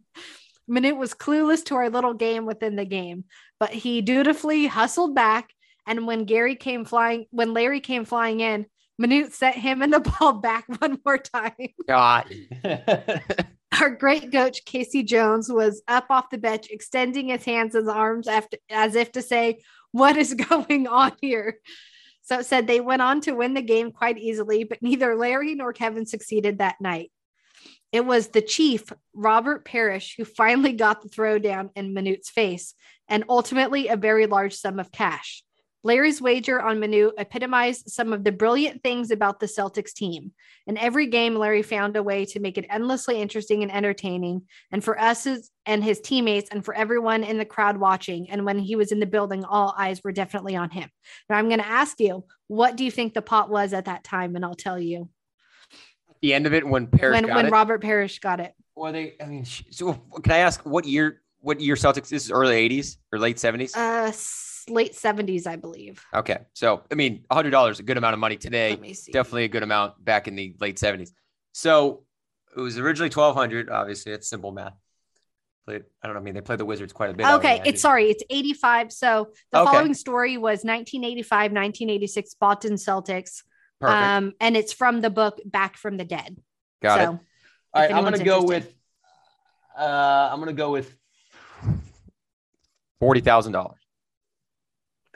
Manute 0.69 0.97
was 0.97 1.15
clueless 1.15 1.65
to 1.65 1.75
our 1.75 1.89
little 1.89 2.13
game 2.13 2.45
within 2.45 2.75
the 2.75 2.85
game, 2.85 3.23
but 3.59 3.71
he 3.71 4.01
dutifully 4.01 4.67
hustled 4.67 5.15
back. 5.15 5.53
And 5.85 6.07
when 6.07 6.25
Gary 6.25 6.55
came 6.55 6.85
flying, 6.85 7.25
when 7.31 7.53
Larry 7.53 7.79
came 7.79 8.05
flying 8.05 8.39
in, 8.39 8.65
Manute 9.01 9.31
sent 9.31 9.55
him 9.55 9.81
and 9.81 9.93
the 9.93 9.99
ball 10.19 10.33
back 10.33 10.65
one 10.79 10.99
more 11.05 11.17
time. 11.17 11.53
God. 11.87 12.25
Our 13.79 13.91
great 13.91 14.31
coach, 14.31 14.65
K.C. 14.65 15.03
Jones, 15.03 15.49
was 15.49 15.81
up 15.87 16.07
off 16.09 16.31
the 16.31 16.37
bench, 16.37 16.67
extending 16.69 17.29
his 17.29 17.45
hands 17.45 17.75
and 17.75 17.89
arms 17.89 18.27
after, 18.27 18.57
as 18.69 18.95
if 18.95 19.11
to 19.13 19.21
say, 19.21 19.59
What 19.91 20.17
is 20.17 20.33
going 20.33 20.87
on 20.87 21.13
here? 21.21 21.59
So 22.23 22.39
it 22.39 22.45
said 22.45 22.67
they 22.67 22.79
went 22.79 23.01
on 23.01 23.21
to 23.21 23.31
win 23.31 23.53
the 23.53 23.61
game 23.61 23.91
quite 23.91 24.17
easily, 24.17 24.63
but 24.63 24.81
neither 24.81 25.15
Larry 25.15 25.55
nor 25.55 25.73
Kevin 25.73 26.05
succeeded 26.05 26.59
that 26.59 26.75
night. 26.79 27.11
It 27.91 28.05
was 28.05 28.27
the 28.27 28.41
chief, 28.41 28.91
Robert 29.13 29.65
Parish, 29.65 30.15
who 30.17 30.25
finally 30.25 30.73
got 30.73 31.01
the 31.01 31.09
throwdown 31.09 31.69
in 31.75 31.93
Manute's 31.93 32.29
face 32.29 32.75
and 33.07 33.23
ultimately 33.27 33.87
a 33.87 33.97
very 33.97 34.27
large 34.27 34.53
sum 34.53 34.79
of 34.79 34.91
cash. 34.91 35.43
Larry's 35.81 36.21
wager 36.21 36.61
on 36.61 36.79
Manute 36.79 37.13
epitomized 37.17 37.89
some 37.89 38.11
of 38.11 38.25
the 38.25 38.33
brilliant 38.33 38.83
things 38.83 39.11
about 39.11 39.39
the 39.39 39.45
Celtics 39.45 39.93
team. 39.93 40.33
In 40.67 40.77
every 40.77 41.07
game, 41.07 41.35
Larry 41.35 41.61
found 41.61 41.95
a 41.95 42.03
way 42.03 42.25
to 42.25 42.41
make 42.41 42.57
it 42.57 42.65
endlessly 42.69 43.21
interesting 43.21 43.63
and 43.63 43.71
entertaining. 43.71 44.41
And 44.71 44.83
for 44.83 44.99
us 44.99 45.25
and 45.65 45.83
his 45.83 46.01
teammates, 46.01 46.49
and 46.51 46.65
for 46.65 46.73
everyone 46.73 47.23
in 47.23 47.37
the 47.37 47.45
crowd 47.45 47.77
watching, 47.77 48.29
and 48.29 48.45
when 48.45 48.59
he 48.59 48.75
was 48.75 48.91
in 48.91 48.99
the 48.99 49.05
building, 49.05 49.45
all 49.45 49.73
eyes 49.77 50.03
were 50.03 50.11
definitely 50.11 50.57
on 50.57 50.69
him. 50.69 50.89
Now, 51.29 51.37
I'm 51.37 51.47
going 51.47 51.61
to 51.61 51.67
ask 51.67 51.97
you, 52.01 52.25
what 52.47 52.75
do 52.75 52.83
you 52.83 52.91
think 52.91 53.13
the 53.13 53.21
pot 53.21 53.49
was 53.49 53.71
at 53.71 53.85
that 53.85 54.03
time? 54.03 54.35
And 54.35 54.43
I'll 54.43 54.55
tell 54.55 54.79
you. 54.79 55.09
The 56.21 56.33
end 56.33 56.45
of 56.45 56.53
it, 56.53 56.67
when 56.67 56.87
Parish 56.87 57.21
when 57.21 57.33
when 57.33 57.45
it, 57.45 57.51
Robert 57.51 57.81
Parish 57.81 58.19
got 58.19 58.39
it. 58.39 58.53
Well, 58.75 58.91
they. 58.91 59.15
I 59.21 59.25
mean, 59.25 59.45
so 59.45 59.93
can 60.21 60.31
I 60.31 60.39
ask 60.39 60.61
what 60.65 60.85
year? 60.85 61.21
What 61.41 61.61
year 61.61 61.75
Celtics? 61.75 62.09
This 62.09 62.25
is 62.25 62.31
early 62.31 62.69
'80s 62.69 62.97
or 63.13 63.19
late 63.19 63.37
'70s. 63.37 63.75
Uh, 63.75 64.11
late 64.69 64.93
70s, 64.93 65.47
I 65.47 65.55
believe. 65.55 66.03
Okay. 66.13 66.39
So, 66.53 66.83
I 66.91 66.95
mean, 66.95 67.25
$100 67.31 67.79
a 67.79 67.83
good 67.83 67.97
amount 67.97 68.13
of 68.13 68.19
money 68.19 68.37
today. 68.37 68.71
Let 68.71 68.81
me 68.81 68.93
see. 68.93 69.11
Definitely 69.11 69.45
a 69.45 69.47
good 69.47 69.63
amount 69.63 70.03
back 70.03 70.27
in 70.27 70.35
the 70.35 70.55
late 70.59 70.77
70s. 70.77 71.11
So, 71.53 72.03
it 72.55 72.59
was 72.59 72.77
originally 72.77 73.09
1200 73.09 73.69
Obviously, 73.69 74.11
it's 74.11 74.29
simple 74.29 74.51
math. 74.51 74.73
Played, 75.65 75.85
I 76.03 76.07
don't 76.07 76.15
know. 76.15 76.21
I 76.21 76.23
mean, 76.23 76.33
they 76.33 76.41
played 76.41 76.59
the 76.59 76.65
Wizards 76.65 76.93
quite 76.93 77.09
a 77.09 77.13
bit. 77.13 77.25
Okay. 77.27 77.61
It's 77.65 77.81
sorry. 77.81 78.09
It's 78.09 78.23
85. 78.29 78.91
So, 78.91 79.29
the 79.51 79.59
Okay. 79.61 79.71
following 79.71 79.93
story 79.93 80.37
was 80.37 80.63
1985, 80.63 81.51
1986 81.51 82.33
Boston 82.35 82.73
Celtics. 82.73 83.43
Perfect. 83.79 84.01
Um, 84.01 84.33
and 84.41 84.57
it's 84.57 84.73
from 84.73 85.01
the 85.01 85.09
book 85.09 85.39
Back 85.45 85.77
from 85.77 85.97
the 85.97 86.05
Dead. 86.05 86.37
Got 86.81 86.97
so, 86.97 87.01
it. 87.01 87.07
All 87.07 87.19
right. 87.75 87.91
I'm 87.93 88.03
going 88.03 88.17
to 88.17 88.23
go 88.23 88.43
with, 88.43 88.73
uh, 89.77 90.29
I'm 90.31 90.43
to 90.45 90.53
go 90.53 90.71
with 90.71 90.95
$40,000. 93.01 93.73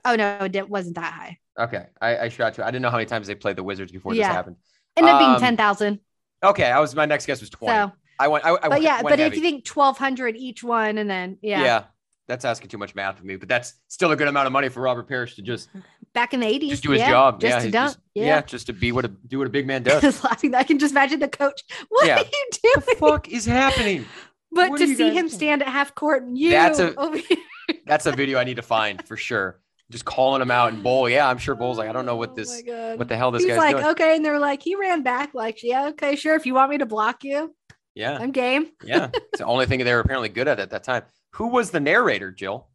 Oh, 0.05 0.16
no, 0.16 0.49
it 0.51 0.70
wasn't 0.70 0.95
that 0.95 1.14
high. 1.14 1.38
Okay. 1.57 1.86
I, 2.01 2.18
I 2.18 2.30
shot 2.30 2.57
you. 2.57 2.64
I 2.64 2.68
didn't 2.68 2.82
know 2.82 2.89
how 2.89 2.97
many 2.97 3.05
times 3.05 3.28
they 3.28 3.36
played 3.36 3.55
the 3.55 3.64
Wizards 3.64 3.91
before 3.91 4.14
Yeah. 4.14 4.28
this 4.28 4.36
happened. 4.36 4.55
Ended 4.95 5.14
up 5.14 5.20
being 5.20 5.32
Um, 5.32 5.39
10,000. 5.39 5.99
Okay. 6.43 6.66
I 6.66 6.80
was, 6.80 6.95
my 6.95 7.05
next 7.05 7.26
guess 7.26 7.39
was 7.41 7.49
20. 7.49 7.74
So, 7.74 7.91
I 8.20 8.28
went, 8.28 8.45
I, 8.45 8.49
I 8.49 8.53
but 8.53 8.70
went- 8.70 8.84
yeah, 8.84 9.01
but 9.01 9.20
if 9.20 9.36
you 9.36 9.41
think 9.41 9.68
1,200 9.68 10.36
each 10.38 10.64
one 10.64 10.97
and 10.97 11.09
then, 11.09 11.38
yeah, 11.41 11.64
yeah. 11.64 11.84
That's 12.28 12.45
asking 12.45 12.69
too 12.69 12.78
much 12.78 12.95
math 12.95 13.19
of 13.19 13.26
me, 13.26 13.36
but 13.36 13.49
that's 13.49 13.74
still 13.89 14.11
a 14.11 14.15
good 14.15 14.28
amount 14.30 14.47
of 14.47 14.53
money 14.53 14.69
for 14.69 14.82
Robert 14.82 15.07
Parish 15.09 15.36
to 15.36 15.41
just 15.41 15.69
back 16.13 16.34
in 16.34 16.39
the 16.39 16.45
80s. 16.45 16.69
just 16.69 16.84
do 16.84 16.91
his 16.91 16.99
yeah, 17.01 17.09
job. 17.09 17.39
Just 17.41 17.51
yeah, 17.57 17.59
to 17.65 17.71
just, 17.71 17.97
yeah. 18.15 18.41
just 18.41 18.67
to 18.67 18.74
be 18.74 18.91
what 18.93 19.03
a 19.05 19.09
do 19.09 19.38
what 19.39 19.47
a 19.47 19.49
big 19.49 19.67
man 19.67 19.84
does. 19.91 20.24
Laughing. 20.24 20.55
I 20.55 20.63
can 20.63 20.80
just 20.80 20.91
imagine 20.93 21.19
the 21.19 21.28
coach. 21.28 21.61
What 21.89 22.07
Yeah. 22.07 22.17
are 22.17 22.24
you 22.24 22.49
doing? 22.51 22.74
What 22.76 22.86
the 22.86 22.95
fuck 22.95 23.30
is 23.30 23.45
happening? 23.45 24.05
But 24.55 24.69
What 24.69 24.78
to 24.82 24.86
see 24.88 25.07
him 25.09 25.13
doing? 25.26 25.30
stand 25.30 25.61
at 25.63 25.67
half 25.67 25.95
court 25.95 26.21
and 26.21 26.38
you 26.38 26.51
That's 26.51 26.78
a 26.78 26.93
that's 27.88 28.05
a 28.05 28.11
video 28.11 28.38
I 28.38 28.43
need 28.43 28.57
to 28.57 28.61
find 28.61 29.03
for 29.07 29.17
sure. 29.17 29.59
Just 29.89 30.05
calling 30.05 30.43
him 30.43 30.51
out 30.51 30.71
and 30.74 30.84
Bol. 30.84 31.09
Yeah, 31.09 31.28
I'm 31.28 31.39
sure 31.39 31.55
Bol's 31.55 31.80
like, 31.80 31.89
I 31.89 31.91
don't 31.91 32.05
know 32.05 32.15
what 32.17 32.30
Oh 32.32 32.36
this 32.36 32.61
God. 32.61 32.99
what 32.99 33.07
the 33.09 33.17
hell 33.17 33.32
this 33.32 33.41
He's 33.41 33.49
guy's 33.49 33.57
like, 33.57 33.76
doing. 33.78 33.86
okay. 33.88 34.15
And 34.15 34.24
they're 34.24 34.38
like, 34.39 34.61
he 34.61 34.76
ran 34.76 35.01
back, 35.01 35.34
like, 35.34 35.63
yeah, 35.63 35.88
okay, 35.89 36.15
sure. 36.15 36.36
If 36.36 36.45
you 36.45 36.53
want 36.53 36.69
me 36.69 36.78
to 36.78 36.86
block 36.86 37.24
you, 37.24 37.53
Yeah, 37.95 38.15
I'm 38.15 38.30
game. 38.32 38.67
yeah. 38.84 39.09
It's 39.11 39.39
the 39.39 39.45
only 39.45 39.65
thing 39.65 39.84
they 39.84 39.91
were 39.93 39.99
apparently 40.01 40.30
good 40.30 40.47
at 40.47 40.59
at 40.59 40.69
that 40.69 40.84
time. 40.84 41.01
Who 41.36 41.47
was 41.47 41.71
the 41.71 41.79
narrator, 41.79 42.31
Jill? 42.31 42.67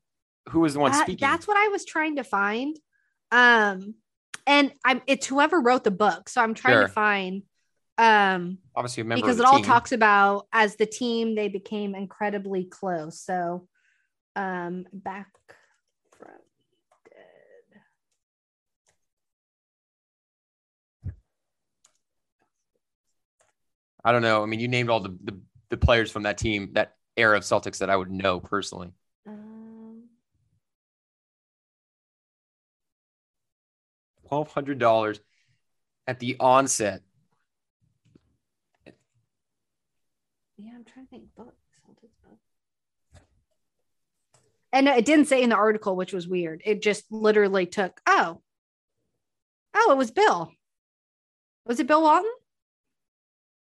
Who 0.51 0.61
was 0.61 0.75
the 0.75 0.81
one 0.81 0.93
speaking? 0.95 1.27
that's 1.27 1.47
what 1.47 1.57
I 1.57 1.69
was 1.69 1.85
trying 1.85 2.17
to 2.17 2.25
find. 2.25 2.77
Um, 3.31 3.95
and 4.47 4.73
I'm 4.85 5.03
it's 5.07 5.27
whoever 5.27 5.61
wrote 5.61 5.85
the 5.85 5.91
book. 5.91 6.29
So 6.29 6.43
I'm 6.43 6.55
trying 6.55 6.75
Sure. 6.79 6.87
to 6.87 6.93
find 6.93 7.43
um 7.99 8.59
Obviously 8.77 9.03
because 9.03 9.41
it 9.41 9.45
all 9.45 9.57
team. 9.57 9.65
talks 9.65 9.93
about 9.93 10.47
as 10.53 10.77
the 10.77 10.87
team 10.87 11.35
they 11.35 11.49
became 11.49 11.95
incredibly 11.95 12.65
close. 12.65 13.21
So 13.21 13.69
um 14.37 14.87
back 14.93 15.29
from 16.17 16.29
dead. 17.05 17.81
I 24.05 24.13
don't 24.13 24.23
know. 24.23 24.43
I 24.43 24.47
mean, 24.47 24.61
you 24.61 24.69
named 24.69 24.91
all 24.91 25.01
the, 25.01 25.17
the 25.23 25.39
the 25.71 25.77
players 25.77 26.11
from 26.11 26.23
that 26.23 26.39
team, 26.39 26.71
that 26.73 26.98
era 27.19 27.37
of 27.37 27.43
Celtics 27.43 27.79
that 27.79 27.91
I 27.91 27.97
would 27.97 28.11
know 28.11 28.41
personally. 28.41 28.93
Um, 29.27 30.05
Twelve 34.29 34.53
hundred 34.53 34.79
dollars 34.79 35.21
at 36.07 36.19
the 36.21 36.37
onset. 36.41 37.03
yeah, 40.57 40.73
I'm 40.75 40.85
trying 40.85 41.07
to 41.07 41.11
think 41.11 41.25
books. 41.37 41.55
Celtics 41.87 42.17
book. 42.25 42.39
And 44.73 44.89
it 44.89 45.05
didn't 45.05 45.27
say 45.27 45.43
in 45.43 45.51
the 45.51 45.57
article, 45.57 45.97
which 45.97 46.13
was 46.13 46.29
weird. 46.29 46.63
It 46.65 46.83
just 46.83 47.05
literally 47.11 47.65
took, 47.67 48.01
oh, 48.07 48.43
oh, 49.75 49.93
it 49.93 49.97
was 49.97 50.11
Bill. 50.11 50.53
Was 51.65 51.81
it 51.81 51.87
Bill 51.87 52.03
Walton? 52.03 52.31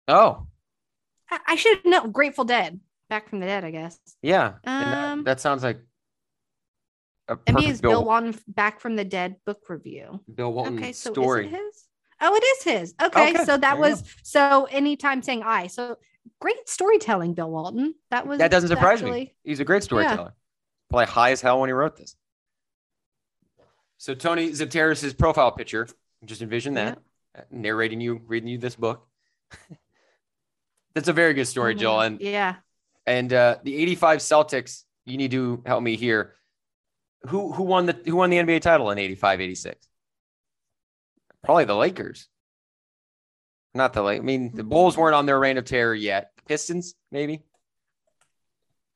Oh, 0.09 0.47
I, 1.31 1.39
I 1.47 1.55
should 1.57 1.85
know. 1.85 2.09
Grateful 2.09 2.45
Dead. 2.45 2.81
Back 3.13 3.29
from 3.29 3.41
the 3.41 3.47
Dead, 3.47 3.63
I 3.63 3.71
guess. 3.71 3.99
yeah. 4.23 4.55
And 4.65 4.93
that- 4.93 5.05
Um, 5.13 5.25
that, 5.25 5.39
sounds 5.41 5.63
like 5.63 5.81
a 7.29 7.33
I 7.33 7.35
mean, 7.35 7.43
perfect 7.57 7.69
it's 7.71 7.81
Bill, 7.83 7.91
Bill 7.91 8.05
Walton 8.07 8.35
Back 8.49 8.81
from 8.81 8.97
the 8.97 9.05
Dead 9.05 9.37
book 9.45 9.69
review. 9.69 10.23
Bill 10.35 10.51
Walton 10.51 10.79
okay, 10.79 10.93
so 10.93 11.13
story. 11.13 11.47
is 11.47 11.53
it 11.53 11.57
his? 11.57 11.85
Oh, 12.23 12.35
it 12.35 12.43
is 12.43 12.63
his. 12.63 12.95
Okay, 13.03 13.31
Okay, 13.35 13.45
so 13.45 13.59
that 13.59 13.79
was 13.79 14.03
so 14.23 14.65
anytime 14.71 15.23
saying 15.23 15.43
I. 15.45 15.67
So 15.67 15.99
great 16.41 16.67
storytelling, 16.71 17.35
Bill 17.35 17.51
Walton. 17.51 17.95
That 18.11 18.27
was 18.27 18.39
That 18.39 18.51
doesn't 18.51 18.71
surprise 18.71 19.03
me. 19.03 19.35
He's 19.45 19.61
a 19.61 19.65
great 19.65 19.83
storyteller. 19.83 20.33
Probably 20.89 21.05
high 21.07 21.33
as 21.33 21.43
hell 21.43 21.61
when 21.61 21.69
he 21.69 21.75
wrote 21.75 21.99
this. 21.99 22.17
So 23.99 24.15
Tony 24.15 24.51
Zipteris' 24.53 25.17
profile 25.19 25.53
picture, 25.53 25.87
just 26.25 26.41
envision 26.41 26.75
that, 26.75 26.99
uh, 27.37 27.43
narrating 27.51 28.01
you, 28.01 28.23
reading 28.27 28.49
you 28.49 28.57
this 28.57 28.75
book. 28.75 29.07
That's 30.95 31.09
a 31.09 31.13
very 31.13 31.35
good 31.35 31.47
story, 31.47 31.75
Oh, 31.75 31.79
Jill. 31.79 32.01
And 32.01 32.21
yeah, 32.21 32.57
and 33.07 33.33
uh, 33.33 33.57
the 33.63 33.77
'85 33.77 34.19
Celtics. 34.21 34.83
You 35.05 35.17
need 35.17 35.33
to 35.33 35.63
help 35.67 35.83
me 35.83 35.97
here. 35.97 36.35
Who 37.29 37.53
who 37.53 37.63
won 37.65 37.87
the 37.87 38.01
who 38.05 38.17
won 38.17 38.31
the 38.31 38.39
NBA 38.39 38.61
title 38.61 38.91
in 38.91 38.99
'85, 38.99 39.41
'86? 39.41 39.89
Probably 41.45 41.65
the 41.65 41.75
Lakers. 41.77 42.29
Not 43.75 43.95
the 43.95 44.03
Lake. 44.03 44.21
I 44.21 44.23
mean, 44.23 44.53
the 44.55 44.63
Bulls 44.65 44.97
weren't 44.99 45.15
on 45.15 45.25
their 45.27 45.39
reign 45.41 45.57
of 45.59 45.65
terror 45.65 45.95
yet. 45.95 46.31
Pistons, 46.47 46.95
maybe. 47.11 47.43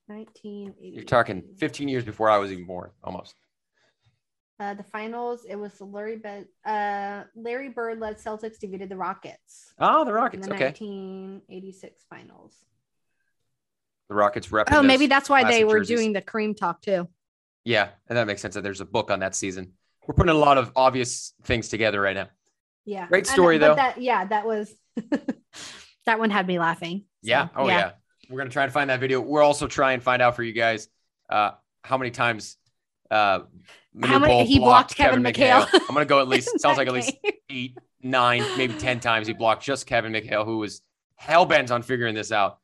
1980. 0.06 0.94
You're 0.94 1.04
talking 1.04 1.42
15 1.58 1.88
years 1.88 2.04
before 2.04 2.30
I 2.30 2.38
was 2.38 2.52
even 2.52 2.66
born, 2.66 2.90
almost. 3.02 3.34
Uh, 4.60 4.74
the 4.74 4.82
finals, 4.84 5.44
it 5.48 5.56
was 5.56 5.72
the 5.74 5.84
Larry 5.84 6.16
Bird, 6.16 6.46
uh, 6.64 7.24
Larry 7.34 7.68
Bird 7.70 8.00
led 8.00 8.16
Celtics 8.18 8.58
defeated 8.58 8.88
the 8.88 8.96
Rockets 8.96 9.74
Oh, 9.78 10.04
the 10.04 10.12
Rockets. 10.12 10.46
in 10.46 10.50
the 10.50 10.54
Okay, 10.56 10.64
1986 10.66 12.04
finals. 12.08 12.54
The 14.08 14.14
Rockets 14.14 14.50
rep. 14.52 14.68
Oh, 14.72 14.82
maybe 14.82 15.06
that's 15.06 15.28
why 15.28 15.44
they 15.44 15.64
were 15.64 15.78
jerseys. 15.80 15.98
doing 15.98 16.12
the 16.12 16.22
cream 16.22 16.54
talk 16.54 16.80
too. 16.82 17.08
Yeah, 17.64 17.88
and 18.08 18.16
that 18.16 18.26
makes 18.26 18.40
sense. 18.42 18.54
That 18.54 18.62
there's 18.62 18.80
a 18.80 18.84
book 18.84 19.10
on 19.10 19.20
that 19.20 19.34
season. 19.34 19.72
We're 20.06 20.14
putting 20.14 20.30
a 20.30 20.38
lot 20.38 20.56
of 20.58 20.70
obvious 20.76 21.32
things 21.42 21.68
together 21.68 22.00
right 22.00 22.14
now. 22.14 22.28
Yeah, 22.84 23.08
Great 23.08 23.26
story, 23.26 23.58
but 23.58 23.68
though. 23.70 23.74
That, 23.74 24.00
yeah, 24.00 24.24
that 24.26 24.46
was 24.46 24.72
that 26.06 26.18
one 26.18 26.30
had 26.30 26.46
me 26.46 26.58
laughing. 26.58 27.00
So, 27.24 27.30
Yeah. 27.30 27.48
Oh 27.56 27.66
yeah. 27.68 27.92
We're 28.30 28.38
gonna 28.38 28.50
try 28.50 28.64
and 28.64 28.72
find 28.72 28.90
that 28.90 29.00
video. 29.00 29.20
We're 29.20 29.42
also 29.42 29.66
trying 29.66 29.94
and 29.94 30.02
find 30.02 30.22
out 30.22 30.36
for 30.36 30.42
you 30.42 30.52
guys 30.52 30.88
uh, 31.28 31.52
how 31.82 31.98
many 31.98 32.10
times 32.10 32.56
uh, 33.10 33.40
How 34.02 34.18
many- 34.18 34.44
he 34.46 34.58
blocked 34.58 34.94
Kevin 34.96 35.22
McHale. 35.22 35.62
McHale. 35.62 35.80
I'm 35.88 35.94
gonna 35.94 36.04
go 36.06 36.20
at 36.20 36.28
least. 36.34 36.58
Sounds 36.60 36.78
like 36.78 36.88
at 36.88 36.94
least 36.94 37.14
eight, 37.50 37.76
nine, 38.02 38.44
maybe 38.56 38.74
ten 38.74 39.00
times 39.00 39.26
he 39.26 39.32
blocked 39.32 39.64
just 39.64 39.86
Kevin 39.86 40.12
McHale, 40.12 40.44
who 40.44 40.58
was 40.58 40.82
hell 41.16 41.46
bent 41.46 41.70
on 41.70 41.82
figuring 41.82 42.14
this 42.14 42.30
out. 42.32 42.58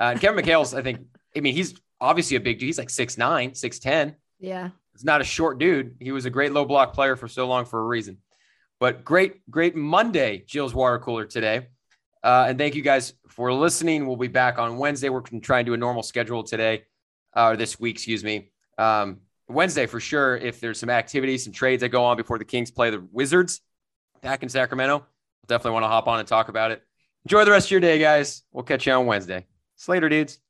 Uh, 0.00 0.04
and 0.04 0.20
Kevin 0.20 0.44
McHale's, 0.44 0.74
I 0.74 0.82
think, 0.82 1.00
I 1.36 1.40
mean, 1.40 1.54
he's 1.54 1.74
obviously 2.00 2.36
a 2.36 2.40
big 2.40 2.58
dude. 2.58 2.66
He's 2.66 2.78
like 2.78 2.88
6'9", 2.88 3.52
6'10". 3.52 4.14
Yeah. 4.38 4.70
It's 4.94 5.04
not 5.04 5.20
a 5.20 5.24
short 5.24 5.58
dude. 5.58 5.96
He 6.00 6.12
was 6.12 6.24
a 6.24 6.30
great 6.30 6.52
low 6.52 6.64
block 6.64 6.94
player 6.94 7.16
for 7.16 7.28
so 7.28 7.46
long 7.46 7.64
for 7.64 7.80
a 7.80 7.84
reason. 7.84 8.18
But 8.78 9.04
great, 9.04 9.48
great 9.50 9.74
Monday, 9.74 10.44
Jill's 10.46 10.74
water 10.74 10.98
cooler 10.98 11.24
today. 11.24 11.68
Uh, 12.22 12.46
and 12.48 12.58
thank 12.58 12.74
you 12.74 12.82
guys 12.82 13.14
for 13.28 13.52
listening. 13.52 14.06
We'll 14.06 14.16
be 14.16 14.28
back 14.28 14.58
on 14.58 14.78
Wednesday. 14.78 15.08
We're 15.08 15.20
going 15.20 15.40
to 15.40 15.46
try 15.46 15.60
and 15.60 15.66
do 15.66 15.74
a 15.74 15.76
normal 15.76 16.02
schedule 16.02 16.42
today, 16.42 16.84
uh, 17.36 17.50
or 17.50 17.56
this 17.56 17.78
week, 17.78 17.96
excuse 17.96 18.24
me. 18.24 18.50
Um, 18.78 19.20
Wednesday 19.48 19.86
for 19.86 20.00
sure. 20.00 20.36
If 20.36 20.60
there's 20.60 20.80
some 20.80 20.90
activities, 20.90 21.44
some 21.44 21.52
trades 21.52 21.82
that 21.82 21.90
go 21.90 22.04
on 22.04 22.16
before 22.16 22.38
the 22.38 22.44
Kings 22.44 22.70
play 22.70 22.90
the 22.90 23.06
Wizards 23.12 23.60
back 24.22 24.42
in 24.42 24.48
Sacramento, 24.48 25.06
definitely 25.46 25.72
want 25.72 25.84
to 25.84 25.88
hop 25.88 26.08
on 26.08 26.18
and 26.18 26.26
talk 26.26 26.48
about 26.48 26.70
it. 26.70 26.82
Enjoy 27.24 27.44
the 27.44 27.50
rest 27.50 27.68
of 27.68 27.70
your 27.70 27.80
day, 27.80 27.98
guys. 27.98 28.42
We'll 28.52 28.64
catch 28.64 28.86
you 28.86 28.92
on 28.92 29.06
Wednesday. 29.06 29.46
Slater, 29.76 30.08
dudes. 30.08 30.40